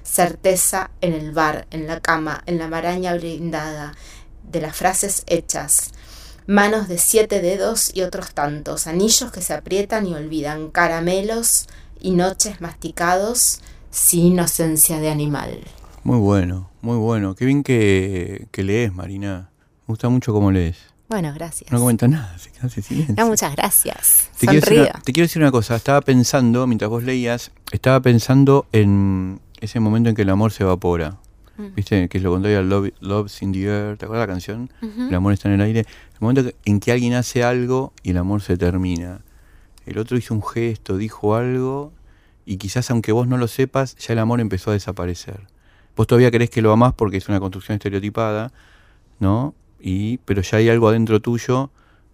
Certeza 0.02 0.90
en 1.02 1.14
el 1.14 1.34
bar, 1.34 1.68
en 1.70 1.86
la 1.86 2.00
cama, 2.00 2.42
en 2.48 2.58
la 2.58 2.68
maraña 2.68 3.14
blindada, 3.14 3.94
de 4.42 4.62
las 4.62 4.76
frases 4.76 5.22
hechas, 5.28 5.92
manos 6.48 6.88
de 6.88 6.98
siete 6.98 7.42
dedos 7.42 7.92
y 7.94 8.02
otros 8.02 8.34
tantos, 8.34 8.88
anillos 8.88 9.32
que 9.32 9.42
se 9.42 9.54
aprietan 9.54 10.06
y 10.08 10.14
olvidan, 10.14 10.70
caramelos 10.70 11.68
y 12.00 12.12
noches 12.12 12.62
masticados 12.62 13.62
sin 13.90 14.26
inocencia 14.26 15.00
de 15.00 15.10
animal. 15.10 15.60
Muy 16.04 16.20
bueno, 16.20 16.70
muy 16.82 16.98
bueno. 16.98 17.36
Qué 17.36 17.46
bien 17.46 17.64
que, 17.64 18.48
que 18.52 18.64
lees, 18.64 18.94
Marina. 18.94 19.50
Me 19.88 19.94
gusta 19.94 20.10
mucho 20.10 20.34
cómo 20.34 20.52
lees. 20.52 20.78
Bueno, 21.08 21.32
gracias. 21.34 21.72
No 21.72 21.80
comenta 21.80 22.08
nada, 22.08 22.38
se 22.38 22.52
queda 22.52 22.64
en 22.64 22.84
silencio. 22.84 23.16
No, 23.18 23.28
muchas 23.28 23.56
gracias. 23.56 24.30
Te 24.40 24.48
quiero, 24.48 24.66
decir 24.66 24.82
una, 24.82 25.02
te 25.02 25.14
quiero 25.14 25.26
decir 25.26 25.42
una 25.42 25.52
cosa, 25.52 25.76
estaba 25.76 26.02
pensando, 26.02 26.66
mientras 26.68 26.90
vos 26.90 27.04
leías, 27.04 27.52
estaba 27.72 28.00
pensando 28.00 28.66
en 28.72 29.40
ese 29.62 29.80
momento 29.80 30.10
en 30.10 30.16
que 30.16 30.24
el 30.24 30.30
amor 30.30 30.52
se 30.52 30.64
evapora. 30.64 31.18
Mm. 31.58 31.76
¿Viste? 31.76 32.10
Que 32.10 32.20
lo 32.20 32.32
contrario 32.32 32.60
al 32.60 32.70
love, 32.70 32.92
Love's 33.00 33.42
in 33.42 33.52
the 33.54 33.64
air, 33.66 33.98
¿te 33.98 34.06
acuerdas 34.06 34.28
la 34.28 34.34
canción? 34.34 34.70
El 34.82 35.16
amor 35.16 35.34
está 35.34 35.48
en 35.50 35.56
el 35.56 35.62
aire. 35.62 35.80
El 35.82 36.20
momento 36.20 36.44
que- 36.44 36.56
en 36.66 36.80
que 36.80 36.92
alguien 36.92 37.14
hace 37.14 37.44
algo 37.44 37.94
y 38.04 38.12
el 38.12 38.18
amor 38.18 38.42
se 38.42 38.58
termina. 38.58 39.22
El 39.86 39.98
otro 40.00 40.18
hizo 40.18 40.34
un 40.34 40.44
gesto, 40.44 40.98
dijo 40.98 41.36
algo 41.36 41.94
y 42.46 42.58
quizás 42.58 42.92
aunque 42.92 43.12
vos 43.12 43.28
no 43.28 43.38
lo 43.38 43.48
sepas, 43.48 43.96
ya 43.98 44.14
el 44.14 44.20
amor 44.20 44.40
empezó 44.42 44.72
a 44.72 44.74
desaparecer. 44.74 45.42
Vos 45.96 46.08
todavía 46.08 46.30
creés 46.32 46.50
que 46.50 46.62
lo 46.62 46.72
amás 46.74 46.94
porque 46.94 47.18
es 47.18 47.30
una 47.30 47.40
construcción 47.40 47.76
estereotipada, 47.76 48.52
¿no? 49.20 49.54
Y, 49.80 50.18
pero 50.26 50.42
ya 50.42 50.58
hay 50.58 50.68
algo 50.70 50.90
adentro 50.90 51.22
tuyo 51.22 51.70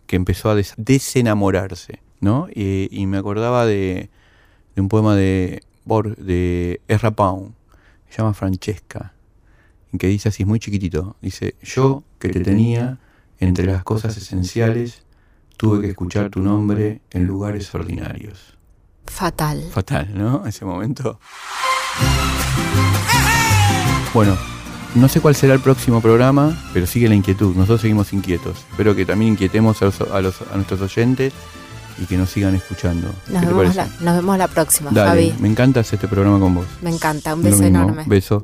que 0.05 0.15
empezó 0.17 0.49
a 0.49 0.55
des- 0.55 0.73
desenamorarse, 0.77 1.99
¿no? 2.19 2.47
Y, 2.53 2.89
y 2.91 3.07
me 3.07 3.17
acordaba 3.17 3.65
de, 3.65 4.09
de 4.75 4.81
un 4.81 4.89
poema 4.89 5.15
de, 5.15 5.61
de 6.17 6.81
Ezra 6.87 7.11
Pound, 7.11 7.53
se 8.09 8.17
llama 8.17 8.33
Francesca, 8.33 9.13
en 9.91 9.99
que 9.99 10.07
dice 10.07 10.29
así, 10.29 10.43
es 10.43 10.47
muy 10.47 10.59
chiquitito, 10.59 11.15
dice, 11.21 11.55
yo 11.61 12.03
que 12.19 12.29
te 12.29 12.39
tenía 12.41 12.97
entre 13.39 13.65
las 13.65 13.83
cosas 13.83 14.15
esenciales, 14.17 15.03
tuve 15.57 15.81
que 15.81 15.87
escuchar 15.89 16.29
tu 16.29 16.41
nombre 16.41 17.01
en 17.11 17.25
lugares 17.25 17.73
ordinarios. 17.75 18.57
Fatal. 19.07 19.63
Fatal, 19.71 20.09
¿no? 20.13 20.45
Ese 20.45 20.63
momento. 20.65 21.19
Bueno, 24.13 24.37
no 24.95 25.07
sé 25.07 25.21
cuál 25.21 25.35
será 25.35 25.53
el 25.53 25.59
próximo 25.61 26.01
programa, 26.01 26.57
pero 26.73 26.85
sigue 26.85 27.07
la 27.07 27.15
inquietud. 27.15 27.55
Nosotros 27.55 27.81
seguimos 27.81 28.11
inquietos. 28.13 28.57
Espero 28.71 28.95
que 28.95 29.05
también 29.05 29.33
inquietemos 29.33 29.81
a, 29.81 29.85
los- 29.85 30.01
a 30.01 30.21
los- 30.21 30.41
a 30.41 30.55
nuestros 30.55 30.81
oyentes 30.81 31.33
y 31.97 32.05
que 32.05 32.17
nos 32.17 32.29
sigan 32.29 32.55
escuchando. 32.55 33.07
Nos 33.29 33.41
¿Qué 33.41 33.47
te 33.47 33.53
vemos, 33.53 33.75
la, 33.75 33.87
nos 34.01 34.15
vemos 34.15 34.37
la 34.37 34.47
próxima, 34.47 34.91
Dale, 34.91 35.09
Fabi. 35.31 35.41
me 35.41 35.47
encanta 35.49 35.79
hacer 35.81 35.95
este 35.95 36.07
programa 36.07 36.39
con 36.39 36.55
vos. 36.55 36.65
Me 36.81 36.89
encanta. 36.89 37.33
Un 37.35 37.43
beso 37.43 37.63
enorme. 37.63 38.03
Beso. 38.05 38.43